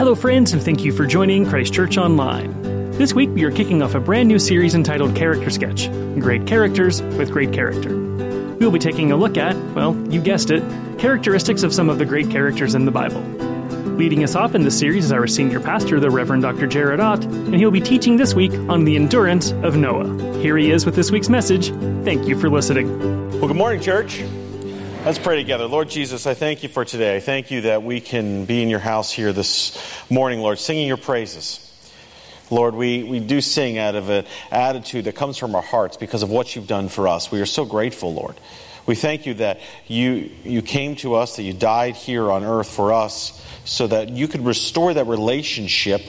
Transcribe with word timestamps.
Hello, 0.00 0.14
friends, 0.14 0.54
and 0.54 0.62
thank 0.62 0.82
you 0.82 0.92
for 0.92 1.04
joining 1.04 1.44
Christ 1.44 1.74
Church 1.74 1.98
Online. 1.98 2.62
This 2.92 3.12
week, 3.12 3.28
we 3.34 3.44
are 3.44 3.50
kicking 3.50 3.82
off 3.82 3.94
a 3.94 4.00
brand 4.00 4.28
new 4.28 4.38
series 4.38 4.74
entitled 4.74 5.14
Character 5.14 5.50
Sketch 5.50 5.90
Great 6.18 6.46
Characters 6.46 7.02
with 7.02 7.30
Great 7.30 7.52
Character. 7.52 7.94
We'll 8.58 8.70
be 8.70 8.78
taking 8.78 9.12
a 9.12 9.16
look 9.16 9.36
at, 9.36 9.54
well, 9.74 9.94
you 10.10 10.22
guessed 10.22 10.50
it, 10.50 10.62
characteristics 10.98 11.62
of 11.64 11.74
some 11.74 11.90
of 11.90 11.98
the 11.98 12.06
great 12.06 12.30
characters 12.30 12.74
in 12.74 12.86
the 12.86 12.90
Bible. 12.90 13.20
Leading 13.98 14.24
us 14.24 14.34
off 14.34 14.54
in 14.54 14.62
this 14.62 14.78
series 14.78 15.04
is 15.04 15.12
our 15.12 15.26
senior 15.26 15.60
pastor, 15.60 16.00
the 16.00 16.10
Reverend 16.10 16.44
Dr. 16.44 16.66
Jared 16.66 16.98
Ott, 16.98 17.22
and 17.22 17.56
he'll 17.56 17.70
be 17.70 17.82
teaching 17.82 18.16
this 18.16 18.32
week 18.32 18.54
on 18.70 18.84
the 18.84 18.96
endurance 18.96 19.52
of 19.52 19.76
Noah. 19.76 20.38
Here 20.38 20.56
he 20.56 20.70
is 20.70 20.86
with 20.86 20.96
this 20.96 21.10
week's 21.10 21.28
message. 21.28 21.72
Thank 22.06 22.26
you 22.26 22.40
for 22.40 22.48
listening. 22.48 22.88
Well, 23.32 23.48
good 23.48 23.56
morning, 23.58 23.82
church. 23.82 24.22
Let's 25.02 25.18
pray 25.18 25.36
together. 25.36 25.66
Lord 25.66 25.88
Jesus, 25.88 26.26
I 26.26 26.34
thank 26.34 26.62
you 26.62 26.68
for 26.68 26.84
today. 26.84 27.16
I 27.16 27.20
thank 27.20 27.50
you 27.50 27.62
that 27.62 27.82
we 27.82 28.02
can 28.02 28.44
be 28.44 28.62
in 28.62 28.68
your 28.68 28.80
house 28.80 29.10
here 29.10 29.32
this 29.32 29.74
morning, 30.10 30.40
Lord, 30.40 30.58
singing 30.58 30.86
your 30.86 30.98
praises. 30.98 31.66
Lord, 32.50 32.74
we, 32.74 33.02
we 33.02 33.18
do 33.18 33.40
sing 33.40 33.78
out 33.78 33.94
of 33.94 34.10
an 34.10 34.26
attitude 34.50 35.06
that 35.06 35.14
comes 35.14 35.38
from 35.38 35.54
our 35.54 35.62
hearts 35.62 35.96
because 35.96 36.22
of 36.22 36.28
what 36.28 36.54
you've 36.54 36.66
done 36.66 36.90
for 36.90 37.08
us. 37.08 37.32
We 37.32 37.40
are 37.40 37.46
so 37.46 37.64
grateful, 37.64 38.12
Lord. 38.12 38.38
We 38.84 38.94
thank 38.94 39.24
you 39.24 39.32
that 39.34 39.60
you, 39.86 40.32
you 40.44 40.60
came 40.60 40.96
to 40.96 41.14
us, 41.14 41.36
that 41.36 41.44
you 41.44 41.54
died 41.54 41.96
here 41.96 42.30
on 42.30 42.44
earth 42.44 42.68
for 42.68 42.92
us, 42.92 43.42
so 43.64 43.86
that 43.86 44.10
you 44.10 44.28
could 44.28 44.44
restore 44.44 44.92
that 44.92 45.06
relationship 45.06 46.02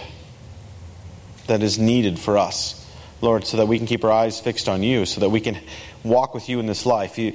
that 1.48 1.64
is 1.64 1.80
needed 1.80 2.20
for 2.20 2.38
us. 2.38 2.78
Lord, 3.22 3.45
so 3.45 3.55
that 3.58 3.67
we 3.67 3.78
can 3.78 3.88
keep 3.88 4.03
our 4.03 4.12
eyes 4.12 4.39
fixed 4.39 4.67
on 4.67 4.84
you, 4.84 5.05
so 5.05 5.22
that 5.22 5.30
we 5.30 5.39
can 5.39 5.58
walk 6.03 6.34
with 6.34 6.50
you 6.50 6.59
in 6.59 6.66
this 6.66 6.86
life. 6.86 7.17
You, 7.17 7.34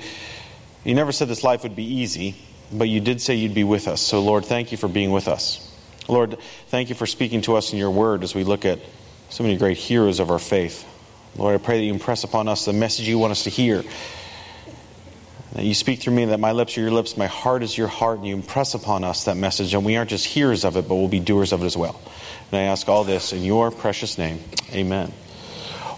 you 0.87 0.95
never 0.95 1.11
said 1.11 1.29
this 1.29 1.43
life 1.43 1.65
would 1.65 1.75
be 1.75 1.85
easy, 1.85 2.37
but 2.73 2.89
you 2.89 3.01
did 3.01 3.21
say 3.21 3.35
you'd 3.35 3.55
be 3.55 3.65
with 3.65 3.89
us. 3.89 4.01
So, 4.01 4.21
Lord, 4.21 4.45
thank 4.45 4.71
you 4.71 4.79
for 4.79 4.89
being 4.89 5.11
with 5.11 5.27
us. 5.27 5.63
Lord, 6.09 6.39
thank 6.69 6.89
you 6.89 6.95
for 6.95 7.07
speaking 7.07 7.41
to 7.43 7.57
us 7.57 7.73
in 7.73 7.79
your 7.79 7.91
word 7.91 8.23
as 8.23 8.35
we 8.35 8.45
look 8.45 8.65
at 8.65 8.79
so 9.29 9.43
many 9.43 9.57
great 9.57 9.77
heroes 9.77 10.21
of 10.21 10.31
our 10.31 10.39
faith. 10.39 10.87
Lord, 11.37 11.61
I 11.61 11.63
pray 11.63 11.79
that 11.79 11.85
you 11.85 11.93
impress 11.93 12.23
upon 12.23 12.47
us 12.47 12.65
the 12.65 12.73
message 12.73 13.09
you 13.09 13.19
want 13.19 13.33
us 13.33 13.45
to 13.45 13.51
hear. 13.51 13.83
That 15.55 15.65
you 15.65 15.75
speak 15.75 16.01
through 16.01 16.15
me, 16.15 16.27
that 16.27 16.39
my 16.39 16.53
lips 16.53 16.79
are 16.79 16.83
your 16.83 16.93
lips, 16.93 17.17
my 17.17 17.27
heart 17.27 17.65
is 17.65 17.77
your 17.77 17.89
heart, 17.89 18.19
and 18.19 18.27
you 18.29 18.35
impress 18.35 18.75
upon 18.75 19.03
us 19.03 19.25
that 19.25 19.37
message, 19.37 19.75
and 19.75 19.85
we 19.85 19.97
aren't 19.97 20.11
just 20.11 20.25
hearers 20.25 20.65
of 20.65 20.77
it, 20.77 20.87
but 20.87 20.95
we'll 20.95 21.09
be 21.09 21.21
doers 21.21 21.53
of 21.53 21.63
it 21.63 21.67
as 21.67 21.77
well. 21.77 22.01
And 22.53 22.61
I 22.61 22.65
ask 22.65 22.89
all 22.89 23.03
this 23.03 23.33
in 23.33 23.43
your 23.43 23.71
precious 23.73 24.19
name. 24.19 24.39
Amen. 24.73 25.13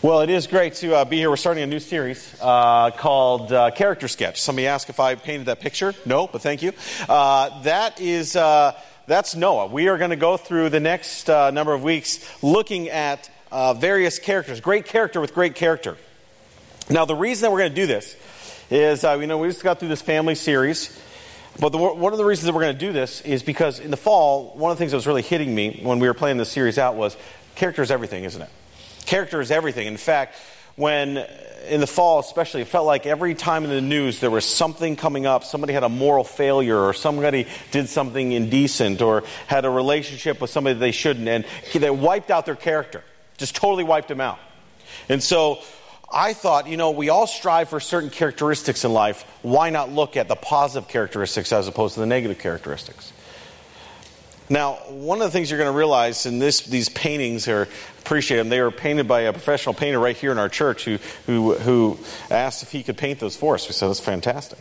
Well, 0.01 0.21
it 0.21 0.31
is 0.31 0.47
great 0.47 0.75
to 0.75 0.95
uh, 0.95 1.05
be 1.05 1.17
here. 1.17 1.29
We're 1.29 1.35
starting 1.35 1.65
a 1.65 1.67
new 1.67 1.81
series 1.81 2.33
uh, 2.41 2.93
called 2.93 3.53
uh, 3.53 3.73
Character 3.73 4.07
Sketch. 4.07 4.41
Somebody 4.41 4.69
asked 4.69 4.89
if 4.91 5.01
I 5.01 5.17
painted 5.17 5.47
that 5.47 5.59
picture. 5.59 5.93
No, 6.07 6.29
but 6.29 6.41
thank 6.41 6.63
you. 6.63 6.73
Uh, 7.09 7.63
that 7.63 8.01
is 8.01 8.37
uh, 8.37 8.81
that's 9.09 9.35
Noah. 9.35 9.67
We 9.67 9.89
are 9.89 9.99
going 9.99 10.11
to 10.11 10.17
go 10.17 10.37
through 10.37 10.69
the 10.69 10.79
next 10.79 11.29
uh, 11.29 11.51
number 11.51 11.75
of 11.75 11.83
weeks 11.83 12.25
looking 12.45 12.89
at 12.91 13.29
various 13.51 14.21
characters, 14.21 14.61
great 14.61 14.85
character 14.85 15.21
with 15.21 15.35
great 15.35 15.57
character. 15.57 15.97
Now, 16.89 17.05
the 17.05 17.17
reason 17.17 17.43
that 17.43 17.51
we're 17.51 17.59
going 17.59 17.75
to 17.75 17.81
do 17.81 17.89
this 17.89 18.15
is, 18.71 19.03
you 19.03 19.27
know, 19.27 19.39
we 19.39 19.49
just 19.49 19.65
got 19.65 19.81
through 19.81 19.89
this 19.89 20.03
family 20.03 20.37
series. 20.37 20.97
But 21.59 21.71
the, 21.71 21.79
one 21.79 22.13
of 22.13 22.19
the 22.19 22.25
reasons 22.25 22.47
that 22.47 22.55
we're 22.55 22.63
going 22.63 22.79
to 22.79 22.87
do 22.87 22.93
this 22.93 23.21
is 23.23 23.43
because 23.43 23.81
in 23.81 23.91
the 23.91 23.97
fall, 23.97 24.53
one 24.55 24.71
of 24.71 24.79
the 24.79 24.81
things 24.81 24.93
that 24.93 24.97
was 24.99 25.09
really 25.09 25.23
hitting 25.23 25.53
me 25.53 25.81
when 25.83 25.99
we 25.99 26.07
were 26.07 26.15
playing 26.15 26.37
this 26.37 26.51
series 26.51 26.79
out 26.79 26.95
was 26.95 27.17
character 27.57 27.83
is 27.83 27.91
everything, 27.91 28.23
isn't 28.23 28.43
it? 28.43 28.51
Character 29.09 29.41
is 29.41 29.51
everything. 29.51 29.87
In 29.87 29.97
fact, 29.97 30.34
when 30.77 31.17
in 31.67 31.81
the 31.81 31.87
fall 31.87 32.19
especially, 32.19 32.61
it 32.61 32.69
felt 32.69 32.84
like 32.84 33.06
every 33.06 33.34
time 33.34 33.64
in 33.64 33.70
the 33.70 33.81
news 33.81 34.20
there 34.20 34.31
was 34.31 34.45
something 34.45 34.97
coming 34.97 35.25
up, 35.25 35.45
somebody 35.45 35.73
had 35.73 35.83
a 35.83 35.89
moral 35.89 36.25
failure, 36.25 36.78
or 36.78 36.92
somebody 36.92 37.47
did 37.70 37.89
something 37.89 38.33
indecent, 38.33 39.01
or 39.01 39.25
had 39.47 39.64
a 39.64 39.70
relationship 39.70 40.42
with 40.42 40.51
somebody 40.51 40.79
they 40.79 40.92
shouldn't, 40.92 41.27
and 41.27 41.47
they 41.73 41.89
wiped 41.89 42.31
out 42.31 42.45
their 42.45 42.55
character. 42.55 43.03
Just 43.39 43.56
totally 43.56 43.83
wiped 43.83 44.09
them 44.09 44.20
out. 44.20 44.39
And 45.09 45.23
so 45.23 45.61
I 46.12 46.34
thought, 46.34 46.69
you 46.69 46.77
know, 46.77 46.91
we 46.91 47.09
all 47.09 47.27
strive 47.27 47.70
for 47.70 47.80
certain 47.80 48.11
characteristics 48.11 48.85
in 48.85 48.92
life. 48.92 49.25
Why 49.40 49.70
not 49.70 49.90
look 49.90 50.19
at 50.19 50.29
the 50.29 50.36
positive 50.36 50.86
characteristics 50.86 51.51
as 51.51 51.67
opposed 51.67 51.95
to 51.95 52.01
the 52.01 52.07
negative 52.07 52.40
characteristics? 52.40 53.11
Now, 54.51 54.75
one 54.89 55.20
of 55.20 55.27
the 55.27 55.31
things 55.31 55.51
you're 55.51 55.59
going 55.59 55.73
to 55.73 55.77
realize 55.77 56.25
in 56.25 56.39
this, 56.39 56.63
these 56.63 56.89
paintings 56.89 57.48
are 57.48 57.69
appreciate 58.01 58.39
them. 58.39 58.48
They 58.48 58.63
were 58.63 58.70
painted 58.70 59.07
by 59.07 59.23
a 59.23 59.33
professional 59.33 59.75
painter 59.75 59.98
right 59.98 60.17
here 60.17 60.33
in 60.33 60.39
our 60.39 60.48
church 60.48 60.85
who, 60.85 60.97
who, 61.27 61.55
who 61.55 61.98
asked 62.31 62.63
if 62.63 62.73
he 62.73 62.83
could 62.83 62.97
paint 62.97 63.20
those 63.20 63.37
for 63.37 63.55
us. 63.55 63.69
We 63.69 63.75
said, 63.75 63.89
that's 63.89 64.01
fantastic. 64.01 64.58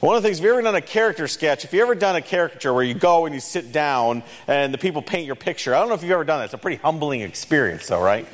One 0.00 0.16
of 0.16 0.22
the 0.22 0.28
things, 0.28 0.38
if 0.38 0.44
you've 0.44 0.52
ever 0.52 0.62
done 0.62 0.74
a 0.74 0.80
character 0.80 1.28
sketch, 1.28 1.64
if 1.64 1.72
you've 1.72 1.82
ever 1.82 1.94
done 1.94 2.16
a 2.16 2.22
caricature 2.22 2.72
where 2.72 2.84
you 2.84 2.94
go 2.94 3.26
and 3.26 3.34
you 3.34 3.40
sit 3.40 3.72
down 3.72 4.22
and 4.46 4.72
the 4.72 4.78
people 4.78 5.02
paint 5.02 5.26
your 5.26 5.36
picture, 5.36 5.74
I 5.74 5.78
don't 5.78 5.88
know 5.88 5.94
if 5.94 6.02
you've 6.02 6.12
ever 6.12 6.24
done 6.24 6.40
that. 6.40 6.46
It's 6.46 6.54
a 6.54 6.58
pretty 6.58 6.78
humbling 6.78 7.22
experience, 7.22 7.86
though, 7.86 8.02
right? 8.02 8.26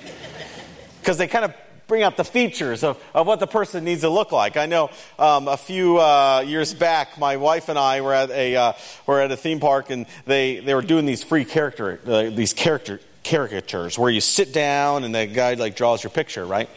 Because 1.00 1.18
they 1.18 1.26
kind 1.28 1.44
of 1.44 1.54
bring 1.86 2.02
out 2.02 2.16
the 2.16 2.24
features 2.24 2.82
of, 2.82 3.02
of 3.14 3.26
what 3.26 3.40
the 3.40 3.46
person 3.46 3.84
needs 3.84 4.00
to 4.00 4.10
look 4.10 4.32
like. 4.32 4.56
I 4.56 4.66
know 4.66 4.90
um, 5.18 5.48
a 5.48 5.56
few 5.56 5.98
uh, 5.98 6.44
years 6.46 6.74
back, 6.74 7.18
my 7.18 7.36
wife 7.36 7.68
and 7.68 7.78
I 7.78 8.00
were 8.00 8.12
at 8.12 8.30
a 8.30 8.56
uh, 8.56 8.72
were 9.06 9.20
at 9.20 9.30
a 9.30 9.36
theme 9.36 9.60
park, 9.60 9.90
and 9.90 10.06
they, 10.24 10.58
they 10.58 10.74
were 10.74 10.82
doing 10.82 11.06
these 11.06 11.22
free 11.22 11.44
character 11.44 12.00
uh, 12.06 12.30
these 12.30 12.52
character 12.52 13.00
caricatures 13.24 13.98
where 13.98 14.10
you 14.10 14.20
sit 14.20 14.52
down 14.52 15.04
and 15.04 15.14
the 15.14 15.26
guy 15.26 15.54
like 15.54 15.76
draws 15.76 16.02
your 16.02 16.10
picture, 16.10 16.44
right? 16.44 16.68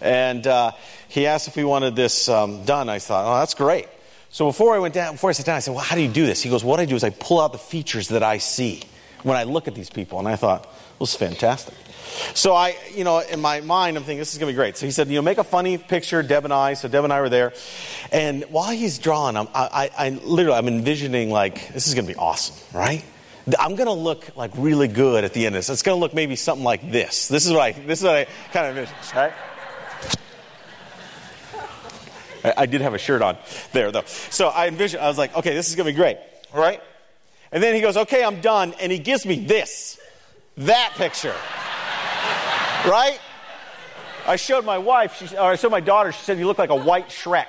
And 0.00 0.46
uh, 0.46 0.72
he 1.08 1.26
asked 1.26 1.48
if 1.48 1.56
we 1.56 1.64
wanted 1.64 1.96
this 1.96 2.28
um, 2.28 2.64
done. 2.64 2.88
I 2.88 2.98
thought, 2.98 3.26
oh, 3.26 3.40
that's 3.40 3.54
great. 3.54 3.88
So 4.30 4.46
before 4.46 4.74
I 4.76 4.78
went 4.78 4.94
down, 4.94 5.14
before 5.14 5.30
I 5.30 5.32
sat 5.32 5.46
down, 5.46 5.56
I 5.56 5.58
said, 5.58 5.74
well, 5.74 5.82
how 5.82 5.96
do 5.96 6.02
you 6.02 6.08
do 6.08 6.24
this? 6.24 6.40
He 6.40 6.48
goes, 6.48 6.62
what 6.62 6.78
I 6.78 6.84
do 6.84 6.94
is 6.94 7.02
I 7.02 7.10
pull 7.10 7.40
out 7.40 7.50
the 7.50 7.58
features 7.58 8.08
that 8.08 8.22
I 8.22 8.38
see 8.38 8.84
when 9.22 9.36
I 9.36 9.44
look 9.44 9.68
at 9.68 9.74
these 9.74 9.90
people. 9.90 10.18
And 10.18 10.28
I 10.28 10.36
thought, 10.36 10.66
this 10.98 11.10
is 11.10 11.16
fantastic. 11.16 11.74
So 12.34 12.54
I, 12.54 12.76
you 12.94 13.04
know, 13.04 13.20
in 13.20 13.40
my 13.40 13.60
mind, 13.60 13.96
I'm 13.96 14.02
thinking 14.02 14.18
this 14.18 14.32
is 14.32 14.38
going 14.38 14.48
to 14.48 14.52
be 14.52 14.56
great. 14.56 14.76
So 14.76 14.86
he 14.86 14.92
said, 14.92 15.08
you 15.08 15.14
know, 15.14 15.22
make 15.22 15.38
a 15.38 15.44
funny 15.44 15.78
picture, 15.78 16.22
Deb 16.22 16.44
and 16.44 16.52
I. 16.52 16.74
So 16.74 16.88
Deb 16.88 17.04
and 17.04 17.12
I 17.12 17.20
were 17.20 17.28
there, 17.28 17.52
and 18.12 18.44
while 18.44 18.70
he's 18.70 18.98
drawing, 18.98 19.36
I'm, 19.36 19.48
I, 19.54 19.90
I, 19.98 20.06
I 20.06 20.08
literally, 20.10 20.58
I'm 20.58 20.68
envisioning 20.68 21.30
like 21.30 21.72
this 21.72 21.86
is 21.86 21.94
going 21.94 22.06
to 22.06 22.12
be 22.12 22.18
awesome, 22.18 22.56
right? 22.76 23.04
I'm 23.58 23.74
going 23.74 23.86
to 23.86 23.92
look 23.92 24.36
like 24.36 24.52
really 24.56 24.88
good 24.88 25.24
at 25.24 25.32
the 25.32 25.46
end 25.46 25.54
of 25.54 25.60
this. 25.60 25.70
It's 25.70 25.82
going 25.82 25.96
to 25.96 26.00
look 26.00 26.14
maybe 26.14 26.36
something 26.36 26.64
like 26.64 26.90
this. 26.90 27.28
This 27.28 27.46
is 27.46 27.52
what 27.52 27.62
I, 27.62 27.72
this 27.72 28.00
is 28.00 28.04
what 28.04 28.16
I 28.16 28.24
kind 28.52 28.66
of 28.66 28.76
envision, 28.76 29.16
right? 29.16 29.32
I, 32.44 32.54
I 32.58 32.66
did 32.66 32.80
have 32.80 32.94
a 32.94 32.98
shirt 32.98 33.22
on 33.22 33.36
there 33.72 33.90
though. 33.90 34.04
So 34.04 34.48
I 34.48 34.68
envisioned, 34.68 35.02
I 35.02 35.08
was 35.08 35.18
like, 35.18 35.36
okay, 35.36 35.54
this 35.54 35.68
is 35.68 35.76
going 35.76 35.86
to 35.86 35.92
be 35.92 35.96
great, 35.96 36.18
right? 36.52 36.80
And 37.52 37.62
then 37.62 37.74
he 37.74 37.80
goes, 37.80 37.96
okay, 37.96 38.22
I'm 38.22 38.40
done. 38.40 38.74
And 38.80 38.92
he 38.92 38.98
gives 38.98 39.26
me 39.26 39.44
this, 39.44 39.98
that 40.56 40.92
picture, 40.94 41.34
right? 42.88 43.18
I 44.26 44.36
showed 44.36 44.64
my 44.64 44.78
wife, 44.78 45.16
she, 45.16 45.36
or 45.36 45.50
I 45.50 45.56
showed 45.56 45.72
my 45.72 45.80
daughter, 45.80 46.12
she 46.12 46.22
said, 46.22 46.38
you 46.38 46.46
look 46.46 46.58
like 46.58 46.70
a 46.70 46.76
white 46.76 47.08
Shrek. 47.08 47.46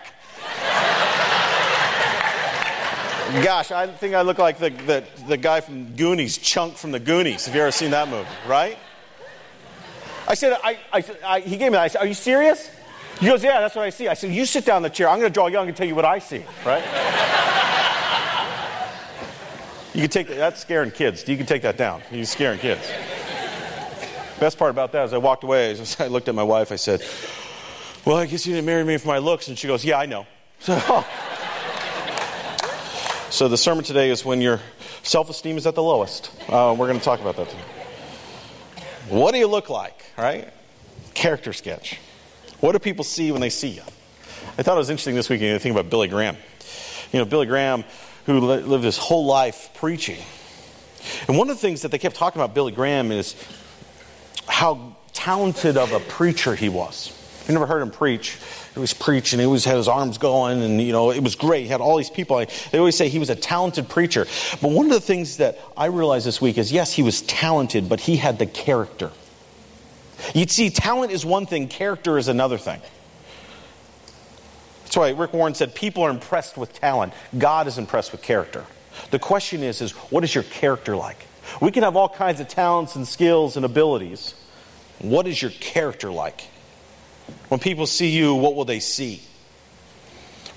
Gosh, 3.44 3.72
I 3.72 3.88
think 3.88 4.14
I 4.14 4.24
look 4.24 4.40
like 4.40 4.58
the, 4.58 4.72
the, 4.72 5.06
the 5.28 5.38
guy 5.38 5.62
from 5.62 5.96
Goonies, 5.96 6.38
Chunk 6.38 6.76
from 6.76 6.92
the 6.92 7.00
Goonies. 7.00 7.46
Have 7.46 7.56
you 7.56 7.62
ever 7.62 7.72
seen 7.72 7.92
that 7.92 8.10
movie, 8.10 8.28
right? 8.46 8.78
I 10.28 10.34
said, 10.34 10.58
I, 10.64 10.80
I, 10.92 11.06
I, 11.26 11.40
he 11.40 11.56
gave 11.56 11.72
me 11.72 11.78
that. 11.78 11.84
I 11.84 11.88
said, 11.88 12.02
Are 12.02 12.08
you 12.08 12.14
serious? 12.14 12.70
He 13.20 13.28
goes, 13.28 13.42
Yeah, 13.42 13.62
that's 13.62 13.76
what 13.76 13.86
I 13.86 13.90
see. 13.90 14.10
I 14.10 14.16
said, 14.16 14.32
You 14.32 14.46
sit 14.46 14.66
down 14.66 14.78
in 14.78 14.84
the 14.84 14.90
chair. 14.90 15.08
I'm 15.08 15.20
going 15.20 15.32
to 15.32 15.34
draw 15.34 15.48
you. 15.48 15.58
I'm 15.58 15.64
going 15.64 15.74
to 15.74 15.78
tell 15.78 15.88
you 15.88 15.96
what 15.96 16.06
I 16.06 16.20
see, 16.20 16.44
right? 16.66 16.84
You 19.94 20.02
can 20.02 20.10
take 20.10 20.28
that. 20.28 20.38
That's 20.38 20.62
scaring 20.62 20.92
kids. 20.92 21.28
You 21.28 21.38
can 21.38 21.46
take 21.46 21.64
that 21.64 21.78
down. 21.78 22.02
You're 22.12 22.26
scaring 22.26 22.60
kids. 22.60 22.90
Best 24.40 24.58
part 24.58 24.72
about 24.72 24.92
that 24.94 25.06
is 25.06 25.14
I 25.14 25.18
walked 25.18 25.44
away. 25.44 25.78
I 26.00 26.08
looked 26.08 26.28
at 26.28 26.36
my 26.36 26.44
wife. 26.44 26.72
I 26.72 26.78
said, 26.78 27.04
Well, 28.06 28.18
I 28.18 28.26
guess 28.26 28.46
you 28.46 28.54
didn't 28.54 28.66
marry 28.66 28.84
me 28.84 28.98
for 28.98 29.08
my 29.08 29.20
looks. 29.20 29.48
And 29.48 29.58
she 29.58 29.68
goes, 29.68 29.86
Yeah, 29.86 30.00
I 30.00 30.06
know. 30.06 30.26
So. 30.60 31.06
So, 33.32 33.48
the 33.48 33.58
sermon 33.58 33.86
today 33.86 34.10
is 34.10 34.26
when 34.26 34.42
your 34.42 34.60
self 35.04 35.30
esteem 35.30 35.58
is 35.58 35.66
at 35.66 35.74
the 35.74 35.82
lowest. 35.82 36.30
Uh, 36.50 36.76
we're 36.78 36.88
going 36.88 37.00
to 37.00 37.04
talk 37.04 37.22
about 37.22 37.38
that 37.38 37.48
today. 37.48 37.64
What 39.08 39.32
do 39.32 39.38
you 39.38 39.48
look 39.48 39.70
like, 39.70 40.04
right? 40.18 40.52
Character 41.14 41.54
sketch. 41.54 41.98
What 42.60 42.74
do 42.74 42.80
people 42.80 43.06
see 43.06 43.32
when 43.32 43.40
they 43.40 43.50
see 43.50 43.70
you? 43.70 43.84
I 44.58 44.64
thought 44.64 44.76
it 44.76 44.80
was 44.80 44.90
interesting 44.90 45.16
this 45.16 45.30
week 45.30 45.40
to 45.40 45.60
think 45.60 45.74
about 45.74 45.90
Billy 45.90 46.10
Graham. 46.10 46.36
You 47.14 47.20
know, 47.20 47.26
Billy 47.26 47.46
Graham, 47.46 47.86
who 48.26 48.40
lived 48.40 48.84
his 48.84 48.98
whole 48.98 49.26
life 49.26 49.70
preaching. 49.76 50.20
And 51.28 51.38
one 51.38 51.50
of 51.50 51.56
the 51.56 51.62
things 51.62 51.82
that 51.82 51.92
they 51.92 51.98
kept 51.98 52.16
talking 52.16 52.42
about 52.42 52.54
Billy 52.54 52.72
Graham 52.72 53.12
is 53.12 53.36
how 54.48 54.96
talented 55.14 55.78
of 55.78 55.92
a 55.92 56.00
preacher 56.00 56.56
he 56.56 56.70
was. 56.70 57.18
You 57.48 57.54
never 57.54 57.66
heard 57.66 57.82
him 57.82 57.92
preach, 57.92 58.38
he 58.74 58.80
was 58.80 58.94
preaching. 58.94 59.40
He 59.40 59.46
always 59.46 59.66
had 59.66 59.76
his 59.76 59.88
arms 59.88 60.18
going, 60.18 60.62
and 60.62 60.80
you 60.80 60.92
know 60.92 61.12
it 61.12 61.24
was 61.24 61.36
great. 61.36 61.64
He 61.64 61.68
had 61.68 61.82
all 61.82 61.98
these 61.98 62.10
people. 62.10 62.46
They 62.72 62.78
always 62.78 62.96
say 62.96 63.10
he 63.10 63.20
was 63.20 63.30
a 63.30 63.36
talented 63.36 63.90
preacher. 63.90 64.26
But 64.62 64.72
one 64.72 64.86
of 64.86 64.92
the 64.92 65.02
things 65.02 65.38
that 65.38 65.60
I 65.76 65.88
realized 65.88 66.26
this 66.26 66.40
week 66.40 66.58
is, 66.58 66.72
yes, 66.72 66.94
he 66.94 67.04
was 67.04 67.22
talented, 67.24 67.90
but 67.90 68.00
he 68.00 68.18
had 68.18 68.40
the 68.40 68.46
character. 68.46 69.12
You'd 70.34 70.52
see, 70.52 70.70
talent 70.70 71.12
is 71.12 71.26
one 71.26 71.48
thing, 71.48 71.68
character 71.68 72.18
is 72.18 72.28
another 72.28 72.58
thing. 72.58 72.80
That's 74.92 74.98
why 74.98 75.12
Rick 75.12 75.32
Warren 75.32 75.56
said, 75.56 75.74
people 75.74 76.04
are 76.04 76.10
impressed 76.10 76.58
with 76.58 76.74
talent. 76.74 77.14
God 77.38 77.66
is 77.66 77.78
impressed 77.78 78.12
with 78.12 78.22
character. 78.22 78.66
The 79.10 79.20
question 79.20 79.64
is, 79.64 79.80
is 79.80 79.94
what 79.94 80.26
is 80.26 80.36
your 80.36 80.44
character 80.44 80.98
like? 80.98 81.28
We 81.62 81.72
can 81.72 81.84
have 81.84 81.96
all 81.96 82.10
kinds 82.10 82.42
of 82.42 82.50
talents 82.50 82.98
and 82.98 83.08
skills 83.08 83.56
and 83.56 83.64
abilities. 83.64 84.36
What 85.00 85.28
is 85.28 85.42
your 85.42 85.52
character 85.52 86.12
like? 86.12 86.42
When 87.48 87.62
people 87.62 87.88
see 87.88 88.10
you, 88.10 88.36
what 88.36 88.54
will 88.54 88.66
they 88.66 88.82
see? 88.82 89.22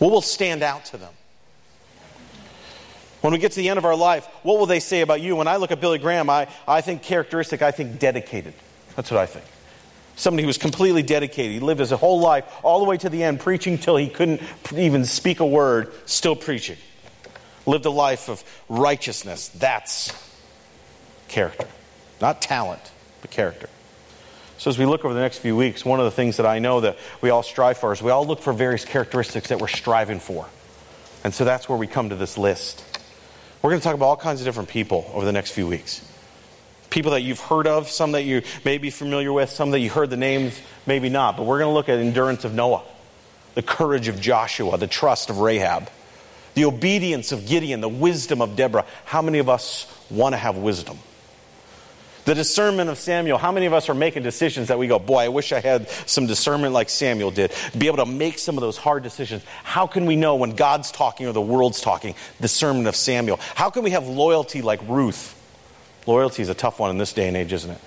What 0.01 0.11
will 0.11 0.21
stand 0.21 0.65
out 0.65 0.87
to 0.87 0.97
them? 0.97 1.13
When 3.21 3.33
we 3.33 3.39
get 3.39 3.53
to 3.53 3.59
the 3.59 3.69
end 3.69 3.79
of 3.79 3.85
our 3.85 3.95
life, 3.95 4.27
what 4.43 4.59
will 4.59 4.67
they 4.67 4.81
say 4.81 5.03
about 5.03 5.21
you? 5.21 5.37
When 5.37 5.47
I 5.47 5.59
look 5.59 5.71
at 5.71 5.81
Billy 5.81 5.99
Graham, 5.99 6.29
I, 6.29 6.49
I 6.67 6.81
think 6.81 7.05
characteristic, 7.05 7.63
I 7.63 7.71
think 7.71 8.01
dedicated. 8.01 8.55
That's 8.97 9.13
what 9.13 9.21
I 9.21 9.27
think. 9.27 9.45
Somebody 10.17 10.43
who 10.43 10.47
was 10.47 10.59
completely 10.59 11.03
dedicated. 11.03 11.53
He 11.53 11.61
lived 11.61 11.81
his 11.81 11.91
whole 11.91 12.21
life 12.21 12.45
all 12.63 12.79
the 12.79 12.85
way 12.85 12.97
to 12.99 13.09
the 13.09 13.25
end, 13.25 13.41
preaching 13.41 13.79
till 13.79 13.97
he 13.97 14.09
couldn't 14.09 14.41
even 14.73 15.05
speak 15.05 15.41
a 15.41 15.47
word, 15.47 15.93
still 16.07 16.37
preaching. 16.37 16.77
Lived 17.67 17.87
a 17.87 17.91
life 17.91 18.29
of 18.29 18.45
righteousness. 18.69 19.49
That's 19.49 20.13
character. 21.29 21.67
Not 22.21 22.41
talent, 22.41 22.93
but 23.23 23.31
character. 23.31 23.69
So, 24.57 24.71
as 24.71 24.79
we 24.79 24.87
look 24.87 25.05
over 25.05 25.13
the 25.13 25.21
next 25.21 25.39
few 25.39 25.57
weeks, 25.57 25.85
one 25.85 25.99
of 25.99 26.05
the 26.05 26.13
things 26.13 26.37
that 26.37 26.47
I 26.47 26.61
know 26.61 26.81
that 26.83 26.97
we 27.21 27.31
all 27.31 27.43
strive 27.43 27.77
for 27.77 27.93
is 27.93 28.01
we 28.01 28.11
all 28.11 28.25
look 28.25 28.41
for 28.41 28.53
various 28.53 28.85
characteristics 28.85 29.49
that 29.49 29.61
we're 29.61 29.67
striving 29.67 30.21
for. 30.21 30.47
And 31.25 31.35
so 31.35 31.45
that's 31.45 31.69
where 31.69 31.79
we 31.79 31.87
come 31.87 32.11
to 32.11 32.17
this 32.17 32.39
list. 32.39 32.85
We're 33.63 33.71
going 33.71 33.81
to 33.81 33.85
talk 33.85 33.95
about 33.95 34.07
all 34.07 34.17
kinds 34.17 34.43
of 34.43 34.45
different 34.45 34.69
people 34.69 35.11
over 35.15 35.25
the 35.25 35.33
next 35.33 35.53
few 35.53 35.67
weeks. 35.67 36.07
People 36.95 37.11
that 37.11 37.23
you've 37.23 37.41
heard 37.41 37.67
of, 37.67 37.91
some 37.91 38.13
that 38.13 38.23
you 38.23 38.43
may 38.65 38.79
be 38.79 38.89
familiar 38.89 39.33
with, 39.33 39.51
some 39.51 39.73
that 39.73 39.81
you 39.81 39.91
heard 39.91 40.11
the 40.11 40.17
names, 40.17 40.61
maybe 40.87 41.09
not. 41.09 41.37
But 41.37 41.43
we're 41.43 41.59
going 41.59 41.71
to 41.71 41.75
look 41.75 41.89
at 41.89 41.99
endurance 41.99 42.45
of 42.45 42.55
Noah, 42.55 42.85
the 43.57 43.63
courage 43.63 44.07
of 44.07 44.21
Joshua, 44.21 44.79
the 44.79 44.87
trust 44.87 45.29
of 45.29 45.39
Rahab, 45.39 45.91
the 46.55 46.67
obedience 46.67 47.33
of 47.33 47.49
Gideon, 47.49 47.81
the 47.81 47.89
wisdom 47.89 48.41
of 48.41 48.55
Deborah. 48.55 48.87
How 49.07 49.23
many 49.23 49.41
of 49.41 49.49
us 49.49 49.93
want 50.09 50.35
to 50.35 50.37
have 50.37 50.57
wisdom? 50.57 51.01
The 52.27 52.35
discernment 52.37 52.89
of 52.89 52.97
Samuel. 52.97 53.39
How 53.39 53.51
many 53.51 53.67
of 53.67 53.73
us 53.73 53.89
are 53.89 53.95
making 53.95 54.23
decisions 54.23 54.69
that 54.69 54.79
we 54.79 54.87
go, 54.87 55.01
boy, 55.01 55.25
I 55.25 55.29
wish 55.31 55.51
I 55.51 55.59
had 55.59 55.89
some 56.07 56.29
discernment 56.29 56.75
like 56.75 56.89
Samuel 56.89 57.33
did? 57.33 57.53
Be 57.77 57.89
able 57.89 58.05
to 58.05 58.07
make 58.07 58.39
some 58.39 58.57
of 58.57 58.61
those 58.63 58.77
hard 58.77 59.03
decisions. 59.03 59.43
How 59.65 59.89
can 59.89 60.07
we 60.07 60.15
know 60.15 60.37
when 60.37 60.55
God's 60.55 60.93
talking 60.93 61.27
or 61.27 61.33
the 61.33 61.41
world's 61.41 61.81
talking? 61.81 62.15
Discernment 62.41 62.87
of 62.87 62.95
Samuel. 62.95 63.41
How 63.57 63.71
can 63.71 63.83
we 63.83 63.91
have 63.91 64.07
loyalty 64.07 64.63
like 64.63 64.81
Ruth? 64.87 65.41
Loyalty 66.07 66.43
is 66.43 66.49
a 66.49 66.55
tough 66.55 66.79
one 66.79 66.91
in 66.91 66.99
this 66.99 67.13
day 67.13 67.29
and 67.29 67.37
age, 67.37 67.53
isn't 67.53 67.71
it? 67.71 67.81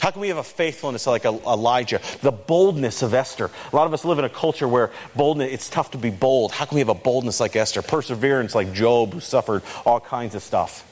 How 0.00 0.10
can 0.10 0.22
we 0.22 0.28
have 0.28 0.38
a 0.38 0.42
faithfulness 0.42 1.06
like 1.06 1.26
Elijah? 1.26 2.00
The 2.22 2.32
boldness 2.32 3.02
of 3.02 3.12
Esther. 3.12 3.50
A 3.70 3.76
lot 3.76 3.86
of 3.86 3.92
us 3.92 4.02
live 4.02 4.18
in 4.18 4.24
a 4.24 4.30
culture 4.30 4.66
where 4.66 4.90
boldness, 5.14 5.52
it's 5.52 5.68
tough 5.68 5.90
to 5.90 5.98
be 5.98 6.08
bold. 6.08 6.52
How 6.52 6.64
can 6.64 6.76
we 6.76 6.80
have 6.80 6.88
a 6.88 6.94
boldness 6.94 7.38
like 7.38 7.54
Esther? 7.54 7.82
Perseverance 7.82 8.54
like 8.54 8.72
Job, 8.72 9.12
who 9.12 9.20
suffered 9.20 9.62
all 9.84 10.00
kinds 10.00 10.34
of 10.34 10.42
stuff. 10.42 10.86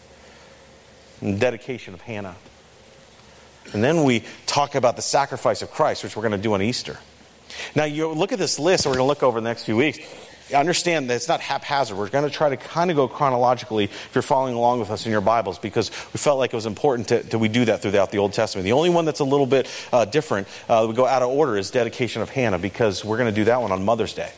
And 1.22 1.40
dedication 1.40 1.94
of 1.94 2.02
Hannah. 2.02 2.36
And 3.72 3.82
then 3.82 4.04
we 4.04 4.24
talk 4.46 4.74
about 4.74 4.96
the 4.96 5.02
sacrifice 5.02 5.62
of 5.62 5.70
Christ, 5.70 6.04
which 6.04 6.14
we're 6.14 6.22
going 6.22 6.32
to 6.32 6.38
do 6.38 6.52
on 6.52 6.60
Easter. 6.60 6.98
Now, 7.74 7.84
you 7.84 8.08
look 8.08 8.32
at 8.32 8.38
this 8.38 8.58
list 8.58 8.84
that 8.84 8.90
we're 8.90 8.96
going 8.96 9.06
to 9.06 9.08
look 9.08 9.22
over 9.22 9.40
the 9.40 9.48
next 9.48 9.64
few 9.64 9.76
weeks. 9.76 9.98
Understand 10.54 11.10
that 11.10 11.16
it's 11.16 11.28
not 11.28 11.40
haphazard. 11.40 11.98
We're 11.98 12.08
going 12.08 12.24
to 12.24 12.30
try 12.30 12.48
to 12.48 12.56
kind 12.56 12.90
of 12.90 12.96
go 12.96 13.06
chronologically 13.06 13.84
if 13.84 14.10
you're 14.14 14.22
following 14.22 14.54
along 14.54 14.80
with 14.80 14.90
us 14.90 15.04
in 15.04 15.12
your 15.12 15.20
Bibles 15.20 15.58
because 15.58 15.90
we 16.12 16.18
felt 16.18 16.38
like 16.38 16.52
it 16.54 16.56
was 16.56 16.64
important 16.64 17.08
to, 17.08 17.22
to 17.24 17.38
we 17.38 17.48
do 17.48 17.66
that 17.66 17.82
throughout 17.82 18.10
the 18.10 18.18
Old 18.18 18.32
Testament. 18.32 18.64
The 18.64 18.72
only 18.72 18.88
one 18.88 19.04
that's 19.04 19.20
a 19.20 19.24
little 19.24 19.44
bit 19.44 19.70
uh, 19.92 20.06
different, 20.06 20.48
uh, 20.68 20.86
we 20.88 20.94
go 20.94 21.06
out 21.06 21.22
of 21.22 21.28
order, 21.28 21.58
is 21.58 21.70
dedication 21.70 22.22
of 22.22 22.30
Hannah 22.30 22.58
because 22.58 23.04
we're 23.04 23.18
going 23.18 23.32
to 23.32 23.34
do 23.34 23.44
that 23.44 23.60
one 23.60 23.72
on 23.72 23.84
Mother's 23.84 24.14
Day. 24.14 24.32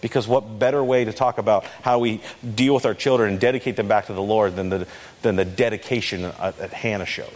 Because 0.00 0.26
what 0.26 0.58
better 0.58 0.82
way 0.82 1.04
to 1.04 1.12
talk 1.12 1.36
about 1.36 1.64
how 1.82 1.98
we 1.98 2.22
deal 2.54 2.74
with 2.74 2.86
our 2.86 2.94
children 2.94 3.32
and 3.32 3.40
dedicate 3.40 3.76
them 3.76 3.88
back 3.88 4.06
to 4.06 4.14
the 4.14 4.22
Lord 4.22 4.56
than 4.56 4.70
the, 4.70 4.86
than 5.20 5.36
the 5.36 5.44
dedication 5.44 6.22
that 6.22 6.72
Hannah 6.72 7.06
showed? 7.06 7.28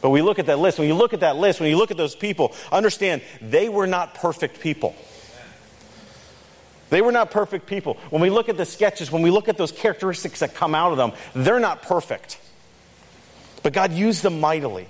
But 0.00 0.10
we 0.10 0.20
look 0.20 0.40
at 0.40 0.46
that 0.46 0.58
list. 0.58 0.80
When 0.80 0.88
you 0.88 0.94
look 0.94 1.14
at 1.14 1.20
that 1.20 1.36
list, 1.36 1.60
when 1.60 1.70
you 1.70 1.76
look 1.76 1.92
at 1.92 1.96
those 1.96 2.16
people, 2.16 2.52
understand 2.72 3.22
they 3.40 3.68
were 3.68 3.86
not 3.86 4.14
perfect 4.14 4.60
people. 4.60 4.96
They 6.92 7.00
were 7.00 7.10
not 7.10 7.30
perfect 7.30 7.64
people. 7.64 7.96
When 8.10 8.20
we 8.20 8.28
look 8.28 8.50
at 8.50 8.58
the 8.58 8.66
sketches, 8.66 9.10
when 9.10 9.22
we 9.22 9.30
look 9.30 9.48
at 9.48 9.56
those 9.56 9.72
characteristics 9.72 10.40
that 10.40 10.54
come 10.54 10.74
out 10.74 10.92
of 10.92 10.98
them, 10.98 11.12
they're 11.32 11.58
not 11.58 11.80
perfect. 11.80 12.38
But 13.62 13.72
God 13.72 13.92
used 13.92 14.22
them 14.22 14.40
mightily. 14.40 14.86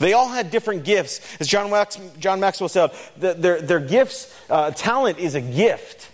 They 0.00 0.12
all 0.12 0.28
had 0.28 0.50
different 0.50 0.84
gifts. 0.84 1.22
As 1.40 1.48
John, 1.48 1.70
Wax, 1.70 1.98
John 2.18 2.40
Maxwell 2.40 2.68
said, 2.68 2.90
their, 3.16 3.58
their 3.62 3.80
gifts, 3.80 4.38
uh, 4.50 4.72
talent 4.72 5.18
is 5.18 5.34
a 5.34 5.40
gift. 5.40 6.10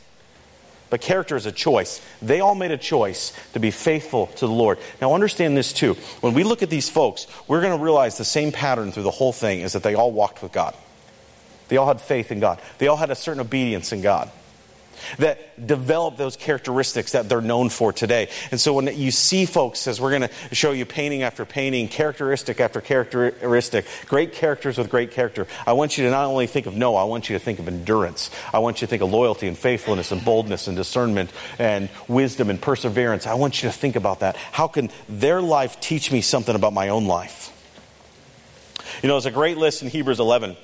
But 0.90 1.00
character 1.00 1.34
is 1.34 1.46
a 1.46 1.50
choice. 1.50 2.00
They 2.22 2.38
all 2.38 2.54
made 2.54 2.70
a 2.70 2.78
choice 2.78 3.32
to 3.54 3.58
be 3.58 3.72
faithful 3.72 4.28
to 4.28 4.46
the 4.46 4.52
Lord. 4.52 4.78
Now, 5.00 5.12
understand 5.12 5.56
this 5.56 5.72
too. 5.72 5.94
When 6.20 6.34
we 6.34 6.44
look 6.44 6.62
at 6.62 6.70
these 6.70 6.88
folks, 6.88 7.26
we're 7.48 7.62
going 7.62 7.76
to 7.76 7.82
realize 7.82 8.16
the 8.16 8.24
same 8.24 8.52
pattern 8.52 8.92
through 8.92 9.02
the 9.02 9.10
whole 9.10 9.32
thing 9.32 9.62
is 9.62 9.72
that 9.72 9.82
they 9.82 9.96
all 9.96 10.12
walked 10.12 10.40
with 10.40 10.52
God. 10.52 10.72
They 11.66 11.78
all 11.78 11.88
had 11.88 12.00
faith 12.00 12.30
in 12.30 12.38
God, 12.38 12.60
they 12.78 12.86
all 12.86 12.96
had 12.96 13.10
a 13.10 13.16
certain 13.16 13.40
obedience 13.40 13.92
in 13.92 14.00
God 14.00 14.30
that 15.18 15.66
develop 15.66 16.16
those 16.16 16.36
characteristics 16.36 17.12
that 17.12 17.28
they're 17.28 17.40
known 17.40 17.68
for 17.68 17.92
today. 17.92 18.28
And 18.50 18.60
so 18.60 18.72
when 18.72 18.86
you 18.96 19.10
see 19.10 19.46
folks, 19.46 19.86
as 19.86 20.00
we're 20.00 20.10
going 20.10 20.28
to 20.28 20.54
show 20.54 20.72
you 20.72 20.84
painting 20.84 21.22
after 21.22 21.44
painting, 21.44 21.88
characteristic 21.88 22.60
after 22.60 22.80
characteristic, 22.80 23.86
great 24.06 24.32
characters 24.32 24.78
with 24.78 24.90
great 24.90 25.10
character, 25.10 25.46
I 25.66 25.72
want 25.72 25.98
you 25.98 26.04
to 26.04 26.10
not 26.10 26.26
only 26.26 26.46
think 26.46 26.66
of 26.66 26.74
Noah, 26.74 27.02
I 27.02 27.04
want 27.04 27.28
you 27.28 27.38
to 27.38 27.44
think 27.44 27.58
of 27.58 27.68
endurance. 27.68 28.30
I 28.52 28.58
want 28.58 28.80
you 28.80 28.86
to 28.86 28.90
think 28.90 29.02
of 29.02 29.10
loyalty 29.10 29.48
and 29.48 29.56
faithfulness 29.56 30.12
and 30.12 30.24
boldness 30.24 30.68
and 30.68 30.76
discernment 30.76 31.30
and 31.58 31.88
wisdom 32.08 32.50
and 32.50 32.60
perseverance. 32.60 33.26
I 33.26 33.34
want 33.34 33.62
you 33.62 33.68
to 33.68 33.74
think 33.74 33.96
about 33.96 34.20
that. 34.20 34.36
How 34.36 34.68
can 34.68 34.90
their 35.08 35.40
life 35.40 35.80
teach 35.80 36.10
me 36.10 36.20
something 36.20 36.54
about 36.54 36.72
my 36.72 36.88
own 36.88 37.06
life? 37.06 37.50
You 39.02 39.08
know, 39.08 39.14
there's 39.14 39.26
a 39.26 39.30
great 39.30 39.58
list 39.58 39.82
in 39.82 39.88
Hebrews 39.88 40.20
11 40.20 40.56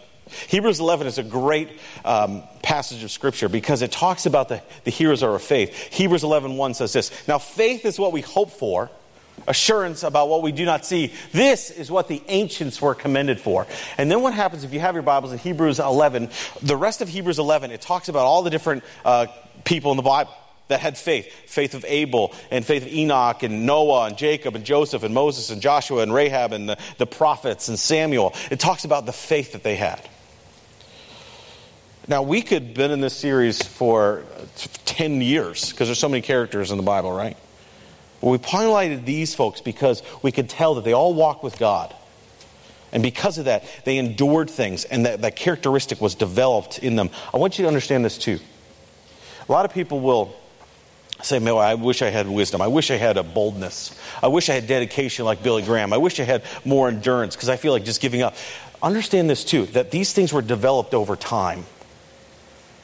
Hebrews 0.49 0.81
11 0.81 1.07
is 1.07 1.19
a 1.19 1.23
great 1.23 1.71
um, 2.05 2.43
passage 2.63 3.03
of 3.03 3.11
Scripture 3.11 3.49
because 3.49 3.83
it 3.83 3.93
talks 3.93 4.27
about 4.27 4.49
the, 4.49 4.63
the 4.85 4.91
heroes 4.91 5.23
of 5.23 5.31
our 5.31 5.39
faith. 5.39 5.75
Hebrews 5.93 6.25
11 6.25 6.57
1 6.57 6.75
says 6.75 6.93
this 6.93 7.11
Now, 7.29 7.39
faith 7.39 7.85
is 7.85 7.99
what 7.99 8.13
we 8.13 8.21
hope 8.21 8.51
for, 8.51 8.91
assurance 9.47 10.03
about 10.03 10.29
what 10.29 10.43
we 10.43 10.53
do 10.53 10.65
not 10.65 10.85
see. 10.85 11.13
This 11.33 11.71
is 11.71 11.91
what 11.91 12.09
the 12.09 12.23
ancients 12.29 12.81
were 12.81 12.95
commended 12.95 13.41
for. 13.41 13.67
And 13.99 14.11
then 14.11 14.23
what 14.23 14.35
happens 14.35 14.65
if 14.65 14.73
you 14.73 14.81
have 14.81 14.95
your 14.95 15.03
Bibles 15.03 15.33
in 15.33 15.39
Hebrews 15.39 15.79
11? 15.79 16.31
The 16.63 16.77
rest 16.77 17.01
of 17.01 17.09
Hebrews 17.09 17.39
11, 17.39 17.71
it 17.71 17.81
talks 17.81 18.09
about 18.09 18.27
all 18.27 18.43
the 18.43 18.51
different 18.51 18.85
uh, 19.05 19.27
people 19.65 19.91
in 19.91 19.97
the 19.97 20.03
Bible 20.03 20.33
that 20.71 20.81
had 20.81 20.97
faith 20.97 21.27
faith 21.47 21.75
of 21.75 21.85
Abel, 21.87 22.33
and 22.51 22.65
faith 22.65 22.83
of 22.83 22.93
Enoch, 22.93 23.43
and 23.43 23.67
Noah, 23.67 24.07
and 24.07 24.17
Jacob, 24.17 24.55
and 24.55 24.65
Joseph, 24.65 25.03
and 25.03 25.13
Moses, 25.13 25.51
and 25.51 25.61
Joshua, 25.61 26.03
and 26.03 26.15
Rahab, 26.15 26.53
and 26.53 26.69
the, 26.69 26.79
the 26.97 27.07
prophets, 27.07 27.69
and 27.69 27.79
Samuel. 27.79 28.35
It 28.51 28.61
talks 28.61 28.85
about 28.85 29.05
the 29.05 29.13
faith 29.13 29.53
that 29.53 29.63
they 29.63 29.77
had. 29.77 30.01
Now, 32.11 32.23
we 32.23 32.43
could 32.43 32.65
have 32.65 32.75
been 32.75 32.91
in 32.91 33.01
this 33.01 33.17
series 33.17 33.63
for 33.63 34.25
10 34.85 35.21
years 35.21 35.71
because 35.71 35.87
there's 35.87 36.01
so 36.01 36.09
many 36.09 36.23
characters 36.23 36.73
in 36.73 36.77
the 36.77 36.83
Bible, 36.83 37.13
right? 37.13 37.37
Well, 38.21 38.33
we 38.33 38.39
highlighted 38.39 39.05
these 39.05 39.33
folks 39.33 39.61
because 39.61 40.03
we 40.21 40.33
could 40.33 40.49
tell 40.49 40.75
that 40.75 40.83
they 40.83 40.93
all 40.93 41.15
walked 41.15 41.45
with 41.45 41.57
God. 41.57 41.95
And 42.91 43.01
because 43.01 43.39
of 43.39 43.45
that, 43.45 43.63
they 43.85 43.97
endured 43.97 44.51
things, 44.51 44.85
and 44.85 45.07
that, 45.07 45.23
that 45.23 45.37
characteristic 45.37 46.01
was 46.01 46.17
developed 46.17 46.81
in 46.81 46.97
them. 46.97 47.11
I 47.33 47.37
want 47.37 47.61
you 47.61 47.63
to 47.63 47.69
understand 47.69 48.05
this 48.05 48.19
too. 48.19 48.41
A 49.49 49.53
lot 49.53 49.65
of 49.65 49.73
people 49.73 50.01
will 50.01 50.35
say, 51.23 51.39
Man, 51.39 51.55
I 51.55 51.77
wish 51.77 52.03
I 52.03 52.11
had 52.11 52.29
wisdom. 52.29 52.61
I 52.61 52.67
wish 52.67 52.91
I 52.91 52.97
had 52.97 53.19
a 53.19 53.23
boldness. 53.23 53.97
I 54.21 54.27
wish 54.27 54.51
I 54.51 54.55
had 54.55 54.67
dedication 54.67 55.25
like 55.27 55.45
Billy 55.45 55.63
Graham. 55.63 55.93
I 55.93 55.99
wish 55.99 56.19
I 56.19 56.25
had 56.25 56.43
more 56.65 56.89
endurance 56.89 57.37
because 57.37 57.49
I 57.49 57.57
feel 57.57 57.71
like 57.71 57.85
just 57.85 58.01
giving 58.01 58.23
up. 58.23 58.35
Understand 58.83 59.31
this 59.31 59.45
too 59.45 59.67
that 59.67 59.93
these 59.93 60.13
things 60.13 60.33
were 60.33 60.43
developed 60.43 60.93
over 60.93 61.15
time. 61.15 61.67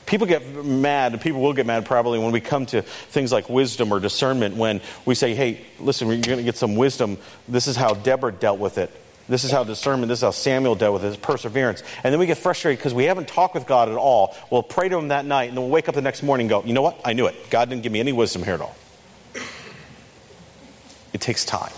People 0.06 0.28
get 0.28 0.64
mad, 0.64 1.12
and 1.12 1.20
people 1.20 1.40
will 1.40 1.52
get 1.52 1.66
mad 1.66 1.84
probably 1.84 2.18
when 2.18 2.30
we 2.30 2.40
come 2.40 2.64
to 2.66 2.82
things 2.82 3.32
like 3.32 3.50
wisdom 3.50 3.92
or 3.92 3.98
discernment 3.98 4.56
when 4.56 4.80
we 5.04 5.16
say, 5.16 5.34
hey, 5.34 5.66
listen, 5.80 6.06
you're 6.06 6.20
going 6.20 6.38
to 6.38 6.44
get 6.44 6.56
some 6.56 6.76
wisdom. 6.76 7.18
This 7.48 7.66
is 7.66 7.74
how 7.74 7.94
Deborah 7.94 8.32
dealt 8.32 8.60
with 8.60 8.78
it. 8.78 8.90
This 9.28 9.42
is 9.42 9.50
how 9.50 9.64
discernment, 9.64 10.08
this 10.08 10.20
is 10.20 10.22
how 10.22 10.30
Samuel 10.30 10.76
dealt 10.76 11.02
with 11.02 11.04
it, 11.04 11.20
perseverance. 11.20 11.82
And 12.04 12.12
then 12.12 12.20
we 12.20 12.26
get 12.26 12.38
frustrated 12.38 12.78
because 12.78 12.94
we 12.94 13.04
haven't 13.04 13.26
talked 13.26 13.54
with 13.54 13.66
God 13.66 13.88
at 13.88 13.96
all. 13.96 14.36
We'll 14.52 14.62
pray 14.62 14.88
to 14.88 14.96
Him 14.96 15.08
that 15.08 15.24
night, 15.24 15.48
and 15.48 15.56
then 15.56 15.64
we'll 15.64 15.72
wake 15.72 15.88
up 15.88 15.96
the 15.96 16.02
next 16.02 16.22
morning 16.22 16.44
and 16.44 16.50
go, 16.50 16.62
you 16.64 16.72
know 16.72 16.82
what? 16.82 17.00
I 17.04 17.12
knew 17.12 17.26
it. 17.26 17.34
God 17.50 17.68
didn't 17.68 17.82
give 17.82 17.90
me 17.90 17.98
any 17.98 18.12
wisdom 18.12 18.44
here 18.44 18.54
at 18.54 18.60
all. 18.60 18.76
It 21.12 21.20
takes 21.20 21.44
time. 21.44 21.72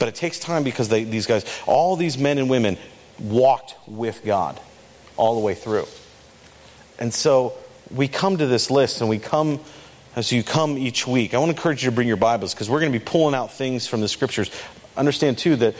But 0.00 0.08
it 0.08 0.16
takes 0.16 0.40
time 0.40 0.64
because 0.64 0.88
they, 0.88 1.04
these 1.04 1.26
guys, 1.26 1.44
all 1.66 1.94
these 1.94 2.18
men 2.18 2.38
and 2.38 2.50
women, 2.50 2.76
walked 3.20 3.76
with 3.86 4.24
God 4.24 4.58
all 5.16 5.34
the 5.34 5.40
way 5.40 5.54
through. 5.54 5.86
And 6.98 7.12
so 7.12 7.54
we 7.90 8.08
come 8.08 8.38
to 8.38 8.46
this 8.46 8.70
list 8.70 9.00
and 9.00 9.08
we 9.08 9.18
come 9.18 9.60
as 10.16 10.32
you 10.32 10.42
come 10.42 10.76
each 10.76 11.06
week. 11.06 11.32
I 11.32 11.38
want 11.38 11.50
to 11.50 11.56
encourage 11.56 11.84
you 11.84 11.90
to 11.90 11.94
bring 11.94 12.08
your 12.08 12.16
Bibles 12.16 12.54
because 12.54 12.68
we're 12.68 12.80
going 12.80 12.92
to 12.92 12.98
be 12.98 13.04
pulling 13.04 13.34
out 13.34 13.52
things 13.52 13.86
from 13.86 14.00
the 14.00 14.08
scriptures. 14.08 14.50
Understand, 14.96 15.38
too, 15.38 15.56
that 15.56 15.76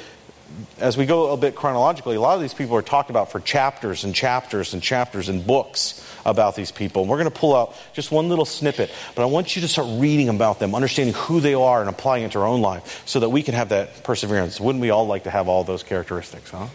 as 0.79 0.97
we 0.97 1.07
go 1.07 1.33
a 1.33 1.37
bit 1.37 1.55
chronologically, 1.55 2.17
a 2.17 2.21
lot 2.21 2.37
of 2.37 2.41
these 2.41 2.55
people 2.55 2.77
are 2.77 2.83
talked 2.83 3.11
about 3.11 3.33
for 3.33 3.41
chapters 3.41 4.05
and 4.05 4.15
chapters 4.15 4.73
and 4.75 4.83
chapters 4.83 5.29
and 5.29 5.47
books 5.47 6.05
about 6.25 6.57
these 6.57 6.71
people. 6.71 7.03
And 7.03 7.11
we're 7.11 7.19
going 7.19 7.31
to 7.31 7.37
pull 7.37 7.55
out 7.55 7.75
just 7.93 8.11
one 8.11 8.29
little 8.29 8.45
snippet, 8.45 8.91
but 9.15 9.23
I 9.23 9.27
want 9.27 9.57
you 9.57 9.63
to 9.63 9.69
start 9.69 9.89
reading 10.01 10.29
about 10.29 10.59
them, 10.59 10.75
understanding 10.75 11.15
who 11.15 11.41
they 11.41 11.55
are, 11.55 11.81
and 11.81 11.91
applying 11.91 12.25
it 12.25 12.33
to 12.33 12.39
our 12.39 12.47
own 12.47 12.61
life 12.61 13.03
so 13.07 13.21
that 13.21 13.29
we 13.29 13.43
can 13.43 13.55
have 13.55 13.71
that 13.71 14.05
perseverance. 14.05 14.61
Wouldn't 14.61 14.81
we 14.81 14.91
all 14.91 15.07
like 15.07 15.25
to 15.25 15.31
have 15.31 15.49
all 15.49 15.65
those 15.65 15.83
characteristics, 15.83 16.51
huh? 16.51 16.59
Amen. 16.59 16.71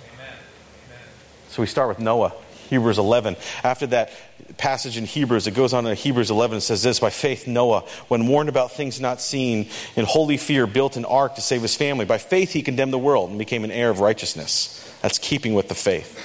So 1.50 1.62
we 1.62 1.68
start 1.68 1.90
with 1.90 2.00
Noah. 2.00 2.34
Hebrews 2.70 2.98
11. 2.98 3.36
After 3.64 3.88
that 3.88 4.12
passage 4.58 4.98
in 4.98 5.06
Hebrews, 5.06 5.48
it 5.48 5.54
goes 5.54 5.74
on 5.74 5.86
in 5.86 5.96
Hebrews 5.96 6.32
11 6.32 6.56
and 6.56 6.64
says 6.64 6.84
this 6.84 7.00
By 7.00 7.10
faith, 7.10 7.48
Noah, 7.48 7.82
when 8.08 8.28
warned 8.28 8.50
about 8.50 8.72
things 8.72 9.00
not 9.00 9.22
seen, 9.22 9.70
in 9.96 10.06
holy 10.06 10.38
fear, 10.38 10.68
built 10.68 10.98
an 10.98 11.06
ark 11.06 11.36
to 11.36 11.42
save 11.42 11.62
his 11.62 11.76
family. 11.76 12.06
By 12.06 12.18
faith, 12.18 12.52
he 12.52 12.62
condemned 12.62 12.94
the 12.94 13.00
world 13.00 13.30
and 13.30 13.40
became 13.40 13.64
an 13.64 13.72
heir 13.72 13.90
of 13.90 14.00
righteousness. 14.00 14.80
That's 15.02 15.18
keeping 15.18 15.54
with 15.54 15.68
the 15.68 15.76
faith. 15.76 16.20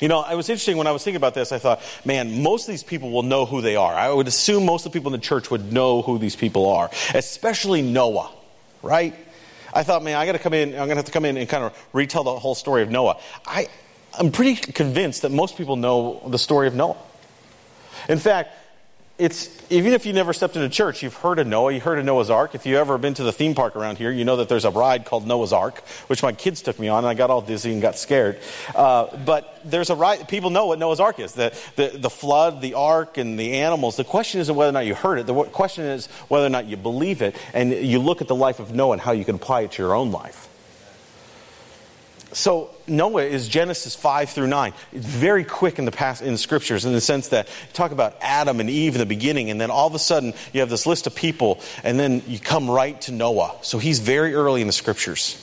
You 0.00 0.08
know, 0.08 0.24
it 0.24 0.34
was 0.34 0.48
interesting 0.48 0.76
when 0.76 0.86
I 0.86 0.92
was 0.92 1.02
thinking 1.02 1.16
about 1.16 1.34
this, 1.34 1.50
I 1.52 1.58
thought, 1.58 1.80
man, 2.04 2.42
most 2.42 2.68
of 2.68 2.72
these 2.72 2.84
people 2.84 3.10
will 3.10 3.22
know 3.22 3.46
who 3.46 3.60
they 3.60 3.76
are. 3.76 3.92
I 3.92 4.12
would 4.12 4.28
assume 4.28 4.64
most 4.64 4.86
of 4.86 4.92
the 4.92 4.98
people 4.98 5.12
in 5.12 5.20
the 5.20 5.24
church 5.24 5.50
would 5.50 5.72
know 5.72 6.02
who 6.02 6.18
these 6.18 6.36
people 6.36 6.68
are, 6.68 6.90
especially 7.14 7.82
Noah, 7.82 8.30
right? 8.82 9.14
I 9.72 9.82
thought, 9.82 10.02
man, 10.02 10.16
I 10.16 10.26
got 10.26 10.32
to 10.32 10.38
come 10.38 10.54
in, 10.54 10.70
I'm 10.70 10.76
going 10.76 10.90
to 10.90 10.96
have 10.96 11.04
to 11.06 11.12
come 11.12 11.24
in 11.24 11.36
and 11.36 11.48
kind 11.48 11.64
of 11.64 11.88
retell 11.92 12.24
the 12.24 12.38
whole 12.38 12.54
story 12.54 12.82
of 12.82 12.90
Noah. 12.90 13.18
I, 13.46 13.68
I'm 14.18 14.32
pretty 14.32 14.56
convinced 14.56 15.22
that 15.22 15.30
most 15.30 15.56
people 15.56 15.76
know 15.76 16.22
the 16.26 16.38
story 16.38 16.66
of 16.66 16.74
Noah. 16.74 16.96
In 18.08 18.18
fact, 18.18 18.52
it's 19.16 19.50
even 19.70 19.92
if 19.92 20.06
you 20.06 20.12
never 20.12 20.32
stepped 20.32 20.56
into 20.56 20.68
church, 20.68 21.02
you've 21.02 21.14
heard 21.14 21.38
of 21.38 21.46
Noah, 21.46 21.72
you 21.72 21.80
heard 21.80 21.98
of 21.98 22.04
Noah's 22.04 22.30
Ark. 22.30 22.54
If 22.54 22.66
you've 22.66 22.78
ever 22.78 22.98
been 22.98 23.14
to 23.14 23.24
the 23.24 23.32
theme 23.32 23.54
park 23.54 23.74
around 23.74 23.98
here, 23.98 24.10
you 24.10 24.24
know 24.24 24.36
that 24.36 24.48
there's 24.48 24.64
a 24.64 24.70
ride 24.70 25.04
called 25.04 25.26
Noah's 25.26 25.52
Ark, 25.52 25.80
which 26.06 26.22
my 26.22 26.32
kids 26.32 26.62
took 26.62 26.78
me 26.78 26.88
on, 26.88 26.98
and 26.98 27.08
I 27.08 27.14
got 27.14 27.28
all 27.28 27.40
dizzy 27.40 27.72
and 27.72 27.82
got 27.82 27.98
scared. 27.98 28.38
Uh, 28.74 29.16
but 29.24 29.60
there's 29.64 29.90
a 29.90 29.96
ride, 29.96 30.28
people 30.28 30.50
know 30.50 30.66
what 30.66 30.78
Noah's 30.78 31.00
Ark 31.00 31.18
is 31.18 31.32
the, 31.32 31.56
the, 31.76 31.98
the 31.98 32.10
flood, 32.10 32.60
the 32.60 32.74
ark, 32.74 33.18
and 33.18 33.38
the 33.38 33.54
animals. 33.54 33.96
The 33.96 34.04
question 34.04 34.40
isn't 34.40 34.54
whether 34.54 34.70
or 34.70 34.72
not 34.72 34.86
you 34.86 34.94
heard 34.94 35.18
it, 35.18 35.26
the 35.26 35.34
question 35.44 35.84
is 35.84 36.06
whether 36.28 36.46
or 36.46 36.50
not 36.50 36.66
you 36.66 36.76
believe 36.76 37.20
it, 37.20 37.36
and 37.52 37.72
you 37.72 37.98
look 37.98 38.20
at 38.20 38.28
the 38.28 38.36
life 38.36 38.60
of 38.60 38.72
Noah 38.72 38.92
and 38.92 39.00
how 39.00 39.12
you 39.12 39.24
can 39.24 39.34
apply 39.34 39.62
it 39.62 39.72
to 39.72 39.82
your 39.82 39.94
own 39.94 40.12
life. 40.12 40.48
So 42.32 42.70
Noah 42.86 43.24
is 43.24 43.48
Genesis 43.48 43.94
5 43.94 44.30
through 44.30 44.48
9. 44.48 44.72
It's 44.92 45.06
very 45.06 45.44
quick 45.44 45.78
in 45.78 45.86
the 45.86 45.90
past 45.90 46.20
in 46.22 46.32
the 46.32 46.38
scriptures 46.38 46.84
in 46.84 46.92
the 46.92 47.00
sense 47.00 47.28
that 47.28 47.46
you 47.46 47.72
talk 47.72 47.90
about 47.90 48.16
Adam 48.20 48.60
and 48.60 48.68
Eve 48.68 48.94
in 48.94 48.98
the 48.98 49.06
beginning, 49.06 49.50
and 49.50 49.60
then 49.60 49.70
all 49.70 49.86
of 49.86 49.94
a 49.94 49.98
sudden 49.98 50.34
you 50.52 50.60
have 50.60 50.68
this 50.68 50.86
list 50.86 51.06
of 51.06 51.14
people, 51.14 51.60
and 51.82 51.98
then 51.98 52.22
you 52.26 52.38
come 52.38 52.68
right 52.68 53.00
to 53.02 53.12
Noah. 53.12 53.56
So 53.62 53.78
he's 53.78 54.00
very 54.00 54.34
early 54.34 54.60
in 54.60 54.66
the 54.66 54.72
scriptures. 54.72 55.42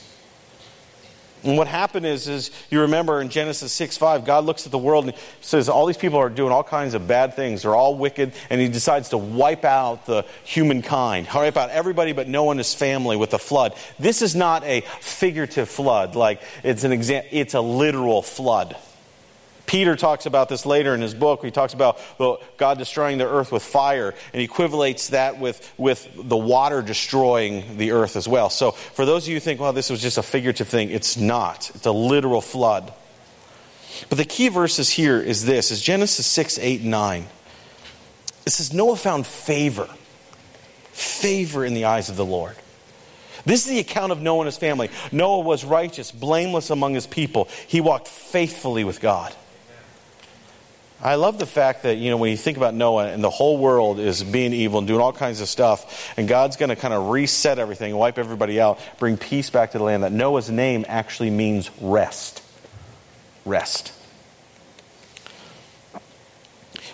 And 1.46 1.56
what 1.56 1.68
happened 1.68 2.04
is, 2.06 2.26
is 2.26 2.50
you 2.70 2.80
remember 2.80 3.20
in 3.20 3.28
Genesis 3.28 3.72
6 3.72 3.96
5, 3.96 4.24
God 4.24 4.44
looks 4.44 4.66
at 4.66 4.72
the 4.72 4.78
world 4.78 5.06
and 5.06 5.14
says, 5.40 5.68
All 5.68 5.86
these 5.86 5.96
people 5.96 6.18
are 6.18 6.28
doing 6.28 6.52
all 6.52 6.64
kinds 6.64 6.94
of 6.94 7.06
bad 7.06 7.34
things. 7.34 7.62
They're 7.62 7.74
all 7.74 7.96
wicked. 7.96 8.32
And 8.50 8.60
he 8.60 8.68
decides 8.68 9.10
to 9.10 9.18
wipe 9.18 9.64
out 9.64 10.06
the 10.06 10.26
humankind, 10.44 11.28
wipe 11.32 11.56
out 11.56 11.70
everybody 11.70 12.12
but 12.12 12.28
Noah 12.28 12.50
and 12.50 12.60
his 12.60 12.74
family 12.74 13.16
with 13.16 13.32
a 13.32 13.38
flood. 13.38 13.74
This 13.98 14.22
is 14.22 14.34
not 14.34 14.64
a 14.64 14.80
figurative 15.00 15.68
flood, 15.68 16.16
like 16.16 16.42
it's 16.64 16.82
an 16.84 16.92
exam, 16.92 17.24
it's 17.30 17.54
a 17.54 17.60
literal 17.60 18.22
flood. 18.22 18.76
Peter 19.66 19.96
talks 19.96 20.26
about 20.26 20.48
this 20.48 20.64
later 20.64 20.94
in 20.94 21.00
his 21.00 21.14
book. 21.14 21.44
He 21.44 21.50
talks 21.50 21.74
about 21.74 21.98
well, 22.18 22.40
God 22.56 22.78
destroying 22.78 23.18
the 23.18 23.28
earth 23.28 23.52
with 23.52 23.62
fire, 23.62 24.14
and 24.32 24.40
he 24.40 24.48
equivalates 24.48 25.10
that 25.10 25.38
with, 25.38 25.72
with 25.76 26.08
the 26.14 26.36
water 26.36 26.82
destroying 26.82 27.76
the 27.76 27.92
earth 27.92 28.16
as 28.16 28.28
well. 28.28 28.48
So, 28.48 28.70
for 28.70 29.04
those 29.04 29.24
of 29.24 29.28
you 29.28 29.36
who 29.36 29.40
think, 29.40 29.60
well, 29.60 29.72
this 29.72 29.90
was 29.90 30.00
just 30.00 30.18
a 30.18 30.22
figurative 30.22 30.68
thing, 30.68 30.90
it's 30.90 31.16
not. 31.16 31.70
It's 31.74 31.86
a 31.86 31.92
literal 31.92 32.40
flood. 32.40 32.92
But 34.08 34.18
the 34.18 34.24
key 34.24 34.48
verses 34.48 34.90
here 34.90 35.20
is 35.20 35.44
this 35.44 35.70
is 35.70 35.80
Genesis 35.80 36.26
6, 36.26 36.58
8, 36.58 36.82
9. 36.82 37.26
It 38.44 38.50
says, 38.50 38.72
Noah 38.72 38.96
found 38.96 39.26
favor, 39.26 39.88
favor 40.92 41.64
in 41.64 41.74
the 41.74 41.86
eyes 41.86 42.08
of 42.08 42.16
the 42.16 42.24
Lord. 42.24 42.56
This 43.44 43.64
is 43.64 43.70
the 43.70 43.78
account 43.78 44.12
of 44.12 44.20
Noah 44.20 44.40
and 44.40 44.46
his 44.46 44.56
family. 44.56 44.90
Noah 45.12 45.40
was 45.40 45.64
righteous, 45.64 46.10
blameless 46.10 46.70
among 46.70 46.94
his 46.94 47.06
people. 47.06 47.48
He 47.66 47.80
walked 47.80 48.08
faithfully 48.08 48.84
with 48.84 49.00
God. 49.00 49.34
I 51.02 51.16
love 51.16 51.38
the 51.38 51.46
fact 51.46 51.82
that, 51.82 51.98
you 51.98 52.08
know, 52.08 52.16
when 52.16 52.30
you 52.30 52.38
think 52.38 52.56
about 52.56 52.74
Noah 52.74 53.08
and 53.08 53.22
the 53.22 53.30
whole 53.30 53.58
world 53.58 53.98
is 53.98 54.24
being 54.24 54.54
evil 54.54 54.78
and 54.78 54.88
doing 54.88 55.00
all 55.00 55.12
kinds 55.12 55.42
of 55.42 55.48
stuff, 55.48 56.12
and 56.16 56.26
God's 56.26 56.56
going 56.56 56.70
to 56.70 56.76
kind 56.76 56.94
of 56.94 57.10
reset 57.10 57.58
everything, 57.58 57.94
wipe 57.94 58.18
everybody 58.18 58.60
out, 58.60 58.80
bring 58.98 59.18
peace 59.18 59.50
back 59.50 59.72
to 59.72 59.78
the 59.78 59.84
land, 59.84 60.04
that 60.04 60.12
Noah's 60.12 60.50
name 60.50 60.86
actually 60.88 61.30
means 61.30 61.70
rest. 61.80 62.42
Rest. 63.44 63.92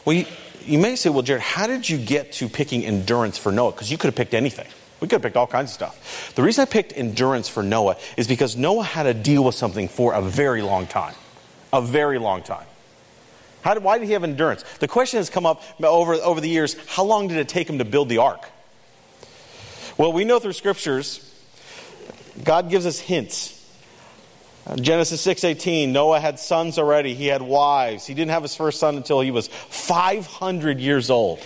Well, 0.05 0.17
you, 0.17 0.27
you 0.65 0.79
may 0.79 0.97
say, 0.97 1.09
well, 1.09 1.23
Jared, 1.23 1.43
how 1.43 1.69
did 1.69 1.89
you 1.89 1.97
get 1.97 2.33
to 2.33 2.49
picking 2.49 2.85
endurance 2.85 3.39
for 3.39 3.53
Noah? 3.53 3.71
Because 3.71 3.91
you 3.91 3.99
could 3.99 4.09
have 4.09 4.17
picked 4.17 4.35
anything. 4.35 4.67
We 5.01 5.07
could 5.07 5.17
have 5.17 5.23
picked 5.23 5.37
all 5.37 5.47
kinds 5.47 5.71
of 5.71 5.75
stuff. 5.75 6.33
The 6.35 6.43
reason 6.43 6.63
I 6.63 6.65
picked 6.65 6.97
endurance 6.97 7.49
for 7.49 7.63
Noah 7.63 7.97
is 8.17 8.27
because 8.27 8.57
Noah 8.57 8.85
had 8.85 9.05
to 9.05 9.15
deal 9.15 9.45
with 9.45 9.55
something 9.55 9.89
for 9.89 10.13
a 10.13 10.23
very 10.23 10.63
long 10.63 10.89
time. 10.89 11.15
A 11.73 11.81
very 11.81 12.19
long 12.19 12.43
time. 12.43 12.67
How 13.63 13.75
did, 13.75 13.83
why 13.83 13.99
did 13.99 14.07
he 14.07 14.13
have 14.13 14.25
endurance? 14.25 14.65
The 14.81 14.89
question 14.89 15.19
has 15.19 15.31
come 15.31 15.47
up 15.47 15.63
over, 15.83 16.15
over 16.15 16.41
the 16.41 16.49
years 16.49 16.77
how 16.87 17.05
long 17.05 17.29
did 17.29 17.39
it 17.39 17.49
take 17.49 17.69
him 17.69 17.79
to 17.79 17.85
build 17.85 18.09
the 18.09 18.19
ark? 18.19 18.49
Well, 19.97 20.13
we 20.13 20.25
know 20.25 20.39
through 20.39 20.53
scriptures, 20.53 21.29
God 22.43 22.71
gives 22.71 22.87
us 22.87 22.99
hints. 22.99 23.59
Uh, 24.67 24.77
Genesis 24.77 25.25
6:18 25.27 25.89
Noah 25.89 26.21
had 26.21 26.39
sons 26.39 26.79
already 26.79 27.15
he 27.15 27.27
had 27.27 27.43
wives 27.43 28.07
he 28.07 28.15
didn't 28.15 28.31
have 28.31 28.43
his 28.43 28.55
first 28.55 28.79
son 28.79 28.97
until 28.97 29.21
he 29.21 29.33
was 29.33 29.49
500 29.49 30.79
years 30.79 31.11
old 31.11 31.45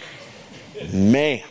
man 0.92 1.42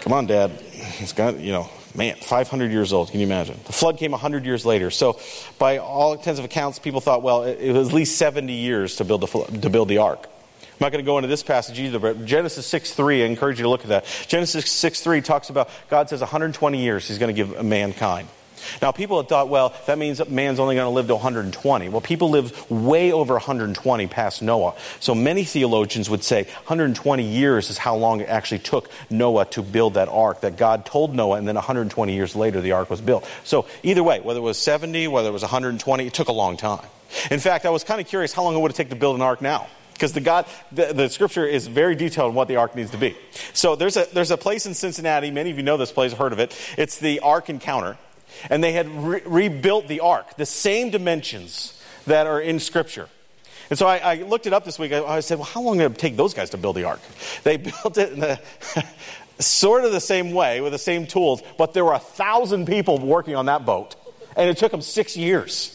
come 0.00 0.14
on 0.14 0.24
dad 0.24 0.52
he's 0.72 1.12
got 1.12 1.38
you 1.38 1.52
know 1.52 1.68
Man, 1.96 2.16
500 2.16 2.70
years 2.70 2.92
old. 2.92 3.10
Can 3.10 3.20
you 3.20 3.26
imagine? 3.26 3.58
The 3.64 3.72
flood 3.72 3.96
came 3.96 4.10
100 4.10 4.44
years 4.44 4.66
later. 4.66 4.90
So, 4.90 5.18
by 5.58 5.78
all 5.78 6.12
intents 6.12 6.38
of 6.38 6.44
accounts, 6.44 6.78
people 6.78 7.00
thought, 7.00 7.22
well, 7.22 7.44
it, 7.44 7.72
was 7.72 7.88
at 7.88 7.94
least 7.94 8.18
70 8.18 8.52
years 8.52 8.96
to 8.96 9.04
build 9.04 9.22
the, 9.22 9.60
to 9.60 9.70
build 9.70 9.88
the 9.88 9.98
ark. 9.98 10.28
I'm 10.76 10.84
not 10.84 10.92
going 10.92 11.02
to 11.02 11.08
go 11.08 11.16
into 11.16 11.28
this 11.28 11.42
passage 11.42 11.80
either, 11.80 11.98
but 11.98 12.26
Genesis 12.26 12.66
6 12.66 12.92
3, 12.92 13.22
I 13.22 13.26
encourage 13.26 13.58
you 13.58 13.62
to 13.62 13.70
look 13.70 13.80
at 13.80 13.88
that. 13.88 14.04
Genesis 14.28 14.70
6 14.70 15.00
3 15.00 15.22
talks 15.22 15.48
about 15.48 15.70
God 15.88 16.10
says 16.10 16.20
120 16.20 16.82
years 16.82 17.08
he's 17.08 17.18
going 17.18 17.34
to 17.34 17.44
give 17.44 17.64
mankind. 17.64 18.28
Now, 18.80 18.92
people 18.92 19.16
have 19.18 19.28
thought, 19.28 19.48
well, 19.48 19.74
that 19.86 19.98
means 19.98 20.26
man's 20.28 20.58
only 20.58 20.74
going 20.74 20.86
to 20.86 20.90
live 20.90 21.06
to 21.08 21.14
120. 21.14 21.88
Well, 21.88 22.00
people 22.00 22.30
live 22.30 22.70
way 22.70 23.12
over 23.12 23.34
120 23.34 24.06
past 24.06 24.42
Noah. 24.42 24.74
So 25.00 25.14
many 25.14 25.44
theologians 25.44 26.10
would 26.10 26.24
say 26.24 26.44
120 26.44 27.22
years 27.22 27.70
is 27.70 27.78
how 27.78 27.96
long 27.96 28.20
it 28.20 28.28
actually 28.28 28.60
took 28.60 28.90
Noah 29.10 29.46
to 29.46 29.62
build 29.62 29.94
that 29.94 30.08
ark, 30.08 30.40
that 30.40 30.56
God 30.56 30.86
told 30.86 31.14
Noah, 31.14 31.38
and 31.38 31.46
then 31.46 31.54
120 31.54 32.14
years 32.14 32.36
later 32.36 32.60
the 32.60 32.72
ark 32.72 32.90
was 32.90 33.00
built. 33.00 33.28
So 33.44 33.66
either 33.82 34.02
way, 34.02 34.20
whether 34.20 34.38
it 34.38 34.42
was 34.42 34.58
70, 34.58 35.08
whether 35.08 35.28
it 35.28 35.32
was 35.32 35.42
120, 35.42 36.06
it 36.06 36.14
took 36.14 36.28
a 36.28 36.32
long 36.32 36.56
time. 36.56 36.86
In 37.30 37.40
fact, 37.40 37.66
I 37.66 37.70
was 37.70 37.84
kind 37.84 38.00
of 38.00 38.06
curious 38.06 38.32
how 38.32 38.42
long 38.42 38.56
it 38.56 38.60
would 38.60 38.74
take 38.74 38.90
to 38.90 38.96
build 38.96 39.16
an 39.16 39.22
ark 39.22 39.40
now 39.40 39.68
because 39.96 40.12
the 40.12 40.20
God, 40.20 40.46
the, 40.72 40.92
the, 40.92 41.08
scripture 41.08 41.46
is 41.46 41.66
very 41.66 41.94
detailed 41.94 42.30
on 42.30 42.34
what 42.34 42.48
the 42.48 42.56
ark 42.56 42.76
needs 42.76 42.90
to 42.90 42.98
be. 42.98 43.16
So 43.54 43.76
there's 43.76 43.96
a 43.96 44.06
there's 44.12 44.30
a 44.30 44.36
place 44.36 44.66
in 44.66 44.74
Cincinnati. 44.74 45.30
Many 45.30 45.50
of 45.50 45.56
you 45.56 45.62
know 45.62 45.76
this 45.76 45.92
place, 45.92 46.12
heard 46.12 46.32
of 46.32 46.38
it. 46.38 46.56
It's 46.76 46.98
the 46.98 47.20
Ark 47.20 47.48
Encounter, 47.48 47.96
and 48.50 48.62
they 48.62 48.72
had 48.72 48.88
re- 48.88 49.22
rebuilt 49.24 49.88
the 49.88 50.00
ark, 50.00 50.36
the 50.36 50.46
same 50.46 50.90
dimensions 50.90 51.80
that 52.06 52.26
are 52.26 52.40
in 52.40 52.60
Scripture. 52.60 53.08
And 53.68 53.78
so 53.78 53.86
I, 53.86 53.98
I 53.98 54.14
looked 54.22 54.46
it 54.46 54.52
up 54.52 54.64
this 54.64 54.78
week. 54.78 54.92
I, 54.92 55.02
I, 55.04 55.20
said, 55.20 55.38
well, 55.38 55.44
how 55.44 55.60
long 55.60 55.78
did 55.78 55.90
it 55.90 55.98
take 55.98 56.16
those 56.16 56.34
guys 56.34 56.50
to 56.50 56.56
build 56.56 56.76
the 56.76 56.84
ark? 56.84 57.00
They 57.42 57.56
built 57.56 57.98
it 57.98 58.12
in 58.12 58.20
the, 58.20 58.40
sort 59.38 59.84
of 59.84 59.92
the 59.92 60.00
same 60.00 60.32
way 60.32 60.60
with 60.60 60.72
the 60.72 60.78
same 60.78 61.06
tools, 61.06 61.42
but 61.58 61.74
there 61.74 61.84
were 61.84 61.94
a 61.94 61.98
thousand 61.98 62.66
people 62.66 62.98
working 62.98 63.34
on 63.34 63.46
that 63.46 63.66
boat, 63.66 63.96
and 64.36 64.48
it 64.48 64.56
took 64.56 64.70
them 64.70 64.82
six 64.82 65.16
years. 65.16 65.72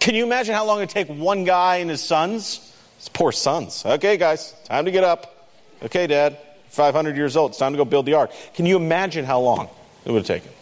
Can 0.00 0.14
you 0.14 0.24
imagine 0.24 0.54
how 0.54 0.66
long 0.66 0.82
it 0.82 0.90
take 0.90 1.08
one 1.08 1.44
guy 1.44 1.76
and 1.76 1.88
his 1.88 2.02
sons? 2.02 2.72
His 2.98 3.08
poor 3.08 3.32
sons. 3.32 3.84
Okay, 3.86 4.16
guys, 4.16 4.54
time 4.64 4.84
to 4.84 4.90
get 4.90 5.02
up. 5.02 5.48
Okay, 5.82 6.06
Dad, 6.06 6.38
500 6.68 7.16
years 7.16 7.36
old. 7.36 7.52
It's 7.52 7.58
time 7.58 7.72
to 7.72 7.78
go 7.78 7.84
build 7.84 8.06
the 8.06 8.14
ark. 8.14 8.30
Can 8.54 8.66
you 8.66 8.76
imagine 8.76 9.24
how 9.24 9.40
long 9.40 9.68
it 10.04 10.10
would 10.10 10.26
have 10.26 10.26
taken? 10.26 10.53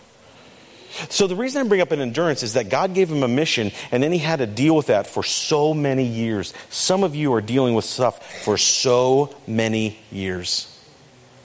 So, 1.08 1.26
the 1.26 1.36
reason 1.36 1.64
I 1.64 1.68
bring 1.68 1.80
up 1.80 1.90
an 1.90 2.00
endurance 2.00 2.42
is 2.42 2.52
that 2.54 2.68
God 2.68 2.94
gave 2.94 3.10
him 3.10 3.22
a 3.22 3.28
mission, 3.28 3.72
and 3.90 4.02
then 4.02 4.12
he 4.12 4.18
had 4.18 4.40
to 4.40 4.46
deal 4.46 4.76
with 4.76 4.86
that 4.86 5.06
for 5.06 5.22
so 5.22 5.72
many 5.72 6.04
years. 6.04 6.52
Some 6.70 7.02
of 7.02 7.14
you 7.14 7.32
are 7.34 7.40
dealing 7.40 7.74
with 7.74 7.84
stuff 7.84 8.44
for 8.44 8.58
so 8.58 9.34
many 9.46 9.98
years. 10.10 10.68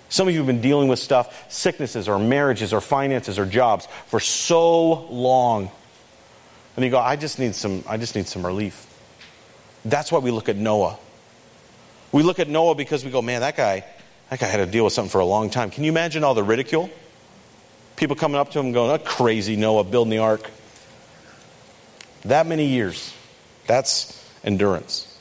Some 0.10 0.28
of 0.28 0.34
you 0.34 0.40
have 0.40 0.48
been 0.48 0.62
dealing 0.62 0.88
with 0.88 1.00
stuff, 1.00 1.52
sicknesses 1.52 2.08
or 2.08 2.18
marriages 2.18 2.74
or 2.74 2.82
finances 2.82 3.38
or 3.38 3.46
jobs, 3.46 3.88
for 4.08 4.20
so 4.20 5.06
long. 5.08 5.70
And 6.76 6.86
you 6.86 6.92
go, 6.92 7.00
I 7.00 7.16
just 7.16 7.40
need 7.40 7.56
some, 7.56 7.84
I 7.88 7.98
just 7.98 8.16
need 8.16 8.28
some 8.28 8.46
relief. 8.46 8.86
That's 9.84 10.12
why 10.12 10.20
we 10.20 10.32
look 10.32 10.48
at 10.50 10.56
Noah. 10.56 10.98
We 12.12 12.24
look 12.24 12.40
at 12.40 12.48
Noah 12.48 12.76
because 12.76 13.04
we 13.04 13.12
go, 13.12 13.22
man, 13.22 13.42
that 13.42 13.58
guy, 13.58 13.84
that 14.30 14.40
guy 14.40 14.48
had 14.48 14.58
to 14.58 14.66
deal 14.66 14.84
with 14.84 14.94
something 14.94 15.10
for 15.10 15.20
a 15.20 15.26
long 15.26 15.50
time. 15.50 15.72
Can 15.72 15.84
you 15.84 15.92
imagine 15.92 16.24
all 16.24 16.34
the 16.34 16.44
ridicule? 16.44 16.90
People 17.98 18.16
coming 18.16 18.40
up 18.40 18.52
to 18.52 18.60
him 18.60 18.72
going, 18.72 18.92
oh, 18.92 19.04
crazy 19.04 19.56
Noah 19.58 19.84
building 19.84 20.12
the 20.12 20.20
ark. 20.20 20.50
That 22.24 22.48
many 22.48 22.68
years. 22.68 23.14
That's 23.66 24.14
endurance. 24.44 25.20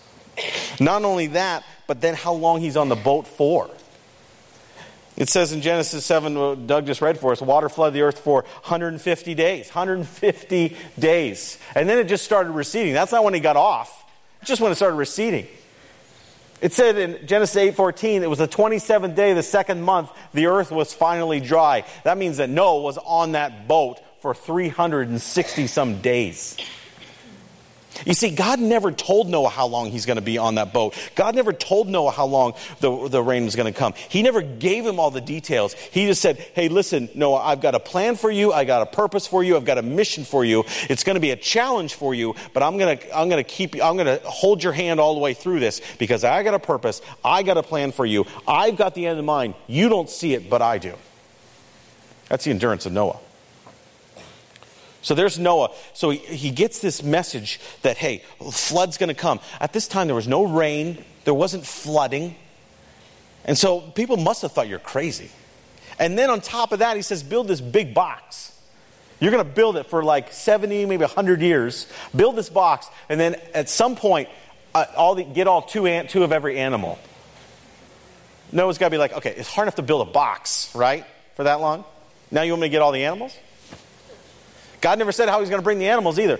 Not 0.79 1.03
only 1.05 1.29
that, 1.29 1.65
but 1.87 2.01
then 2.01 2.15
how 2.15 2.35
long 2.35 2.61
he's 2.61 2.77
on 2.77 2.89
the 2.89 2.97
boat 2.97 3.27
for. 3.27 3.69
It 5.17 5.31
says 5.31 5.53
in 5.53 5.63
Genesis 5.63 6.05
7, 6.05 6.67
Doug 6.67 6.87
just 6.87 7.01
read 7.01 7.19
for 7.19 7.33
us, 7.33 7.41
water 7.41 7.71
flooded 7.71 7.95
the 7.95 8.03
earth 8.03 8.19
for 8.19 8.43
150 8.43 9.35
days. 9.35 9.69
150 9.69 10.77
days. 10.99 11.59
And 11.75 11.89
then 11.89 11.99
it 11.99 12.05
just 12.05 12.25
started 12.25 12.51
receding. 12.51 12.93
That's 12.93 13.13
not 13.13 13.25
when 13.25 13.33
he 13.33 13.41
got 13.41 13.57
off, 13.57 14.05
just 14.45 14.61
when 14.61 14.71
it 14.71 14.75
started 14.75 14.97
receding. 14.97 15.47
It 16.61 16.73
said 16.73 16.97
in 16.97 17.27
Genesis 17.27 17.57
8:14, 17.57 18.23
it 18.23 18.31
was 18.31 18.39
the 18.39 18.49
27th 18.49 19.15
day, 19.15 19.31
of 19.31 19.37
the 19.37 19.43
second 19.43 19.83
month, 19.83 20.11
the 20.33 20.47
earth 20.47 20.71
was 20.71 20.95
finally 20.95 21.41
dry. 21.41 21.85
That 22.05 22.17
means 22.17 22.39
that 22.39 22.49
Noah 22.49 22.81
was 22.81 22.99
on 22.99 23.33
that 23.33 23.69
boat 23.69 24.01
for 24.21 24.35
360 24.35 25.67
some 25.67 26.01
days. 26.01 26.57
You 28.05 28.15
see, 28.15 28.31
God 28.31 28.61
never 28.61 28.93
told 28.93 29.29
Noah 29.29 29.49
how 29.49 29.67
long 29.67 29.91
he's 29.91 30.07
going 30.07 30.17
to 30.17 30.23
be 30.23 30.39
on 30.39 30.57
that 30.57 30.73
boat. 30.73 30.95
God 31.15 31.35
never 31.35 31.53
told 31.53 31.89
Noah 31.89 32.11
how 32.11 32.27
long 32.27 32.55
the, 32.81 33.09
the 33.09 33.23
rain 33.23 33.45
was 33.45 33.57
going 33.57 33.73
to 33.73 33.79
come. 33.79 33.95
He 34.09 34.23
never 34.23 34.43
gave 34.43 34.85
him 34.85 35.01
all 35.01 35.11
the 35.11 35.21
details. 35.21 35.75
He 35.75 36.07
just 36.07 36.21
said, 36.21 36.39
Hey, 36.55 36.69
listen, 36.69 37.09
Noah, 37.15 37.39
I've 37.39 37.61
got 37.61 37.75
a 37.75 37.81
plan 37.81 38.17
for 38.17 38.31
you. 38.31 38.53
I 38.53 38.65
got 38.65 38.83
a 38.83 38.87
purpose 38.87 39.27
for 39.27 39.43
you. 39.43 39.57
I've 39.57 39.65
got 39.65 39.79
a 39.79 39.83
mission 39.83 40.25
for 40.25 40.45
you. 40.45 40.65
It's 40.89 41.05
going 41.05 41.15
to 41.15 41.21
be 41.21 41.31
a 41.31 41.37
challenge 41.37 41.95
for 41.95 42.15
you, 42.15 42.35
but 42.53 42.63
I'm 42.63 42.77
going 42.79 42.99
to, 42.99 43.19
I'm 43.19 43.29
going 43.29 43.43
to 43.43 43.49
keep, 43.49 43.75
I'm 43.75 43.97
going 43.97 44.07
to 44.07 44.21
hold 44.27 44.63
your 44.63 44.73
hand 44.73 45.01
all 45.01 45.15
the 45.15 45.21
way 45.21 45.35
through 45.35 45.61
this 45.61 45.81
because 45.99 46.25
I 46.25 46.43
got 46.43 46.55
a 46.55 46.59
purpose. 46.59 47.01
I 47.25 47.43
got 47.43 47.57
a 47.57 47.63
plan 47.63 47.93
for 47.93 48.05
you. 48.05 48.27
I've 48.47 48.77
got 48.77 48.95
the 48.95 49.07
end 49.07 49.19
in 49.19 49.25
mind. 49.25 49.55
You 49.67 49.89
don't 49.89 50.11
see 50.11 50.35
it, 50.35 50.51
but 50.51 50.63
I 50.63 50.79
do. 50.79 50.95
That's 52.29 52.45
the 52.45 52.51
endurance 52.51 52.87
of 52.87 52.93
Noah. 52.93 53.19
So 55.07 55.15
there's 55.15 55.39
Noah. 55.39 55.71
So 55.95 56.11
he, 56.11 56.19
he 56.19 56.51
gets 56.51 56.81
this 56.81 57.01
message 57.01 57.61
that, 57.83 57.97
hey, 57.97 58.25
flood's 58.51 58.97
going 58.97 59.07
to 59.07 59.15
come. 59.15 59.39
At 59.61 59.73
this 59.73 59.87
time, 59.87 60.09
there 60.09 60.17
was 60.17 60.27
no 60.27 60.43
rain, 60.43 60.99
there 61.23 61.33
wasn't 61.33 61.65
flooding. 61.65 62.35
And 63.45 63.57
so 63.57 63.83
people 63.83 64.17
must 64.17 64.43
have 64.43 64.51
thought 64.51 64.67
you're 64.67 64.81
crazy. 64.81 65.31
And 66.01 66.19
then 66.19 66.29
on 66.29 66.41
top 66.41 66.73
of 66.73 66.81
that, 66.81 66.97
he 66.97 67.03
says, 67.03 67.23
build 67.23 67.47
this 67.47 67.61
big 67.61 67.95
box. 67.95 68.53
You're 69.21 69.31
going 69.31 69.45
to 69.45 69.49
build 69.49 69.77
it 69.77 69.87
for 69.87 70.03
like 70.03 70.33
70, 70.33 70.87
maybe 70.87 71.03
100 71.03 71.41
years. 71.41 71.87
Build 72.17 72.35
this 72.35 72.49
box, 72.49 72.89
and 73.09 73.21
then 73.21 73.37
at 73.55 73.69
some 73.69 73.95
point, 73.95 74.29
uh, 74.75 74.87
all 74.97 75.15
the, 75.15 75.23
get 75.23 75.47
all 75.47 75.63
two, 75.63 75.87
an, 75.87 76.09
two 76.09 76.25
of 76.25 76.33
every 76.33 76.59
animal. 76.59 76.99
Noah's 78.51 78.77
got 78.77 78.87
to 78.87 78.91
be 78.91 78.99
like, 78.99 79.13
okay, 79.13 79.35
it's 79.37 79.49
hard 79.49 79.67
enough 79.67 79.77
to 79.77 79.83
build 79.83 80.09
a 80.09 80.11
box, 80.11 80.75
right, 80.75 81.05
for 81.37 81.45
that 81.45 81.61
long? 81.61 81.85
Now 82.33 82.43
you 82.43 82.51
want 82.51 82.63
me 82.63 82.67
to 82.67 82.73
get 82.73 82.83
all 82.83 82.91
the 82.91 83.05
animals? 83.05 83.39
God 84.81 84.99
never 84.99 85.13
said 85.13 85.29
how 85.29 85.41
he's 85.41 85.49
going 85.49 85.61
to 85.61 85.65
bring 85.65 85.79
the 85.79 85.89
animals 85.89 86.19
either, 86.19 86.39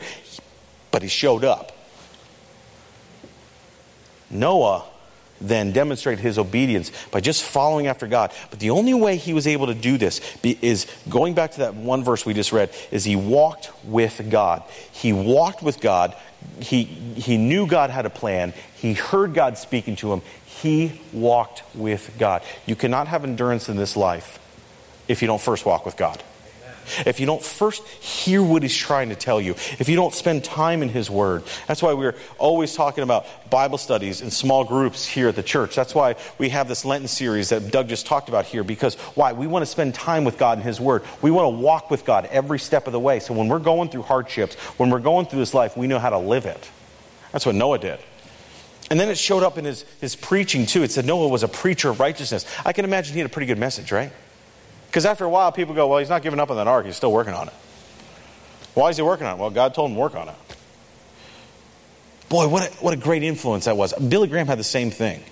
but 0.91 1.03
he 1.03 1.09
showed 1.09 1.45
up. 1.45 1.73
Noah 4.31 4.85
then 5.41 5.73
demonstrated 5.73 6.23
his 6.23 6.39
obedience 6.39 6.91
by 7.11 7.21
just 7.21 7.43
following 7.43 7.87
after 7.87 8.07
God. 8.07 8.33
But 8.51 8.59
the 8.59 8.71
only 8.71 8.95
way 8.95 9.17
he 9.17 9.35
was 9.35 9.47
able 9.47 9.67
to 9.67 9.75
do 9.75 9.99
this 9.99 10.21
is 10.43 10.87
going 11.09 11.35
back 11.35 11.53
to 11.53 11.59
that 11.61 11.75
one 11.75 12.03
verse 12.03 12.25
we 12.25 12.33
just 12.35 12.53
read 12.53 12.71
is 12.91 13.05
he 13.05 13.17
walked 13.17 13.71
with 13.85 14.31
God. 14.31 14.63
He 14.93 15.13
walked 15.13 15.63
with 15.63 15.81
God. 15.81 16.17
He, 16.61 16.85
he 16.85 17.37
knew 17.37 17.67
God 17.67 17.91
had 17.91 18.07
a 18.07 18.11
plan. 18.11 18.55
He 18.77 18.95
heard 18.95 19.35
God 19.35 19.59
speaking 19.59 19.97
to 19.97 20.13
him. 20.13 20.23
He 20.47 21.01
walked 21.13 21.63
with 21.75 22.15
God. 22.19 22.43
You 22.65 22.77
cannot 22.77 23.09
have 23.09 23.25
endurance 23.25 23.69
in 23.69 23.77
this 23.77 23.97
life 23.97 24.39
if 25.07 25.21
you 25.21 25.29
don't 25.29 25.41
first 25.41 25.67
walk 25.67 25.85
with 25.85 25.97
God 25.97 26.23
if 27.07 27.21
you 27.21 27.27
don't 27.27 27.43
first 27.43 27.87
hear 27.87 28.43
what 28.43 28.63
he's 28.63 28.77
trying 28.77 29.09
to 29.11 29.17
tell 29.17 29.41
you, 29.41 29.53
if 29.79 29.89
you 29.89 29.97
don't 29.97 30.15
spend 30.15 30.45
time 30.45 30.83
in 30.83 30.89
his 30.89 31.11
word. 31.11 31.43
That's 31.67 31.83
why 31.83 31.93
we're 31.93 32.15
always 32.39 32.75
talking 32.75 33.05
about 33.05 33.27
Bible 33.51 33.79
studies 33.79 34.21
in 34.21 34.31
small 34.31 34.65
groups 34.65 35.07
here 35.07 35.29
at 35.29 35.37
the 35.37 35.43
church. 35.43 35.75
That's 35.75 35.95
why 35.95 36.17
we 36.39 36.51
have 36.51 36.69
this 36.69 36.85
Lenten 36.85 37.09
series 37.09 37.51
that 37.51 37.71
Doug 37.71 37.89
just 37.89 38.07
talked 38.07 38.29
about 38.29 38.47
here 38.47 38.65
because 38.65 38.95
why? 39.15 39.33
We 39.33 39.47
want 39.47 39.63
to 39.63 39.67
spend 39.67 39.95
time 39.95 40.25
with 40.25 40.39
God 40.39 40.59
and 40.59 40.67
his 40.67 40.81
word. 40.81 41.03
We 41.23 41.31
want 41.31 41.47
to 41.47 41.61
walk 41.63 41.91
with 41.91 42.05
God 42.05 42.27
every 42.31 42.59
step 42.59 42.87
of 42.87 42.93
the 42.93 43.01
way. 43.01 43.21
So 43.21 43.35
when 43.35 43.49
we're 43.49 43.59
going 43.59 43.89
through 43.89 44.03
hardships, 44.03 44.55
when 44.79 44.91
we're 44.91 45.01
going 45.01 45.27
through 45.27 45.41
this 45.41 45.55
life, 45.55 45.77
we 45.77 45.87
know 45.87 45.99
how 45.99 46.11
to 46.11 46.19
live 46.19 46.47
it. 46.47 46.71
That's 47.33 47.47
what 47.47 47.55
Noah 47.55 47.79
did. 47.79 47.99
And 48.91 49.01
then 49.01 49.09
it 49.09 49.19
showed 49.19 49.43
up 49.43 49.59
in 49.59 49.65
his, 49.65 49.83
his 50.01 50.15
preaching 50.15 50.67
too. 50.67 50.83
It 50.83 50.93
said 50.93 51.05
Noah 51.05 51.29
was 51.29 51.43
a 51.43 51.49
preacher 51.49 51.91
of 51.91 52.01
righteousness. 52.01 52.47
I 52.65 52.73
can 52.73 52.85
imagine 52.85 53.15
he 53.15 53.21
had 53.21 53.27
a 53.27 53.33
pretty 53.33 53.47
good 53.47 53.59
message, 53.59 53.91
right? 53.91 54.13
Because 54.97 55.05
after 55.05 55.27
a 55.27 55.29
while, 55.29 55.53
people 55.53 55.75
go, 55.75 55.89
well, 55.89 55.99
he's 55.99 56.09
not 56.09 56.23
giving 56.23 56.41
up 56.41 56.51
on 56.51 56.57
that 56.57 56.67
ark. 56.67 56.87
He's 56.87 56.97
still 56.97 57.13
working 57.13 57.35
on 57.35 57.49
it. 57.49 57.55
Why 58.73 58.89
is 58.89 58.97
he 58.97 59.03
working 59.03 59.27
on 59.27 59.37
it? 59.37 59.39
Well, 59.39 59.51
God 59.51 59.75
told 59.75 59.91
him 59.91 59.95
to 59.97 60.01
work 60.01 60.15
on 60.15 60.31
it. 60.31 60.35
Boy, 62.31 62.49
what 62.49 62.67
a, 62.67 62.75
what 62.77 62.95
a 62.95 62.97
great 62.97 63.23
influence 63.23 63.67
that 63.67 63.77
was. 63.77 63.93
Billy 63.93 64.27
Graham 64.27 64.47
had 64.47 64.59
the 64.59 64.65
same 64.65 64.91
thing. 64.91 65.23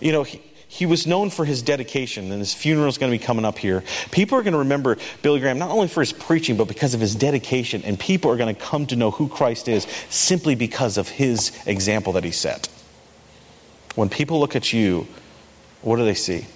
You 0.00 0.12
know, 0.12 0.22
he, 0.22 0.40
he 0.66 0.86
was 0.86 1.06
known 1.06 1.28
for 1.28 1.44
his 1.44 1.60
dedication, 1.60 2.32
and 2.32 2.38
his 2.40 2.54
funeral 2.54 2.88
is 2.88 2.96
going 2.96 3.12
to 3.12 3.18
be 3.18 3.22
coming 3.22 3.44
up 3.44 3.58
here. 3.58 3.84
People 4.12 4.38
are 4.38 4.42
going 4.42 4.54
to 4.54 4.60
remember 4.60 4.96
Billy 5.20 5.40
Graham 5.40 5.58
not 5.58 5.68
only 5.68 5.88
for 5.88 6.00
his 6.00 6.14
preaching, 6.14 6.56
but 6.56 6.66
because 6.66 6.94
of 6.94 7.02
his 7.02 7.14
dedication, 7.14 7.82
and 7.84 8.00
people 8.00 8.30
are 8.30 8.38
going 8.38 8.54
to 8.54 8.58
come 8.58 8.86
to 8.86 8.96
know 8.96 9.10
who 9.10 9.28
Christ 9.28 9.68
is 9.68 9.86
simply 10.08 10.54
because 10.54 10.96
of 10.96 11.06
his 11.06 11.52
example 11.66 12.14
that 12.14 12.24
he 12.24 12.30
set. 12.30 12.66
When 13.94 14.08
people 14.08 14.40
look 14.40 14.56
at 14.56 14.72
you, 14.72 15.06
what 15.82 15.96
do 15.96 16.06
they 16.06 16.14
see? 16.14 16.46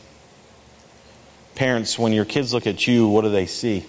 Parents, 1.55 1.99
when 1.99 2.13
your 2.13 2.25
kids 2.25 2.53
look 2.53 2.67
at 2.67 2.87
you, 2.87 3.09
what 3.09 3.23
do 3.23 3.31
they 3.31 3.47
see? 3.47 3.87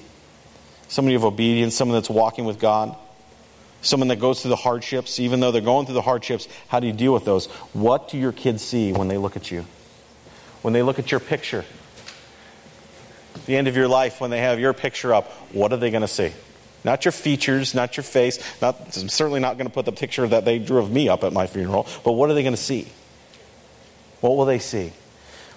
Somebody 0.88 1.16
of 1.16 1.24
obedience, 1.24 1.76
someone 1.76 1.98
that's 1.98 2.10
walking 2.10 2.46
with 2.46 2.60
God, 2.60 2.96
someone 3.82 4.08
that 4.10 4.20
goes 4.20 4.42
through 4.42 4.50
the 4.50 4.56
hardships, 4.56 5.20
even 5.20 5.40
though 5.40 5.52
they're 5.52 5.62
going 5.62 5.86
through 5.86 5.96
the 5.96 6.02
hardships, 6.02 6.48
how 6.68 6.80
do 6.80 6.88
you 6.88 6.94
deal 6.94 7.14
with 7.14 7.26
those? 7.26 7.48
What 7.74 8.10
do 8.10 8.18
your 8.18 8.32
kids 8.32 8.64
see 8.64 8.94
when 8.94 9.08
they 9.08 9.18
look 9.18 9.36
at 9.36 9.50
you? 9.50 9.66
When 10.62 10.74
they 10.74 10.84
look 10.84 11.00
at 11.00 11.12
your 11.12 11.20
picture? 11.20 11.66
At 13.36 13.46
the 13.46 13.56
end 13.58 13.68
of 13.68 13.76
your 13.76 13.88
life, 13.88 14.22
when 14.22 14.30
they 14.30 14.40
have 14.40 14.60
your 14.60 14.74
picture 14.74 15.14
up, 15.14 15.32
what 15.52 15.74
are 15.74 15.78
they 15.78 15.92
going 15.92 16.02
to 16.02 16.08
see? 16.08 16.32
Not 16.84 17.04
your 17.04 17.12
features, 17.12 17.74
not 17.74 17.98
your 17.98 18.04
face. 18.04 18.40
Not, 18.62 18.96
I'm 18.96 19.10
certainly 19.10 19.40
not 19.40 19.58
going 19.58 19.68
to 19.68 19.74
put 19.74 19.86
the 19.86 19.92
picture 19.92 20.28
that 20.28 20.46
they 20.46 20.60
drew 20.60 20.78
of 20.78 20.92
me 20.92 21.10
up 21.10 21.24
at 21.24 21.34
my 21.34 21.48
funeral, 21.48 21.88
but 22.04 22.12
what 22.12 22.30
are 22.30 22.36
they 22.36 22.44
going 22.44 22.56
to 22.56 22.62
see? 22.62 22.88
What 24.22 24.38
will 24.38 24.46
they 24.46 24.60
see? 24.60 24.94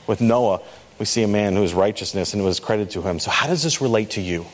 With 0.06 0.22
Noah, 0.22 0.62
we 0.98 1.04
see 1.04 1.22
a 1.22 1.28
man 1.28 1.54
whose 1.54 1.74
righteousness 1.74 2.32
and 2.32 2.42
it 2.42 2.44
was 2.44 2.60
credited 2.60 2.90
to 2.92 3.02
him. 3.02 3.18
So, 3.18 3.30
how 3.30 3.46
does 3.46 3.62
this 3.62 3.80
relate 3.80 4.10
to 4.10 4.20
you? 4.20 4.46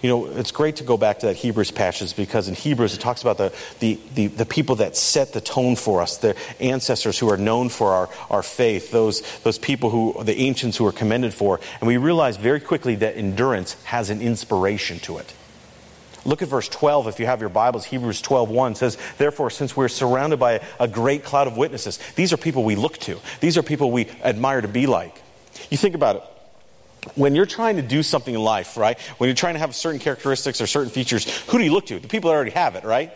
You 0.00 0.08
know, 0.08 0.26
it's 0.26 0.52
great 0.52 0.76
to 0.76 0.84
go 0.84 0.96
back 0.96 1.18
to 1.20 1.26
that 1.26 1.36
Hebrews 1.36 1.72
passage 1.72 2.14
because 2.14 2.46
in 2.46 2.54
Hebrews 2.54 2.94
it 2.94 3.00
talks 3.00 3.22
about 3.22 3.36
the, 3.36 3.52
the, 3.80 3.98
the, 4.14 4.26
the, 4.28 4.46
people 4.46 4.76
that 4.76 4.96
set 4.96 5.32
the 5.32 5.40
tone 5.40 5.74
for 5.74 6.00
us, 6.00 6.18
the 6.18 6.36
ancestors 6.60 7.18
who 7.18 7.28
are 7.30 7.36
known 7.36 7.68
for 7.68 7.88
our, 7.88 8.08
our 8.30 8.44
faith, 8.44 8.92
those, 8.92 9.22
those 9.40 9.58
people 9.58 9.90
who, 9.90 10.22
the 10.22 10.38
ancients 10.38 10.76
who 10.76 10.86
are 10.86 10.92
commended 10.92 11.34
for. 11.34 11.58
And 11.80 11.88
we 11.88 11.96
realize 11.96 12.36
very 12.36 12.60
quickly 12.60 12.94
that 12.96 13.16
endurance 13.16 13.74
has 13.84 14.08
an 14.08 14.22
inspiration 14.22 15.00
to 15.00 15.18
it. 15.18 15.34
Look 16.28 16.42
at 16.42 16.48
verse 16.48 16.68
12 16.68 17.08
if 17.08 17.20
you 17.20 17.24
have 17.24 17.40
your 17.40 17.48
Bibles. 17.48 17.86
Hebrews 17.86 18.20
12:1 18.20 18.74
says, 18.74 18.98
"Therefore 19.16 19.48
since 19.48 19.74
we're 19.74 19.88
surrounded 19.88 20.38
by 20.38 20.60
a 20.78 20.86
great 20.86 21.24
cloud 21.24 21.46
of 21.46 21.56
witnesses, 21.56 21.98
these 22.16 22.34
are 22.34 22.36
people 22.36 22.64
we 22.64 22.76
look 22.76 22.98
to. 22.98 23.18
These 23.40 23.56
are 23.56 23.62
people 23.62 23.90
we 23.90 24.08
admire 24.22 24.60
to 24.60 24.68
be 24.68 24.86
like." 24.86 25.22
You 25.70 25.78
think 25.78 25.94
about 25.94 26.16
it. 26.16 26.22
When 27.14 27.34
you're 27.34 27.46
trying 27.46 27.76
to 27.76 27.82
do 27.82 28.02
something 28.02 28.34
in 28.34 28.42
life, 28.42 28.76
right? 28.76 29.00
When 29.16 29.28
you're 29.28 29.34
trying 29.34 29.54
to 29.54 29.60
have 29.60 29.74
certain 29.74 30.00
characteristics 30.00 30.60
or 30.60 30.66
certain 30.66 30.90
features, 30.90 31.26
who 31.46 31.56
do 31.56 31.64
you 31.64 31.72
look 31.72 31.86
to? 31.86 31.98
The 31.98 32.08
people 32.08 32.28
that 32.28 32.36
already 32.36 32.50
have 32.50 32.76
it, 32.76 32.84
right? 32.84 33.10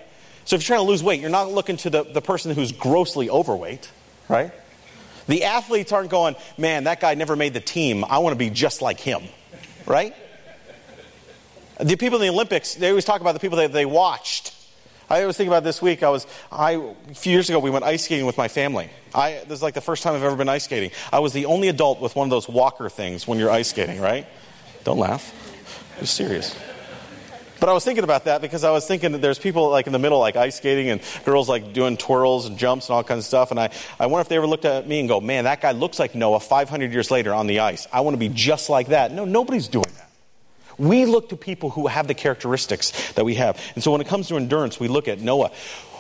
So 0.47 0.57
if 0.57 0.63
you're 0.63 0.75
trying 0.75 0.87
to 0.87 0.91
lose 0.91 1.03
weight, 1.03 1.21
you're 1.21 1.29
not 1.29 1.53
looking 1.53 1.77
to 1.79 1.91
the, 1.91 2.05
the 2.05 2.23
person 2.23 2.55
who's 2.55 2.73
grossly 2.73 3.29
overweight, 3.29 3.91
right? 4.31 4.53
The 5.27 5.45
athletes 5.45 5.93
aren't 5.93 6.09
going, 6.09 6.35
man, 6.57 6.85
that 6.85 7.01
guy 7.01 7.13
never 7.13 7.37
made 7.37 7.53
the 7.53 7.61
team. 7.61 8.07
I 8.09 8.19
want 8.19 8.33
to 8.33 8.39
be 8.39 8.49
just 8.49 8.81
like 8.81 9.01
him, 9.01 9.23
right? 9.85 10.15
The 11.83 11.97
people 11.97 12.21
in 12.21 12.29
the 12.29 12.33
Olympics, 12.33 12.75
they 12.75 12.89
always 12.91 13.05
talk 13.05 13.21
about 13.21 13.33
the 13.33 13.41
people 13.41 13.59
that 13.59 13.73
they 13.73 13.85
watched. 13.85 14.55
I 15.11 15.27
was 15.27 15.37
thinking 15.37 15.53
about 15.53 15.65
this 15.65 15.83
week. 15.83 16.03
I 16.03 16.11
was, 16.11 16.27
I, 16.51 16.73
a 17.11 17.15
few 17.15 17.33
years 17.33 17.51
ago, 17.51 17.59
we 17.59 17.71
went 17.71 17.85
ice 17.85 18.05
skating 18.05 18.25
with 18.25 18.39
my 18.39 18.49
family. 18.49 18.89
I, 19.15 19.43
this 19.47 19.59
is 19.59 19.63
like 19.63 19.75
the 19.75 19.81
first 19.81 20.03
time 20.03 20.15
I've 20.15 20.23
ever 20.23 20.37
been 20.37 20.49
ice 20.49 20.65
skating. 20.65 20.91
I 21.13 21.19
was 21.19 21.33
the 21.33 21.47
only 21.47 21.69
adult 21.69 22.01
with 22.01 22.15
one 22.15 22.27
of 22.27 22.31
those 22.31 22.49
walker 22.49 22.89
things 22.89 23.27
when 23.27 23.39
you're 23.39 23.51
ice 23.51 23.69
skating, 23.69 24.01
right? 24.01 24.27
Don't 24.85 24.99
laugh. 24.99 25.35
I'm 25.99 26.07
serious. 26.07 26.57
But 27.61 27.69
I 27.69 27.73
was 27.75 27.85
thinking 27.85 28.05
about 28.05 28.25
that 28.25 28.43
because 28.43 28.65
I 28.65 28.71
was 28.71 28.87
thinking 28.87 29.13
that 29.13 29.21
there's 29.21 29.39
people 29.39 29.69
like 29.69 29.87
in 29.87 29.93
the 29.93 29.99
middle, 29.99 30.19
like 30.19 30.35
ice 30.37 30.57
skating, 30.57 30.89
and 30.89 31.01
girls 31.25 31.49
like 31.49 31.73
doing 31.73 31.97
twirls 31.97 32.47
and 32.47 32.57
jumps 32.59 32.89
and 32.89 32.95
all 32.95 33.05
kinds 33.05 33.21
of 33.21 33.25
stuff. 33.25 33.51
And 33.51 33.61
I, 33.61 33.71
I 34.01 34.07
wonder 34.07 34.23
if 34.23 34.29
they 34.29 34.37
ever 34.37 34.47
looked 34.47 34.65
at 34.65 34.89
me 34.89 35.01
and 35.01 35.09
go, 35.09 35.21
man, 35.21 35.45
that 35.45 35.61
guy 35.61 35.73
looks 35.73 35.99
like 35.99 36.15
Noah 36.15 36.41
500 36.41 36.93
years 36.93 37.11
later 37.11 37.35
on 37.35 37.47
the 37.47 37.61
ice. 37.61 37.87
I 37.93 38.01
want 38.01 38.15
to 38.15 38.19
be 38.19 38.29
just 38.29 38.69
like 38.69 38.89
that. 38.89 39.13
No, 39.13 39.25
nobody's 39.25 39.69
doing 39.69 39.87
that. 39.97 40.02
We 40.83 41.07
look 41.07 41.29
to 41.29 41.37
people 41.37 41.71
who 41.71 41.87
have 41.87 42.09
the 42.09 42.15
characteristics 42.15 43.13
that 43.13 43.25
we 43.25 43.37
have. 43.37 43.61
And 43.77 43.85
so 43.85 43.93
when 43.93 44.01
it 44.01 44.09
comes 44.09 44.27
to 44.29 44.37
endurance, 44.37 44.81
we 44.81 44.89
look 44.89 45.07
at 45.07 45.21
Noah. 45.21 45.53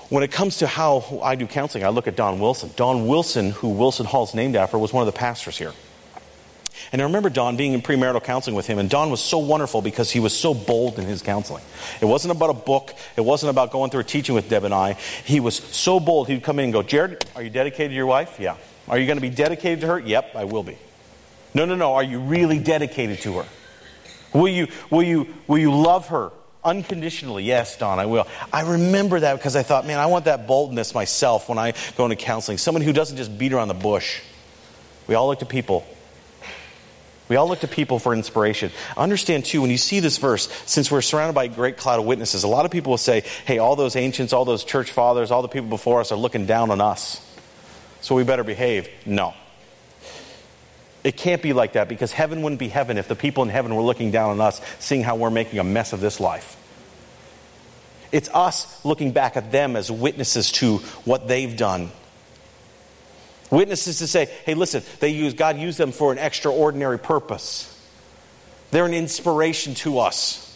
When 0.08 0.24
it 0.24 0.32
comes 0.32 0.58
to 0.58 0.66
how 0.66 1.20
I 1.22 1.36
do 1.36 1.46
counseling, 1.46 1.84
I 1.84 1.90
look 1.90 2.08
at 2.08 2.16
Don 2.16 2.40
Wilson. 2.40 2.70
Don 2.74 3.06
Wilson, 3.06 3.52
who 3.52 3.68
Wilson 3.68 4.06
Hall 4.06 4.24
is 4.24 4.34
named 4.34 4.56
after, 4.56 4.76
was 4.76 4.92
one 4.92 5.06
of 5.06 5.12
the 5.14 5.16
pastors 5.16 5.56
here. 5.56 5.72
And 6.90 7.00
I 7.00 7.04
remember 7.04 7.30
Don 7.30 7.56
being 7.56 7.74
in 7.74 7.80
premarital 7.80 8.24
counseling 8.24 8.56
with 8.56 8.66
him, 8.66 8.80
and 8.80 8.90
Don 8.90 9.08
was 9.08 9.22
so 9.22 9.38
wonderful 9.38 9.82
because 9.82 10.10
he 10.10 10.18
was 10.18 10.36
so 10.36 10.52
bold 10.52 10.98
in 10.98 11.04
his 11.04 11.22
counseling. 11.22 11.62
It 12.00 12.06
wasn't 12.06 12.34
about 12.34 12.50
a 12.50 12.54
book, 12.54 12.92
it 13.16 13.20
wasn't 13.20 13.50
about 13.50 13.70
going 13.70 13.90
through 13.92 14.00
a 14.00 14.04
teaching 14.04 14.34
with 14.34 14.48
Deb 14.48 14.64
and 14.64 14.74
I. 14.74 14.94
He 15.24 15.38
was 15.38 15.54
so 15.54 16.00
bold, 16.00 16.26
he'd 16.26 16.42
come 16.42 16.58
in 16.58 16.64
and 16.64 16.72
go, 16.72 16.82
Jared, 16.82 17.24
are 17.36 17.42
you 17.42 17.50
dedicated 17.50 17.92
to 17.92 17.94
your 17.94 18.06
wife? 18.06 18.40
Yeah. 18.40 18.56
Are 18.88 18.98
you 18.98 19.06
going 19.06 19.16
to 19.16 19.22
be 19.22 19.30
dedicated 19.30 19.82
to 19.82 19.86
her? 19.86 19.98
Yep, 20.00 20.34
I 20.34 20.42
will 20.42 20.64
be. 20.64 20.76
No, 21.54 21.66
no, 21.66 21.76
no. 21.76 21.94
Are 21.94 22.02
you 22.02 22.18
really 22.18 22.58
dedicated 22.58 23.20
to 23.20 23.38
her? 23.38 23.46
Will 24.32 24.48
you, 24.48 24.68
will 24.90 25.02
you, 25.02 25.32
will 25.46 25.58
you 25.58 25.74
love 25.74 26.08
her 26.08 26.32
unconditionally? 26.64 27.44
Yes, 27.44 27.76
Don, 27.76 27.98
I 27.98 28.06
will. 28.06 28.26
I 28.52 28.72
remember 28.72 29.20
that 29.20 29.34
because 29.36 29.56
I 29.56 29.62
thought, 29.62 29.86
man, 29.86 29.98
I 29.98 30.06
want 30.06 30.26
that 30.26 30.46
boldness 30.46 30.94
myself 30.94 31.48
when 31.48 31.58
I 31.58 31.74
go 31.96 32.04
into 32.04 32.16
counseling. 32.16 32.58
Someone 32.58 32.82
who 32.82 32.92
doesn't 32.92 33.16
just 33.16 33.36
beat 33.36 33.52
around 33.52 33.68
the 33.68 33.74
bush. 33.74 34.20
We 35.06 35.14
all 35.14 35.26
look 35.26 35.40
to 35.40 35.46
people. 35.46 35.86
We 37.28 37.36
all 37.36 37.48
look 37.48 37.60
to 37.60 37.68
people 37.68 37.98
for 37.98 38.12
inspiration. 38.12 38.72
Understand, 38.96 39.46
too, 39.46 39.62
when 39.62 39.70
you 39.70 39.78
see 39.78 40.00
this 40.00 40.18
verse, 40.18 40.50
since 40.66 40.90
we're 40.90 41.00
surrounded 41.02 41.34
by 41.34 41.44
a 41.44 41.48
great 41.48 41.78
cloud 41.78 41.98
of 41.98 42.04
witnesses, 42.04 42.44
a 42.44 42.48
lot 42.48 42.66
of 42.66 42.70
people 42.70 42.90
will 42.90 42.98
say, 42.98 43.22
hey, 43.46 43.58
all 43.58 43.74
those 43.74 43.96
ancients, 43.96 44.32
all 44.32 44.44
those 44.44 44.64
church 44.64 44.90
fathers, 44.90 45.30
all 45.30 45.40
the 45.40 45.48
people 45.48 45.68
before 45.68 46.00
us 46.00 46.12
are 46.12 46.18
looking 46.18 46.46
down 46.46 46.70
on 46.70 46.80
us. 46.80 47.26
So 48.02 48.14
we 48.14 48.24
better 48.24 48.44
behave. 48.44 48.88
No. 49.06 49.34
It 51.04 51.16
can't 51.16 51.42
be 51.42 51.52
like 51.52 51.72
that 51.72 51.88
because 51.88 52.12
heaven 52.12 52.42
wouldn't 52.42 52.60
be 52.60 52.68
heaven 52.68 52.96
if 52.96 53.08
the 53.08 53.16
people 53.16 53.42
in 53.42 53.48
heaven 53.48 53.74
were 53.74 53.82
looking 53.82 54.10
down 54.10 54.30
on 54.30 54.40
us, 54.40 54.60
seeing 54.78 55.02
how 55.02 55.16
we're 55.16 55.30
making 55.30 55.58
a 55.58 55.64
mess 55.64 55.92
of 55.92 56.00
this 56.00 56.20
life. 56.20 56.56
It's 58.12 58.28
us 58.28 58.84
looking 58.84 59.12
back 59.12 59.36
at 59.36 59.50
them 59.50 59.74
as 59.74 59.90
witnesses 59.90 60.52
to 60.52 60.78
what 61.04 61.26
they've 61.26 61.56
done. 61.56 61.90
Witnesses 63.50 63.98
to 63.98 64.06
say, 64.06 64.26
hey, 64.46 64.54
listen, 64.54 64.82
they 65.00 65.08
use, 65.08 65.34
God 65.34 65.58
used 65.58 65.78
them 65.78 65.92
for 65.92 66.12
an 66.12 66.18
extraordinary 66.18 66.98
purpose. 66.98 67.68
They're 68.70 68.86
an 68.86 68.94
inspiration 68.94 69.74
to 69.76 69.98
us. 69.98 70.48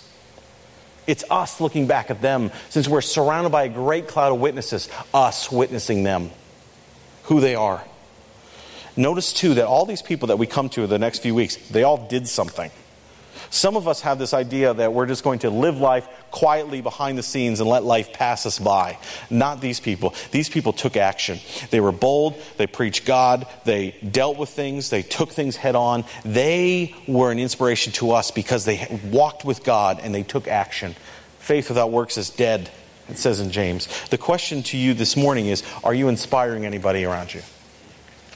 It's 1.07 1.25
us 1.31 1.61
looking 1.61 1.87
back 1.87 2.11
at 2.11 2.21
them 2.21 2.51
since 2.69 2.89
we're 2.89 3.01
surrounded 3.01 3.51
by 3.51 3.65
a 3.65 3.69
great 3.69 4.09
cloud 4.09 4.33
of 4.33 4.41
witnesses, 4.41 4.89
us 5.13 5.51
witnessing 5.51 6.05
them, 6.05 6.31
who 7.25 7.41
they 7.41 7.55
are. 7.55 7.83
Notice, 8.97 9.33
too, 9.33 9.55
that 9.55 9.67
all 9.67 9.85
these 9.85 10.03
people 10.03 10.29
that 10.29 10.39
we 10.39 10.47
come 10.47 10.69
to 10.71 10.85
in 10.85 10.91
the 10.91 10.99
next 10.99 11.21
few 11.21 11.35
weeks, 11.35 11.57
they 11.69 11.83
all 11.83 12.07
did 12.09 12.27
something. 12.29 12.71
Some 13.51 13.77
of 13.77 13.87
us 13.87 14.01
have 14.01 14.19
this 14.19 14.35
idea 14.35 14.75
that 14.75 14.93
we're 14.93 15.07
just 15.07 15.23
going 15.23 15.41
to 15.41 15.51
live 15.51 15.79
life 15.79 16.09
quietly 16.31 16.81
behind 16.81 17.17
the 17.17 17.23
scenes 17.23 17.61
and 17.61 17.69
let 17.69 17.85
life 17.85 18.13
pass 18.13 18.47
us 18.47 18.59
by. 18.59 18.99
Not 19.31 19.61
these 19.61 19.81
people. 19.81 20.15
These 20.31 20.49
people 20.49 20.73
took 20.73 20.97
action. 20.97 21.39
They 21.71 21.81
were 21.81 21.93
bold, 21.93 22.35
they 22.57 22.67
preached 22.67 23.05
God, 23.05 23.47
they 23.65 23.93
dealt 24.11 24.37
with 24.37 24.51
things, 24.51 24.91
they 24.91 25.03
took 25.03 25.31
things 25.31 25.57
head 25.57 25.77
on. 25.77 26.05
They 26.25 26.95
were 27.07 27.31
an 27.31 27.39
inspiration 27.39 27.93
to 27.95 28.13
us 28.13 28.31
because 28.31 28.65
they 28.65 29.01
walked 29.11 29.45
with 29.45 29.65
God 29.65 30.01
and 30.03 30.15
they 30.15 30.23
took 30.23 30.49
action. 30.49 30.95
Faith 31.39 31.69
without 31.69 31.91
works 31.91 32.19
is 32.19 32.31
dead, 32.31 32.71
it 33.09 33.19
says 33.19 33.41
in 33.41 33.53
James. 33.53 33.89
The 34.09 34.19
question 34.19 34.63
to 34.65 34.77
you 34.77 34.95
this 34.95 35.17
morning 35.17 35.47
is 35.47 35.63
Are 35.85 35.95
you 35.95 36.09
inspiring 36.09 36.67
anybody 36.67 37.05
around 37.05 37.33
you? 37.33 37.43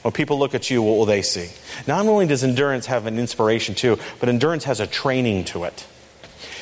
When 0.01 0.11
people 0.11 0.39
look 0.39 0.55
at 0.55 0.69
you, 0.69 0.81
what 0.81 0.97
will 0.97 1.05
they 1.05 1.21
see? 1.21 1.49
Not 1.85 2.05
only 2.07 2.25
does 2.25 2.43
endurance 2.43 2.87
have 2.87 3.05
an 3.05 3.19
inspiration 3.19 3.75
too, 3.75 3.99
but 4.19 4.29
endurance 4.29 4.63
has 4.63 4.79
a 4.79 4.87
training 4.87 5.45
to 5.45 5.65
it. 5.65 5.85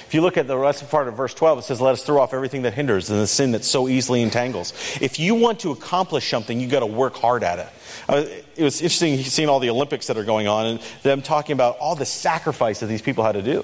If 0.10 0.16
you 0.16 0.22
look 0.22 0.38
at 0.38 0.48
the 0.48 0.58
rest 0.58 0.90
part 0.90 1.08
of 1.08 1.14
verse 1.14 1.36
12, 1.36 1.60
it 1.60 1.62
says, 1.62 1.80
Let 1.80 1.94
us 1.94 2.04
throw 2.04 2.20
off 2.20 2.34
everything 2.34 2.64
that 2.64 2.74
hinders 2.74 3.12
and 3.12 3.20
the 3.20 3.28
sin 3.28 3.52
that 3.52 3.64
so 3.64 3.88
easily 3.88 4.24
entangles. 4.24 4.74
If 5.00 5.20
you 5.20 5.36
want 5.36 5.60
to 5.60 5.72
accomplish 5.72 6.28
something, 6.28 6.60
you've 6.60 6.72
got 6.72 6.80
to 6.80 6.88
work 6.88 7.16
hard 7.16 7.44
at 7.44 7.60
it. 7.60 7.68
Uh, 8.10 8.26
it 8.58 8.64
was 8.64 8.82
interesting 8.82 9.20
seeing 9.20 9.50
all 9.50 9.60
the 9.60 9.70
Olympics 9.70 10.08
that 10.08 10.18
are 10.18 10.24
going 10.24 10.48
on 10.48 10.66
and 10.66 10.80
them 11.04 11.22
talking 11.22 11.54
about 11.54 11.78
all 11.78 11.96
the 11.96 12.08
sacrifice 12.08 12.80
that 12.80 12.88
these 12.88 13.04
people 13.04 13.24
had 13.24 13.34
to 13.34 13.44
do. 13.44 13.64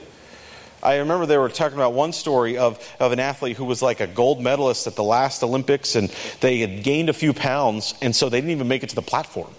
I 0.83 0.97
remember 0.97 1.25
they 1.25 1.39
were 1.39 1.49
talking 1.49 1.79
about 1.79 1.93
one 1.93 2.13
story 2.13 2.59
of, 2.59 2.79
of 2.99 3.11
an 3.11 3.19
athlete 3.19 3.57
who 3.57 3.65
was 3.65 3.81
like 3.81 3.99
a 3.99 4.07
gold 4.07 4.39
medalist 4.39 4.85
at 4.85 4.95
the 4.95 5.03
last 5.03 5.41
Olympics, 5.41 5.95
and 5.95 6.13
they 6.41 6.59
had 6.59 6.83
gained 6.83 7.09
a 7.09 7.13
few 7.13 7.33
pounds, 7.33 7.95
and 8.03 8.15
so 8.15 8.29
they 8.29 8.37
didn't 8.37 8.51
even 8.51 8.67
make 8.67 8.83
it 8.83 8.89
to 8.89 8.95
the 8.95 9.01
platform 9.01 9.49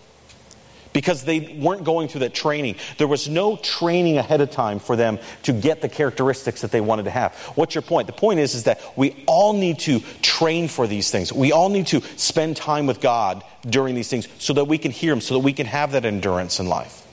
because 0.96 1.24
they 1.24 1.40
weren't 1.61 1.85
going 1.85 2.09
through 2.09 2.20
that 2.20 2.32
training. 2.32 2.74
There 2.96 3.06
was 3.06 3.28
no 3.28 3.59
training 3.59 4.16
ahead 4.16 4.40
of 4.40 4.50
time 4.50 4.78
for 4.78 4.96
them 4.96 5.18
to 5.42 5.52
get 5.52 5.82
the 5.82 5.90
characteristics 5.90 6.62
that 6.62 6.70
they 6.70 6.80
wanted 6.80 7.02
to 7.02 7.11
have. 7.11 7.35
What's 7.54 7.74
your 7.74 7.82
point? 7.82 8.06
The 8.06 8.14
point 8.14 8.40
is, 8.40 8.54
is 8.54 8.64
that 8.64 8.80
we 8.96 9.22
all 9.26 9.52
need 9.52 9.78
to 9.80 10.00
train 10.22 10.68
for 10.68 10.87
these 10.87 11.11
things. 11.11 11.30
We 11.30 11.52
all 11.52 11.68
need 11.68 11.88
to 11.88 12.00
spend 12.16 12.56
time 12.56 12.87
with 12.87 13.02
God 13.02 13.44
during 13.68 13.94
these 13.94 14.09
things 14.09 14.26
so 14.38 14.54
that 14.54 14.64
we 14.64 14.78
can 14.78 14.90
hear 14.90 15.12
Him, 15.12 15.20
so 15.20 15.35
that 15.35 15.40
we 15.40 15.52
can 15.52 15.66
have 15.66 15.92
that 15.92 16.06
endurance 16.06 16.61
in 16.61 16.66
life. 16.66 17.06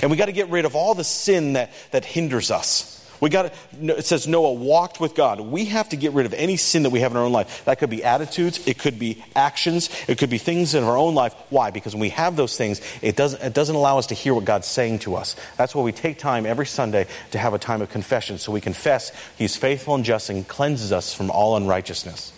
And 0.00 0.12
we 0.12 0.16
got 0.16 0.26
to 0.26 0.32
get 0.32 0.48
rid 0.48 0.64
of 0.64 0.76
all 0.76 0.94
the 0.94 1.02
sin 1.02 1.54
that, 1.54 1.72
that 1.90 2.04
hinders 2.04 2.52
us. 2.52 3.03
We 3.24 3.30
got 3.30 3.54
to, 3.80 3.96
it 3.96 4.04
says 4.04 4.28
Noah 4.28 4.52
walked 4.52 5.00
with 5.00 5.14
God. 5.14 5.40
We 5.40 5.64
have 5.64 5.88
to 5.88 5.96
get 5.96 6.12
rid 6.12 6.26
of 6.26 6.34
any 6.34 6.58
sin 6.58 6.82
that 6.82 6.90
we 6.90 7.00
have 7.00 7.12
in 7.12 7.16
our 7.16 7.24
own 7.24 7.32
life. 7.32 7.64
That 7.64 7.78
could 7.78 7.88
be 7.88 8.04
attitudes, 8.04 8.60
it 8.66 8.78
could 8.78 8.98
be 8.98 9.24
actions, 9.34 9.88
it 10.06 10.18
could 10.18 10.28
be 10.28 10.36
things 10.36 10.74
in 10.74 10.84
our 10.84 10.98
own 10.98 11.14
life. 11.14 11.34
Why? 11.48 11.70
Because 11.70 11.94
when 11.94 12.02
we 12.02 12.10
have 12.10 12.36
those 12.36 12.58
things, 12.58 12.82
it 13.00 13.16
doesn't, 13.16 13.42
it 13.42 13.54
doesn't 13.54 13.74
allow 13.74 13.96
us 13.96 14.08
to 14.08 14.14
hear 14.14 14.34
what 14.34 14.44
God's 14.44 14.66
saying 14.66 14.98
to 15.00 15.14
us. 15.14 15.36
That's 15.56 15.74
why 15.74 15.80
we 15.82 15.90
take 15.90 16.18
time 16.18 16.44
every 16.44 16.66
Sunday 16.66 17.06
to 17.30 17.38
have 17.38 17.54
a 17.54 17.58
time 17.58 17.80
of 17.80 17.88
confession. 17.88 18.36
So 18.36 18.52
we 18.52 18.60
confess 18.60 19.10
He's 19.38 19.56
faithful 19.56 19.94
and 19.94 20.04
just 20.04 20.28
and 20.28 20.46
cleanses 20.46 20.92
us 20.92 21.14
from 21.14 21.30
all 21.30 21.56
unrighteousness 21.56 22.30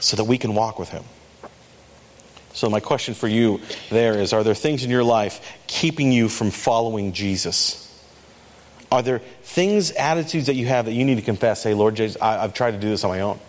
so 0.00 0.16
that 0.16 0.24
we 0.24 0.38
can 0.38 0.54
walk 0.54 0.78
with 0.78 0.88
Him. 0.88 1.04
So, 2.54 2.70
my 2.70 2.80
question 2.80 3.12
for 3.12 3.28
you 3.28 3.60
there 3.90 4.18
is 4.18 4.32
Are 4.32 4.42
there 4.42 4.54
things 4.54 4.84
in 4.84 4.90
your 4.90 5.04
life 5.04 5.46
keeping 5.66 6.12
you 6.12 6.30
from 6.30 6.50
following 6.50 7.12
Jesus? 7.12 7.81
Are 8.92 9.00
there 9.00 9.20
things, 9.20 9.90
attitudes 9.90 10.48
that 10.48 10.54
you 10.54 10.66
have 10.66 10.84
that 10.84 10.92
you 10.92 11.06
need 11.06 11.14
to 11.14 11.22
confess? 11.22 11.62
Say, 11.62 11.72
Lord 11.72 11.94
Jesus, 11.94 12.20
I, 12.20 12.42
have 12.42 12.52
tried 12.52 12.72
to 12.72 12.78
do 12.78 12.90
this 12.90 13.04
on 13.04 13.10
my 13.10 13.22
own. 13.22 13.40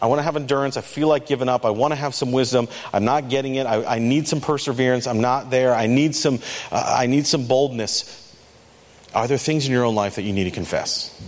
I 0.00 0.06
want 0.06 0.20
to 0.20 0.22
have 0.22 0.36
endurance. 0.36 0.76
I 0.76 0.82
feel 0.82 1.08
like 1.08 1.26
giving 1.26 1.48
up. 1.48 1.64
I 1.64 1.70
want 1.70 1.90
to 1.90 1.96
have 1.96 2.14
some 2.14 2.30
wisdom. 2.30 2.68
I'm 2.92 3.04
not 3.04 3.28
getting 3.28 3.56
it. 3.56 3.66
I, 3.66 3.96
I 3.96 3.98
need 3.98 4.28
some 4.28 4.40
perseverance. 4.40 5.08
I'm 5.08 5.20
not 5.20 5.50
there. 5.50 5.74
I 5.74 5.88
need 5.88 6.14
some. 6.14 6.38
Uh, 6.70 6.94
I 6.96 7.06
need 7.06 7.26
some 7.26 7.48
boldness. 7.48 8.20
Are 9.16 9.26
there 9.26 9.36
things 9.36 9.66
in 9.66 9.72
your 9.72 9.84
own 9.84 9.96
life 9.96 10.14
that 10.14 10.22
you 10.22 10.32
need 10.32 10.44
to 10.44 10.52
confess? 10.52 11.20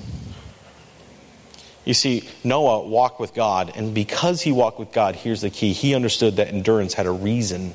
You 1.85 1.95
see, 1.95 2.29
Noah 2.45 2.87
walked 2.87 3.19
with 3.19 3.35
God, 3.35 3.73
and 3.75 3.95
because 3.95 4.43
he 4.43 4.53
walked 4.53 4.79
with 4.79 4.93
God, 4.93 5.17
here's 5.17 5.41
the 5.41 5.51
key: 5.51 5.73
he 5.73 5.97
understood 5.97 6.37
that 6.37 6.55
endurance 6.55 6.95
had 6.95 7.07
a 7.07 7.13
reason 7.13 7.73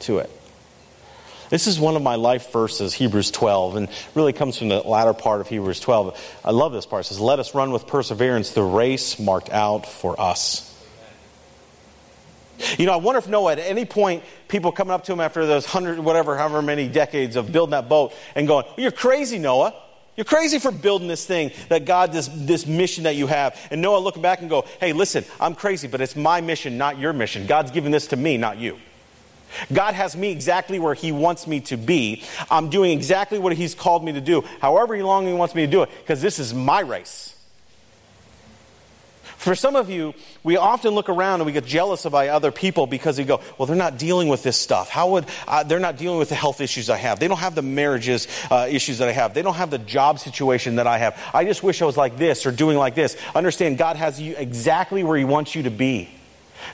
to 0.00 0.18
it. 0.18 0.30
This 1.50 1.66
is 1.66 1.78
one 1.78 1.96
of 1.96 2.02
my 2.02 2.16
life 2.16 2.52
verses, 2.52 2.92
Hebrews 2.94 3.30
12, 3.30 3.76
and 3.76 3.88
really 4.14 4.32
comes 4.32 4.58
from 4.58 4.68
the 4.68 4.80
latter 4.80 5.14
part 5.14 5.40
of 5.40 5.48
Hebrews 5.48 5.80
12. 5.80 6.40
I 6.44 6.50
love 6.50 6.72
this 6.72 6.86
part. 6.86 7.04
It 7.04 7.08
says, 7.08 7.20
Let 7.20 7.38
us 7.38 7.54
run 7.54 7.70
with 7.70 7.86
perseverance 7.86 8.50
the 8.50 8.62
race 8.62 9.18
marked 9.18 9.50
out 9.50 9.86
for 9.86 10.20
us. 10.20 10.72
You 12.78 12.86
know, 12.86 12.92
I 12.92 12.96
wonder 12.96 13.18
if 13.18 13.28
Noah, 13.28 13.52
at 13.52 13.58
any 13.58 13.84
point, 13.84 14.24
people 14.48 14.72
coming 14.72 14.92
up 14.92 15.04
to 15.04 15.12
him 15.12 15.20
after 15.20 15.46
those 15.46 15.66
hundred, 15.66 15.98
whatever, 15.98 16.36
however 16.36 16.62
many 16.62 16.88
decades 16.88 17.36
of 17.36 17.52
building 17.52 17.72
that 17.72 17.88
boat 17.88 18.12
and 18.34 18.48
going, 18.48 18.64
You're 18.76 18.90
crazy, 18.90 19.38
Noah. 19.38 19.74
You're 20.16 20.24
crazy 20.24 20.58
for 20.58 20.72
building 20.72 21.08
this 21.08 21.26
thing 21.26 21.50
that 21.68 21.84
God, 21.84 22.10
this, 22.10 22.28
this 22.32 22.66
mission 22.66 23.04
that 23.04 23.16
you 23.16 23.26
have. 23.26 23.54
And 23.70 23.82
Noah 23.82 23.98
looking 23.98 24.22
back 24.22 24.40
and 24.40 24.48
go, 24.48 24.64
Hey, 24.80 24.92
listen, 24.94 25.24
I'm 25.38 25.54
crazy, 25.54 25.88
but 25.88 26.00
it's 26.00 26.16
my 26.16 26.40
mission, 26.40 26.78
not 26.78 26.98
your 26.98 27.12
mission. 27.12 27.46
God's 27.46 27.70
given 27.70 27.92
this 27.92 28.08
to 28.08 28.16
me, 28.16 28.36
not 28.38 28.56
you. 28.56 28.78
God 29.72 29.94
has 29.94 30.16
me 30.16 30.30
exactly 30.30 30.78
where 30.78 30.94
He 30.94 31.12
wants 31.12 31.46
me 31.46 31.60
to 31.62 31.76
be. 31.76 32.24
I'm 32.50 32.70
doing 32.70 32.92
exactly 32.92 33.38
what 33.38 33.52
He's 33.52 33.74
called 33.74 34.04
me 34.04 34.12
to 34.12 34.20
do, 34.20 34.42
however 34.60 34.96
long 35.02 35.26
He 35.26 35.32
wants 35.32 35.54
me 35.54 35.64
to 35.64 35.70
do 35.70 35.82
it, 35.82 35.90
because 36.00 36.22
this 36.22 36.38
is 36.38 36.54
my 36.54 36.80
race. 36.80 37.36
For 39.46 39.54
some 39.54 39.76
of 39.76 39.90
you, 39.90 40.14
we 40.42 40.56
often 40.56 40.94
look 40.94 41.08
around 41.08 41.40
and 41.40 41.46
we 41.46 41.52
get 41.52 41.64
jealous 41.64 42.04
about 42.04 42.26
other 42.28 42.50
people 42.50 42.88
because 42.88 43.16
we 43.16 43.22
go, 43.24 43.40
well, 43.56 43.66
they're 43.66 43.76
not 43.76 43.96
dealing 43.96 44.26
with 44.26 44.42
this 44.42 44.56
stuff. 44.56 44.88
How 44.88 45.10
would, 45.10 45.26
uh, 45.46 45.62
they're 45.62 45.78
not 45.78 45.98
dealing 45.98 46.18
with 46.18 46.30
the 46.30 46.34
health 46.34 46.60
issues 46.60 46.90
I 46.90 46.96
have. 46.96 47.20
They 47.20 47.28
don't 47.28 47.38
have 47.38 47.54
the 47.54 47.62
marriages 47.62 48.26
uh, 48.50 48.66
issues 48.68 48.98
that 48.98 49.08
I 49.08 49.12
have. 49.12 49.34
They 49.34 49.42
don't 49.42 49.54
have 49.54 49.70
the 49.70 49.78
job 49.78 50.18
situation 50.18 50.76
that 50.76 50.88
I 50.88 50.98
have. 50.98 51.22
I 51.32 51.44
just 51.44 51.62
wish 51.62 51.80
I 51.80 51.84
was 51.84 51.96
like 51.96 52.16
this 52.16 52.44
or 52.44 52.50
doing 52.50 52.76
like 52.76 52.96
this. 52.96 53.16
Understand, 53.36 53.78
God 53.78 53.94
has 53.94 54.20
you 54.20 54.34
exactly 54.36 55.04
where 55.04 55.16
He 55.16 55.24
wants 55.24 55.54
you 55.54 55.62
to 55.64 55.70
be. 55.70 56.10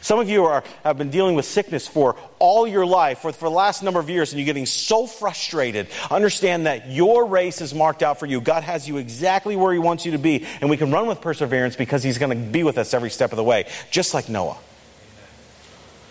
Some 0.00 0.18
of 0.18 0.28
you 0.28 0.44
are, 0.44 0.64
have 0.84 0.98
been 0.98 1.10
dealing 1.10 1.34
with 1.34 1.44
sickness 1.44 1.86
for 1.86 2.16
all 2.38 2.66
your 2.66 2.86
life, 2.86 3.18
for, 3.20 3.32
for 3.32 3.48
the 3.48 3.54
last 3.54 3.82
number 3.82 4.00
of 4.00 4.08
years, 4.08 4.32
and 4.32 4.40
you're 4.40 4.46
getting 4.46 4.66
so 4.66 5.06
frustrated. 5.06 5.88
Understand 6.10 6.66
that 6.66 6.90
your 6.90 7.26
race 7.26 7.60
is 7.60 7.74
marked 7.74 8.02
out 8.02 8.18
for 8.18 8.26
you. 8.26 8.40
God 8.40 8.62
has 8.62 8.88
you 8.88 8.96
exactly 8.96 9.56
where 9.56 9.72
He 9.72 9.78
wants 9.78 10.04
you 10.04 10.12
to 10.12 10.18
be, 10.18 10.46
and 10.60 10.70
we 10.70 10.76
can 10.76 10.90
run 10.90 11.06
with 11.06 11.20
perseverance 11.20 11.76
because 11.76 12.02
He's 12.02 12.18
going 12.18 12.30
to 12.30 12.50
be 12.50 12.62
with 12.62 12.78
us 12.78 12.94
every 12.94 13.10
step 13.10 13.32
of 13.32 13.36
the 13.36 13.44
way, 13.44 13.66
just 13.90 14.14
like 14.14 14.28
Noah. 14.28 14.58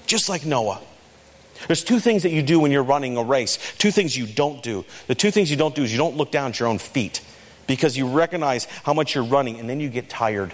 Just 0.05 0.29
like 0.29 0.45
Noah. 0.45 0.81
There's 1.67 1.83
two 1.83 1.99
things 1.99 2.23
that 2.23 2.31
you 2.31 2.41
do 2.41 2.59
when 2.59 2.71
you're 2.71 2.83
running 2.83 3.17
a 3.17 3.23
race, 3.23 3.57
two 3.77 3.91
things 3.91 4.17
you 4.17 4.25
don't 4.25 4.63
do. 4.63 4.85
The 5.07 5.15
two 5.15 5.31
things 5.31 5.51
you 5.51 5.57
don't 5.57 5.75
do 5.75 5.83
is 5.83 5.91
you 5.91 5.97
don't 5.97 6.17
look 6.17 6.31
down 6.31 6.49
at 6.49 6.59
your 6.59 6.69
own 6.69 6.79
feet 6.79 7.21
because 7.67 7.95
you 7.95 8.07
recognize 8.07 8.65
how 8.83 8.93
much 8.93 9.15
you're 9.15 9.23
running, 9.23 9.59
and 9.59 9.69
then 9.69 9.79
you 9.79 9.89
get 9.89 10.09
tired. 10.09 10.53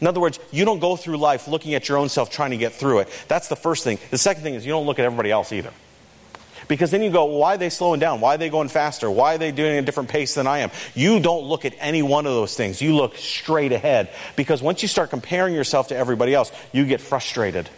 In 0.00 0.06
other 0.06 0.20
words, 0.20 0.38
you 0.50 0.64
don't 0.64 0.78
go 0.78 0.96
through 0.96 1.16
life 1.16 1.48
looking 1.48 1.74
at 1.74 1.88
your 1.88 1.98
own 1.98 2.08
self 2.08 2.30
trying 2.30 2.50
to 2.50 2.56
get 2.56 2.72
through 2.72 3.00
it. 3.00 3.08
That's 3.26 3.48
the 3.48 3.56
first 3.56 3.84
thing. 3.84 3.98
The 4.10 4.18
second 4.18 4.42
thing 4.42 4.54
is 4.54 4.64
you 4.64 4.72
don't 4.72 4.86
look 4.86 4.98
at 4.98 5.04
everybody 5.04 5.30
else 5.30 5.52
either. 5.52 5.72
Because 6.68 6.90
then 6.90 7.02
you 7.02 7.10
go, 7.10 7.24
why 7.24 7.54
are 7.54 7.58
they 7.58 7.70
slowing 7.70 7.98
down? 7.98 8.20
Why 8.20 8.34
are 8.34 8.38
they 8.38 8.50
going 8.50 8.68
faster? 8.68 9.10
Why 9.10 9.34
are 9.34 9.38
they 9.38 9.52
doing 9.52 9.78
a 9.78 9.82
different 9.82 10.10
pace 10.10 10.34
than 10.34 10.46
I 10.46 10.58
am? 10.58 10.70
You 10.94 11.18
don't 11.18 11.44
look 11.44 11.64
at 11.64 11.74
any 11.78 12.02
one 12.02 12.26
of 12.26 12.32
those 12.32 12.54
things. 12.54 12.82
You 12.82 12.94
look 12.94 13.16
straight 13.16 13.72
ahead. 13.72 14.10
Because 14.36 14.60
once 14.60 14.82
you 14.82 14.88
start 14.88 15.08
comparing 15.08 15.54
yourself 15.54 15.88
to 15.88 15.96
everybody 15.96 16.34
else, 16.34 16.52
you 16.72 16.84
get 16.84 17.00
frustrated. 17.00 17.70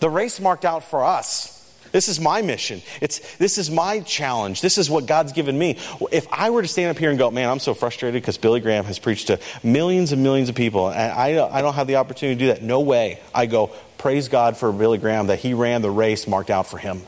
The 0.00 0.10
race 0.10 0.40
marked 0.40 0.66
out 0.66 0.84
for 0.84 1.02
us. 1.02 1.49
This 1.92 2.08
is 2.08 2.20
my 2.20 2.42
mission. 2.42 2.82
It's, 3.00 3.36
this 3.36 3.58
is 3.58 3.70
my 3.70 4.00
challenge. 4.00 4.60
This 4.60 4.78
is 4.78 4.88
what 4.88 5.06
God's 5.06 5.32
given 5.32 5.58
me. 5.58 5.76
If 6.12 6.26
I 6.30 6.50
were 6.50 6.62
to 6.62 6.68
stand 6.68 6.90
up 6.90 6.98
here 6.98 7.10
and 7.10 7.18
go, 7.18 7.30
man, 7.30 7.48
I'm 7.48 7.58
so 7.58 7.74
frustrated 7.74 8.22
because 8.22 8.38
Billy 8.38 8.60
Graham 8.60 8.84
has 8.84 8.98
preached 8.98 9.26
to 9.26 9.40
millions 9.62 10.12
and 10.12 10.22
millions 10.22 10.48
of 10.48 10.54
people, 10.54 10.88
and 10.88 11.12
I, 11.12 11.46
I 11.48 11.62
don't 11.62 11.74
have 11.74 11.86
the 11.86 11.96
opportunity 11.96 12.38
to 12.38 12.44
do 12.46 12.46
that. 12.52 12.62
No 12.62 12.80
way. 12.80 13.20
I 13.34 13.46
go, 13.46 13.72
praise 13.98 14.28
God 14.28 14.56
for 14.56 14.72
Billy 14.72 14.98
Graham 14.98 15.26
that 15.28 15.40
he 15.40 15.54
ran 15.54 15.82
the 15.82 15.90
race 15.90 16.28
marked 16.28 16.50
out 16.50 16.68
for 16.68 16.78
him. 16.78 17.02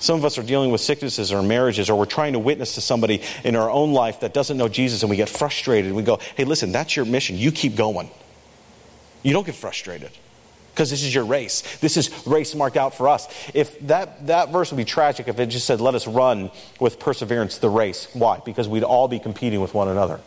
Some 0.00 0.18
of 0.18 0.24
us 0.24 0.38
are 0.38 0.44
dealing 0.44 0.70
with 0.70 0.80
sicknesses 0.80 1.32
or 1.32 1.42
marriages, 1.42 1.90
or 1.90 1.98
we're 1.98 2.04
trying 2.04 2.34
to 2.34 2.38
witness 2.38 2.74
to 2.74 2.80
somebody 2.80 3.22
in 3.42 3.56
our 3.56 3.68
own 3.68 3.92
life 3.92 4.20
that 4.20 4.32
doesn't 4.34 4.56
know 4.56 4.68
Jesus, 4.68 5.02
and 5.02 5.10
we 5.10 5.16
get 5.16 5.28
frustrated. 5.28 5.92
We 5.92 6.02
go, 6.02 6.20
hey, 6.36 6.44
listen, 6.44 6.70
that's 6.70 6.94
your 6.94 7.04
mission. 7.04 7.36
You 7.36 7.50
keep 7.50 7.76
going. 7.76 8.10
You 9.22 9.32
don't 9.32 9.44
get 9.44 9.56
frustrated 9.56 10.12
because 10.78 10.90
this 10.90 11.02
is 11.02 11.12
your 11.12 11.24
race. 11.24 11.62
This 11.78 11.96
is 11.96 12.08
race 12.24 12.54
marked 12.54 12.76
out 12.76 12.94
for 12.94 13.08
us. 13.08 13.26
If 13.52 13.76
that, 13.88 14.28
that 14.28 14.50
verse 14.50 14.70
would 14.70 14.76
be 14.76 14.84
tragic 14.84 15.26
if 15.26 15.40
it 15.40 15.46
just 15.46 15.66
said, 15.66 15.80
let 15.80 15.96
us 15.96 16.06
run 16.06 16.52
with 16.78 17.00
perseverance 17.00 17.58
the 17.58 17.68
race. 17.68 18.06
Why? 18.12 18.38
Because 18.44 18.68
we'd 18.68 18.84
all 18.84 19.08
be 19.08 19.18
competing 19.18 19.60
with 19.60 19.74
one 19.74 19.88
another 19.88 20.20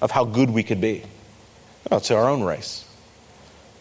of 0.00 0.10
how 0.10 0.24
good 0.24 0.48
we 0.48 0.62
could 0.62 0.80
be. 0.80 1.02
No, 1.90 1.98
it's 1.98 2.10
our 2.10 2.26
own 2.26 2.42
race. 2.42 2.86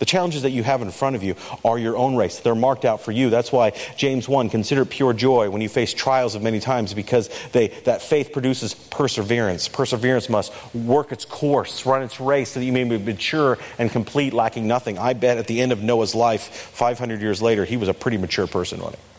The 0.01 0.05
challenges 0.07 0.41
that 0.41 0.49
you 0.49 0.63
have 0.63 0.81
in 0.81 0.89
front 0.89 1.15
of 1.15 1.21
you 1.21 1.35
are 1.63 1.77
your 1.77 1.95
own 1.95 2.15
race. 2.15 2.39
They're 2.39 2.55
marked 2.55 2.85
out 2.85 3.01
for 3.01 3.11
you. 3.11 3.29
That's 3.29 3.51
why 3.51 3.73
James 3.97 4.27
1 4.27 4.49
consider 4.49 4.83
pure 4.83 5.13
joy 5.13 5.51
when 5.51 5.61
you 5.61 5.69
face 5.69 5.93
trials 5.93 6.33
of 6.33 6.41
many 6.41 6.59
times 6.59 6.95
because 6.95 7.29
they, 7.51 7.67
that 7.85 8.01
faith 8.01 8.33
produces 8.33 8.73
perseverance. 8.73 9.67
Perseverance 9.67 10.27
must 10.27 10.51
work 10.73 11.11
its 11.11 11.23
course, 11.23 11.85
run 11.85 12.01
its 12.01 12.19
race 12.19 12.49
so 12.49 12.59
that 12.59 12.65
you 12.65 12.73
may 12.73 12.83
be 12.83 12.97
mature 12.97 13.59
and 13.77 13.91
complete, 13.91 14.33
lacking 14.33 14.65
nothing. 14.65 14.97
I 14.97 15.13
bet 15.13 15.37
at 15.37 15.45
the 15.45 15.61
end 15.61 15.71
of 15.71 15.83
Noah's 15.83 16.15
life, 16.15 16.45
500 16.73 17.21
years 17.21 17.39
later, 17.39 17.63
he 17.63 17.77
was 17.77 17.87
a 17.87 17.93
pretty 17.93 18.17
mature 18.17 18.47
person, 18.47 18.79
wasn't 18.79 18.95
he? 18.95 19.10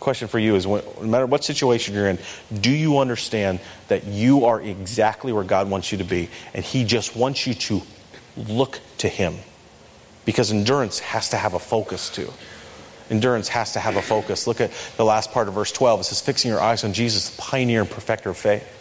Question 0.00 0.28
for 0.28 0.38
you 0.38 0.54
is 0.54 0.66
no 0.66 0.82
matter 1.02 1.26
what 1.26 1.44
situation 1.44 1.94
you're 1.94 2.08
in, 2.08 2.18
do 2.60 2.70
you 2.70 2.98
understand 2.98 3.60
that 3.88 4.04
you 4.04 4.44
are 4.44 4.60
exactly 4.60 5.32
where 5.32 5.44
God 5.44 5.68
wants 5.70 5.92
you 5.92 5.98
to 5.98 6.04
be? 6.04 6.28
And 6.54 6.64
He 6.64 6.84
just 6.84 7.16
wants 7.16 7.46
you 7.46 7.54
to 7.54 7.82
look 8.36 8.80
to 8.98 9.08
Him. 9.08 9.34
Because 10.24 10.52
endurance 10.52 10.98
has 11.00 11.30
to 11.30 11.36
have 11.36 11.54
a 11.54 11.58
focus 11.58 12.10
too. 12.10 12.32
Endurance 13.10 13.48
has 13.48 13.72
to 13.72 13.80
have 13.80 13.96
a 13.96 14.02
focus. 14.02 14.46
Look 14.46 14.60
at 14.60 14.70
the 14.96 15.04
last 15.04 15.32
part 15.32 15.48
of 15.48 15.54
verse 15.54 15.72
12. 15.72 16.00
It 16.00 16.04
says, 16.04 16.20
fixing 16.20 16.50
your 16.50 16.60
eyes 16.60 16.84
on 16.84 16.92
Jesus, 16.92 17.30
the 17.30 17.40
pioneer 17.40 17.80
and 17.80 17.90
perfecter 17.90 18.28
of 18.30 18.36
faith. 18.36 18.74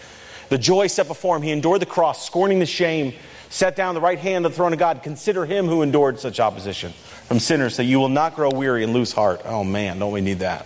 The 0.49 0.57
joy 0.57 0.87
set 0.87 1.07
before 1.07 1.37
him, 1.37 1.43
he 1.43 1.51
endured 1.51 1.81
the 1.81 1.85
cross, 1.85 2.25
scorning 2.25 2.59
the 2.59 2.65
shame, 2.65 3.13
sat 3.49 3.75
down 3.75 3.95
the 3.95 4.01
right 4.01 4.19
hand 4.19 4.45
of 4.45 4.51
the 4.51 4.55
throne 4.57 4.73
of 4.73 4.79
God. 4.79 5.03
Consider 5.03 5.45
him 5.45 5.67
who 5.67 5.81
endured 5.81 6.19
such 6.19 6.39
opposition 6.39 6.91
from 6.91 7.39
sinners, 7.39 7.77
that 7.77 7.85
you 7.85 7.99
will 7.99 8.09
not 8.09 8.35
grow 8.35 8.49
weary 8.49 8.83
and 8.83 8.93
lose 8.93 9.11
heart. 9.11 9.41
Oh 9.45 9.63
man, 9.63 9.99
don't 9.99 10.11
we 10.11 10.21
need 10.21 10.39
that? 10.39 10.65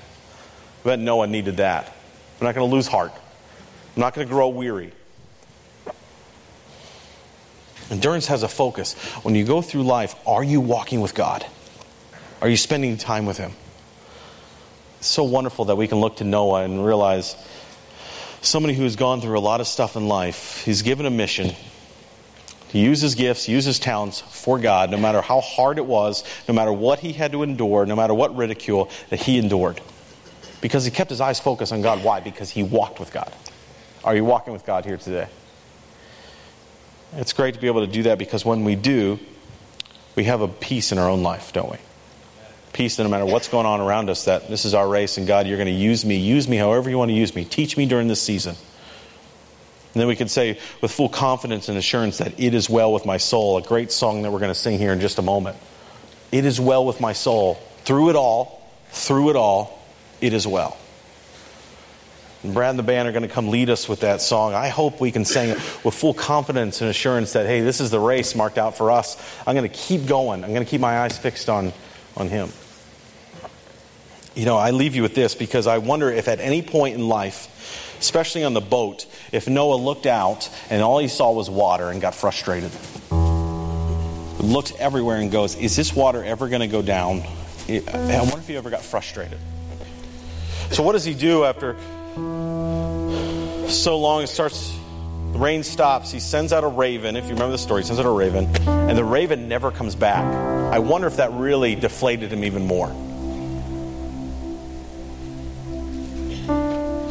Bet 0.83 0.99
Noah 0.99 1.27
needed 1.27 1.57
that. 1.57 1.85
I'm 1.85 2.45
not 2.45 2.55
going 2.55 2.67
to 2.69 2.75
lose 2.75 2.87
heart. 2.87 3.11
I'm 3.95 4.01
not 4.01 4.13
going 4.13 4.27
to 4.27 4.33
grow 4.33 4.49
weary. 4.49 4.93
Endurance 7.89 8.27
has 8.27 8.41
a 8.41 8.47
focus. 8.47 8.93
When 9.23 9.35
you 9.35 9.43
go 9.43 9.61
through 9.61 9.83
life, 9.83 10.15
are 10.25 10.43
you 10.43 10.61
walking 10.61 11.01
with 11.01 11.13
God? 11.13 11.45
Are 12.41 12.47
you 12.47 12.57
spending 12.57 12.97
time 12.97 13.25
with 13.25 13.37
Him? 13.37 13.51
It's 14.99 15.07
so 15.07 15.23
wonderful 15.23 15.65
that 15.65 15.75
we 15.75 15.87
can 15.87 15.99
look 15.99 16.17
to 16.17 16.23
Noah 16.23 16.63
and 16.63 16.85
realize 16.85 17.35
somebody 18.41 18.73
who 18.73 18.83
has 18.83 18.95
gone 18.95 19.21
through 19.21 19.37
a 19.37 19.41
lot 19.41 19.61
of 19.61 19.67
stuff 19.67 19.95
in 19.95 20.07
life, 20.07 20.63
he's 20.63 20.81
given 20.81 21.05
a 21.05 21.09
mission 21.09 21.55
to 22.69 22.77
use 22.77 23.01
his 23.01 23.15
gifts, 23.15 23.49
use 23.49 23.65
his 23.65 23.79
talents 23.79 24.21
for 24.21 24.57
God, 24.57 24.89
no 24.89 24.97
matter 24.97 25.21
how 25.21 25.41
hard 25.41 25.77
it 25.77 25.85
was, 25.85 26.23
no 26.47 26.53
matter 26.53 26.71
what 26.71 26.99
he 26.99 27.11
had 27.11 27.33
to 27.33 27.43
endure, 27.43 27.85
no 27.85 27.95
matter 27.95 28.13
what 28.13 28.35
ridicule 28.35 28.89
that 29.09 29.19
he 29.19 29.37
endured. 29.37 29.81
Because 30.61 30.85
he 30.85 30.91
kept 30.91 31.09
his 31.09 31.19
eyes 31.19 31.39
focused 31.39 31.73
on 31.73 31.81
God. 31.81 32.03
Why? 32.03 32.19
Because 32.19 32.49
he 32.49 32.63
walked 32.63 32.99
with 32.99 33.11
God. 33.11 33.31
Are 34.03 34.15
you 34.15 34.23
walking 34.23 34.53
with 34.53 34.65
God 34.65 34.85
here 34.85 34.97
today? 34.97 35.27
It's 37.13 37.33
great 37.33 37.55
to 37.55 37.59
be 37.59 37.67
able 37.67 37.85
to 37.85 37.91
do 37.91 38.03
that 38.03 38.17
because 38.17 38.45
when 38.45 38.63
we 38.63 38.75
do, 38.75 39.19
we 40.15 40.23
have 40.25 40.41
a 40.41 40.47
peace 40.47 40.91
in 40.91 40.97
our 40.97 41.09
own 41.09 41.23
life, 41.23 41.51
don't 41.51 41.69
we? 41.69 41.77
Peace 42.73 42.95
that 42.95 43.03
no 43.03 43.09
matter 43.09 43.25
what's 43.25 43.49
going 43.49 43.65
on 43.65 43.81
around 43.81 44.09
us, 44.09 44.25
that 44.25 44.47
this 44.47 44.63
is 44.63 44.73
our 44.73 44.87
race 44.87 45.17
and 45.17 45.27
God, 45.27 45.45
you're 45.45 45.57
going 45.57 45.67
to 45.67 45.73
use 45.73 46.05
me. 46.05 46.17
Use 46.17 46.47
me 46.47 46.55
however 46.55 46.89
you 46.89 46.97
want 46.97 47.09
to 47.09 47.15
use 47.15 47.35
me. 47.35 47.43
Teach 47.43 47.75
me 47.75 47.85
during 47.85 48.07
this 48.07 48.21
season. 48.21 48.55
And 49.93 49.99
then 49.99 50.07
we 50.07 50.15
can 50.15 50.29
say 50.29 50.57
with 50.79 50.91
full 50.91 51.09
confidence 51.09 51.67
and 51.67 51.77
assurance 51.77 52.19
that 52.19 52.39
it 52.39 52.53
is 52.53 52.69
well 52.69 52.93
with 52.93 53.05
my 53.05 53.17
soul, 53.17 53.57
a 53.57 53.61
great 53.61 53.91
song 53.91 54.21
that 54.21 54.31
we're 54.31 54.39
going 54.39 54.53
to 54.53 54.59
sing 54.59 54.77
here 54.77 54.93
in 54.93 55.01
just 55.01 55.19
a 55.19 55.21
moment. 55.21 55.57
It 56.31 56.45
is 56.45 56.61
well 56.61 56.85
with 56.85 57.01
my 57.01 57.11
soul. 57.11 57.55
Through 57.83 58.11
it 58.11 58.15
all, 58.15 58.65
through 58.91 59.31
it 59.31 59.35
all, 59.35 59.80
it 60.21 60.33
is 60.33 60.47
well. 60.47 60.77
And 62.43 62.53
Brad 62.53 62.71
and 62.71 62.79
the 62.79 62.83
band 62.83 63.07
are 63.07 63.11
going 63.11 63.27
to 63.27 63.29
come 63.29 63.49
lead 63.49 63.69
us 63.69 63.87
with 63.87 63.99
that 63.99 64.21
song. 64.21 64.53
I 64.55 64.69
hope 64.69 64.99
we 64.99 65.11
can 65.11 65.25
sing 65.25 65.49
it 65.49 65.57
with 65.83 65.93
full 65.93 66.13
confidence 66.13 66.81
and 66.81 66.89
assurance 66.89 67.33
that, 67.33 67.45
hey, 67.45 67.61
this 67.61 67.79
is 67.79 67.91
the 67.91 67.99
race 67.99 68.33
marked 68.33 68.57
out 68.57 68.75
for 68.75 68.89
us. 68.89 69.15
I'm 69.45 69.55
going 69.55 69.69
to 69.69 69.75
keep 69.75 70.07
going. 70.07 70.43
I'm 70.43 70.51
going 70.51 70.65
to 70.65 70.69
keep 70.69 70.81
my 70.81 71.01
eyes 71.01 71.17
fixed 71.17 71.49
on, 71.49 71.71
on 72.17 72.29
Him. 72.29 72.49
You 74.33 74.45
know, 74.45 74.57
I 74.57 74.71
leave 74.71 74.95
you 74.95 75.03
with 75.03 75.13
this 75.13 75.35
because 75.35 75.67
I 75.67 75.77
wonder 75.77 76.09
if 76.09 76.27
at 76.27 76.39
any 76.39 76.61
point 76.63 76.95
in 76.95 77.07
life, 77.07 77.95
especially 77.99 78.43
on 78.43 78.53
the 78.53 78.61
boat, 78.61 79.05
if 79.31 79.47
Noah 79.47 79.75
looked 79.75 80.07
out 80.07 80.49
and 80.69 80.81
all 80.81 80.97
he 80.97 81.09
saw 81.09 81.31
was 81.33 81.49
water 81.49 81.89
and 81.89 82.01
got 82.01 82.15
frustrated. 82.15 82.71
Looked 84.39 84.73
everywhere 84.79 85.17
and 85.17 85.31
goes, 85.31 85.55
Is 85.55 85.75
this 85.75 85.93
water 85.95 86.23
ever 86.23 86.47
going 86.47 86.61
to 86.61 86.67
go 86.67 86.81
down? 86.81 87.21
I 87.69 88.19
wonder 88.23 88.39
if 88.39 88.47
he 88.47 88.57
ever 88.57 88.71
got 88.71 88.81
frustrated. 88.81 89.37
So, 90.71 90.83
what 90.83 90.93
does 90.93 91.03
he 91.03 91.13
do 91.13 91.43
after 91.43 91.75
so 93.69 93.99
long? 93.99 94.23
It 94.23 94.27
starts, 94.27 94.73
the 95.33 95.39
rain 95.39 95.63
stops. 95.63 96.11
He 96.11 96.21
sends 96.21 96.53
out 96.53 96.63
a 96.63 96.67
raven. 96.67 97.17
If 97.17 97.25
you 97.25 97.31
remember 97.31 97.51
the 97.51 97.57
story, 97.57 97.81
he 97.81 97.87
sends 97.87 97.99
out 97.99 98.05
a 98.05 98.09
raven, 98.09 98.45
and 98.65 98.97
the 98.97 99.03
raven 99.03 99.49
never 99.49 99.71
comes 99.71 99.95
back. 99.95 100.23
I 100.73 100.79
wonder 100.79 101.07
if 101.07 101.17
that 101.17 101.33
really 101.33 101.75
deflated 101.75 102.31
him 102.31 102.45
even 102.45 102.65
more. 102.65 102.87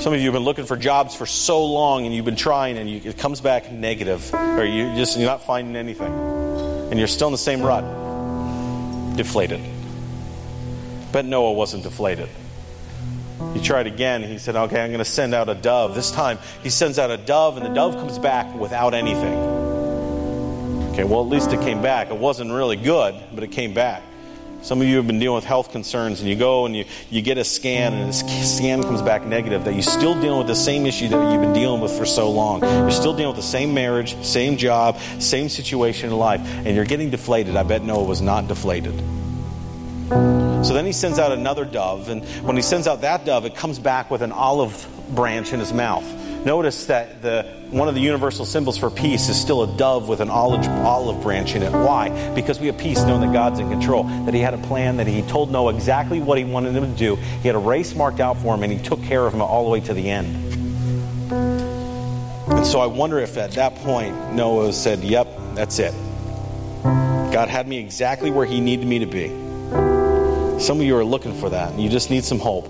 Some 0.00 0.14
of 0.14 0.20
you 0.20 0.24
have 0.24 0.32
been 0.32 0.44
looking 0.44 0.64
for 0.64 0.78
jobs 0.78 1.14
for 1.14 1.26
so 1.26 1.62
long 1.66 2.06
and 2.06 2.14
you've 2.14 2.24
been 2.24 2.34
trying 2.34 2.78
and 2.78 2.88
you, 2.88 3.02
it 3.04 3.18
comes 3.18 3.42
back 3.42 3.70
negative, 3.70 4.32
or 4.32 4.64
you 4.64 4.94
just 4.96 5.18
you're 5.18 5.28
not 5.28 5.44
finding 5.44 5.76
anything, 5.76 6.10
and 6.10 6.98
you're 6.98 7.06
still 7.06 7.28
in 7.28 7.32
the 7.32 7.38
same 7.38 7.60
rut. 7.60 7.84
Deflated. 9.18 9.60
But 11.12 11.26
Noah 11.26 11.52
wasn't 11.52 11.82
deflated. 11.82 12.30
He 13.54 13.60
tried 13.60 13.86
again. 13.86 14.22
He 14.22 14.38
said, 14.38 14.56
Okay, 14.56 14.80
I'm 14.80 14.90
going 14.90 14.98
to 14.98 15.04
send 15.04 15.34
out 15.34 15.48
a 15.48 15.54
dove. 15.54 15.94
This 15.94 16.10
time, 16.10 16.38
he 16.62 16.70
sends 16.70 16.98
out 16.98 17.10
a 17.10 17.16
dove, 17.16 17.56
and 17.56 17.66
the 17.66 17.74
dove 17.74 17.94
comes 17.94 18.18
back 18.18 18.54
without 18.54 18.94
anything. 18.94 19.34
Okay, 20.92 21.04
well, 21.04 21.20
at 21.20 21.28
least 21.28 21.52
it 21.52 21.60
came 21.60 21.82
back. 21.82 22.10
It 22.10 22.16
wasn't 22.16 22.52
really 22.52 22.76
good, 22.76 23.14
but 23.34 23.42
it 23.44 23.48
came 23.48 23.74
back. 23.74 24.02
Some 24.62 24.82
of 24.82 24.86
you 24.86 24.96
have 24.96 25.06
been 25.06 25.18
dealing 25.18 25.36
with 25.36 25.44
health 25.44 25.72
concerns, 25.72 26.20
and 26.20 26.28
you 26.28 26.36
go 26.36 26.66
and 26.66 26.76
you, 26.76 26.84
you 27.08 27.22
get 27.22 27.38
a 27.38 27.44
scan, 27.44 27.94
and 27.94 28.08
the 28.12 28.12
scan 28.12 28.82
comes 28.82 29.00
back 29.00 29.24
negative, 29.24 29.64
that 29.64 29.72
you're 29.72 29.82
still 29.82 30.20
dealing 30.20 30.38
with 30.38 30.48
the 30.48 30.54
same 30.54 30.84
issue 30.84 31.08
that 31.08 31.32
you've 31.32 31.40
been 31.40 31.54
dealing 31.54 31.80
with 31.80 31.96
for 31.96 32.04
so 32.04 32.30
long. 32.30 32.60
You're 32.60 32.90
still 32.90 33.14
dealing 33.14 33.34
with 33.34 33.42
the 33.42 33.50
same 33.50 33.72
marriage, 33.72 34.22
same 34.22 34.58
job, 34.58 34.98
same 35.18 35.48
situation 35.48 36.10
in 36.10 36.18
life, 36.18 36.42
and 36.42 36.76
you're 36.76 36.84
getting 36.84 37.08
deflated. 37.08 37.56
I 37.56 37.62
bet 37.62 37.82
Noah 37.82 38.04
was 38.04 38.20
not 38.20 38.48
deflated. 38.48 39.00
So 40.62 40.74
then 40.74 40.84
he 40.84 40.92
sends 40.92 41.18
out 41.18 41.32
another 41.32 41.64
dove, 41.64 42.08
and 42.08 42.24
when 42.44 42.56
he 42.56 42.62
sends 42.62 42.86
out 42.86 43.00
that 43.00 43.24
dove, 43.24 43.46
it 43.46 43.54
comes 43.54 43.78
back 43.78 44.10
with 44.10 44.22
an 44.22 44.32
olive 44.32 44.86
branch 45.10 45.52
in 45.52 45.60
his 45.60 45.72
mouth. 45.72 46.04
Notice 46.44 46.86
that 46.86 47.20
the, 47.20 47.42
one 47.70 47.88
of 47.88 47.94
the 47.94 48.00
universal 48.00 48.46
symbols 48.46 48.78
for 48.78 48.90
peace 48.90 49.28
is 49.28 49.38
still 49.38 49.62
a 49.62 49.76
dove 49.76 50.08
with 50.08 50.20
an 50.20 50.30
olive, 50.30 50.66
olive 50.68 51.22
branch 51.22 51.54
in 51.54 51.62
it. 51.62 51.70
Why? 51.70 52.34
Because 52.34 52.58
we 52.58 52.66
have 52.68 52.78
peace 52.78 53.02
knowing 53.04 53.20
that 53.20 53.32
God's 53.32 53.58
in 53.58 53.68
control, 53.68 54.04
that 54.04 54.32
He 54.32 54.40
had 54.40 54.54
a 54.54 54.58
plan, 54.58 54.96
that 54.96 55.06
He 55.06 55.20
told 55.22 55.50
Noah 55.50 55.74
exactly 55.74 56.20
what 56.20 56.38
He 56.38 56.44
wanted 56.44 56.74
him 56.74 56.90
to 56.90 56.98
do. 56.98 57.16
He 57.16 57.48
had 57.48 57.56
a 57.56 57.58
race 57.58 57.94
marked 57.94 58.20
out 58.20 58.38
for 58.38 58.54
him, 58.54 58.62
and 58.62 58.72
He 58.72 58.82
took 58.82 59.02
care 59.02 59.26
of 59.26 59.34
him 59.34 59.42
all 59.42 59.64
the 59.64 59.70
way 59.70 59.80
to 59.80 59.92
the 59.92 60.08
end. 60.08 60.50
And 62.52 62.66
so 62.66 62.80
I 62.80 62.86
wonder 62.86 63.18
if 63.18 63.36
at 63.36 63.52
that 63.52 63.74
point 63.76 64.32
Noah 64.32 64.72
said, 64.72 65.00
Yep, 65.00 65.28
that's 65.54 65.78
it. 65.78 65.92
God 66.82 67.48
had 67.48 67.68
me 67.68 67.78
exactly 67.78 68.30
where 68.30 68.46
He 68.46 68.60
needed 68.60 68.86
me 68.86 69.00
to 69.00 69.06
be. 69.06 69.49
Some 70.60 70.78
of 70.78 70.86
you 70.86 70.94
are 70.98 71.04
looking 71.04 71.32
for 71.32 71.48
that, 71.48 71.72
and 71.72 71.82
you 71.82 71.88
just 71.88 72.10
need 72.10 72.22
some 72.22 72.38
hope. 72.38 72.66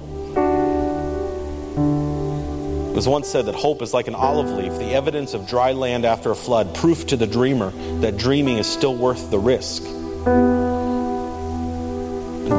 It 2.90 2.94
was 2.94 3.09
once 3.09 3.26
said 3.26 3.46
that 3.46 3.57
hope 3.57 3.83
is 3.83 3.92
like 3.92 4.07
an 4.07 4.14
olive 4.14 4.48
leaf, 4.48 4.79
the 4.79 4.94
evidence 4.94 5.35
of 5.35 5.48
dry 5.48 5.72
land 5.72 6.05
after 6.05 6.31
a 6.31 6.37
flood, 6.37 6.72
proof 6.72 7.09
to 7.09 7.16
the 7.16 7.26
dreamer 7.26 7.72
that 8.00 8.16
dreaming 8.16 8.59
is 8.59 8.68
still 8.68 8.94
worth 8.94 9.33
the 9.33 9.40
risk. 9.40 9.83
do 9.83 9.90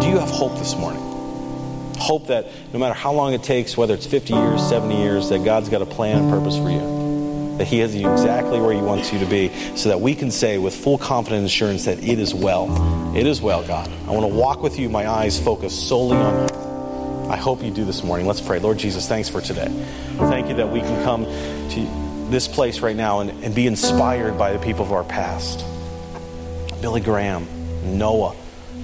you 0.08 0.17
have 0.17 0.30
hope 0.30 0.58
this 0.58 0.76
morning? 0.76 1.02
Hope 1.98 2.28
that 2.28 2.48
no 2.74 2.80
matter 2.80 2.94
how 2.94 3.13
long 3.13 3.34
it 3.34 3.41
takes, 3.41 3.78
whether 3.78 3.94
it's 3.94 4.06
50 4.06 4.34
years, 4.34 4.62
70 4.67 4.98
years, 4.98 5.30
that 5.30 5.46
God's 5.46 5.70
got 5.70 5.82
a 5.82 5.86
plan 5.86 6.24
and 6.24 6.30
purpose 6.30 6.58
for 6.58 6.70
you. 6.70 7.00
That 7.57 7.67
He 7.67 7.79
has 7.79 7.95
you 7.95 8.11
exactly 8.11 8.59
where 8.59 8.73
He 8.73 8.81
wants 8.81 9.11
you 9.13 9.19
to 9.19 9.25
be, 9.25 9.51
so 9.75 9.89
that 9.89 10.01
we 10.01 10.15
can 10.15 10.31
say 10.31 10.57
with 10.57 10.75
full 10.75 10.97
confidence 10.97 11.39
and 11.39 11.45
assurance 11.45 11.85
that 11.85 12.03
it 12.03 12.19
is 12.19 12.33
well. 12.33 13.15
It 13.15 13.27
is 13.27 13.41
well, 13.41 13.65
God. 13.65 13.89
I 14.07 14.11
want 14.11 14.23
to 14.23 14.35
walk 14.35 14.61
with 14.61 14.79
you, 14.79 14.89
my 14.89 15.07
eyes 15.07 15.39
focused 15.39 15.87
solely 15.87 16.17
on 16.17 16.49
you. 16.49 17.29
I 17.29 17.37
hope 17.37 17.63
you 17.63 17.71
do 17.71 17.85
this 17.85 18.03
morning. 18.03 18.27
Let's 18.27 18.41
pray. 18.41 18.59
Lord 18.59 18.77
Jesus, 18.77 19.07
thanks 19.07 19.29
for 19.29 19.39
today. 19.39 19.67
Thank 20.17 20.49
you 20.49 20.55
that 20.55 20.69
we 20.69 20.81
can 20.81 21.03
come 21.03 21.23
to 21.25 22.29
this 22.29 22.47
place 22.47 22.79
right 22.79 22.95
now 22.95 23.21
and, 23.21 23.43
and 23.43 23.55
be 23.55 23.67
inspired 23.67 24.37
by 24.37 24.51
the 24.51 24.59
people 24.59 24.83
of 24.83 24.91
our 24.91 25.03
past. 25.03 25.65
Billy 26.81 26.99
Graham, 26.99 27.47
Noah, 27.97 28.35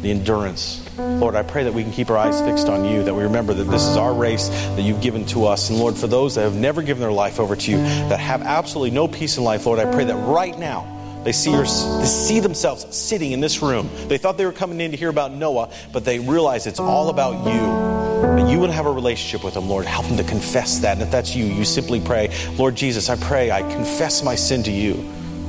the 0.01 0.12
endurance. 0.12 0.87
Lord, 0.98 1.36
I 1.36 1.44
pray 1.44 1.64
that 1.64 1.74
we 1.74 1.84
can 1.84 1.92
keep 1.92 2.10
our 2.10 2.18
eyes 2.18 2.42
fixed 2.42 2.68
on 2.68 2.84
you, 2.84 3.04
that 3.04 3.14
we 3.14 3.24
remember 3.24 3.54
that 3.54 3.66
this 3.66 3.84
is 3.84 3.98
our 3.98 4.14
race 4.14 4.50
that 4.50 4.82
you've 4.82 5.02
given 5.02 5.26
to 5.28 5.46
us. 5.46 5.70
And 5.70 5.78
Lord, 5.78 5.96
for 5.96 6.08
those 6.08 6.36
that 6.36 6.42
have 6.42 6.56
never 6.56 6.82
given 6.82 7.02
their 7.02 7.12
life 7.12 7.40
over 7.40 7.56
to 7.56 7.72
you, 7.72 7.78
that 7.78 8.20
have 8.20 8.42
absolutely 8.42 8.92
no 8.92 9.08
peace 9.08 9.38
in 9.38 9.44
life, 9.44 9.66
Lord, 9.66 9.80
I 9.80 9.92
pray 9.92 10.06
that 10.06 10.16
right 10.16 10.58
now 10.58 11.22
they 11.24 11.34
see, 11.34 11.52
your, 11.52 11.64
they 11.64 12.06
see 12.06 12.40
themselves 12.40 12.96
sitting 12.96 13.32
in 13.32 13.42
this 13.42 13.62
room. 13.62 13.90
They 14.08 14.18
thought 14.18 14.38
they 14.38 14.46
were 14.46 14.52
coming 14.52 14.80
in 14.82 14.92
to 14.92 14.98
hear 14.98 15.10
about 15.10 15.34
Noah, 15.34 15.70
but 15.92 16.06
they 16.06 16.20
realize 16.20 16.66
it's 16.66 16.80
all 16.80 17.10
about 17.10 17.46
you. 17.46 17.98
That 18.22 18.50
you 18.50 18.60
would 18.60 18.72
have 18.72 18.88
a 18.88 18.92
relationship 18.92 19.44
with 19.44 19.54
them, 19.54 19.70
Lord. 19.70 19.86
Help 19.86 20.08
them 20.08 20.18
to 20.18 20.24
confess 20.24 20.80
that. 20.80 20.94
And 20.94 21.02
if 21.02 21.12
that's 21.12 21.36
you, 21.36 21.46
you 21.46 21.66
simply 21.66 22.00
pray, 22.00 22.36
Lord 22.56 22.76
Jesus, 22.76 23.10
I 23.10 23.18
pray, 23.18 23.52
I 23.52 23.62
confess 23.62 24.24
my 24.24 24.36
sin 24.36 24.64
to 24.64 24.72
you. 24.72 24.94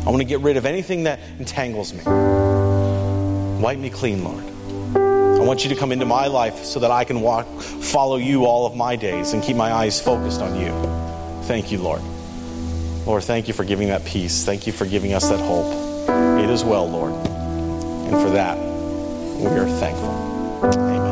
I 0.05 0.11
want 0.11 0.19
to 0.19 0.25
get 0.25 0.41
rid 0.41 0.57
of 0.57 0.67
anything 0.67 1.05
that 1.05 1.21
entangles 1.39 1.95
me. 1.95 2.03
Wipe 3.63 3.79
me 3.79 3.89
clean, 3.89 4.25
Lord. 4.25 4.48
I 5.38 5.44
want 5.44 5.62
you 5.62 5.70
to 5.70 5.77
come 5.77 5.92
into 5.92 6.05
my 6.05 6.27
life 6.27 6.64
so 6.64 6.81
that 6.81 6.90
I 6.90 7.05
can 7.05 7.20
walk, 7.20 7.46
follow 7.61 8.16
you 8.16 8.44
all 8.44 8.66
of 8.66 8.74
my 8.74 8.96
days 8.96 9.33
and 9.33 9.42
keep 9.42 9.57
my 9.57 9.72
eyes 9.72 10.01
focused 10.01 10.42
on 10.42 10.61
you. 10.61 10.70
Thank 11.44 11.70
you, 11.70 11.79
Lord. 11.79 12.03
Lord, 13.07 13.22
thank 13.22 13.46
you 13.48 13.55
for 13.55 13.64
giving 13.64 13.88
that 13.88 14.05
peace. 14.05 14.44
Thank 14.44 14.66
you 14.66 14.72
for 14.72 14.85
giving 14.85 15.14
us 15.14 15.29
that 15.31 15.38
hope. 15.38 15.72
It 16.42 16.51
is 16.51 16.64
well, 16.64 16.88
Lord. 16.90 17.12
And 17.14 18.20
for 18.20 18.31
that, 18.31 18.59
we 18.59 19.46
are 19.46 19.68
thankful. 19.79 20.11
Amen. 20.74 21.08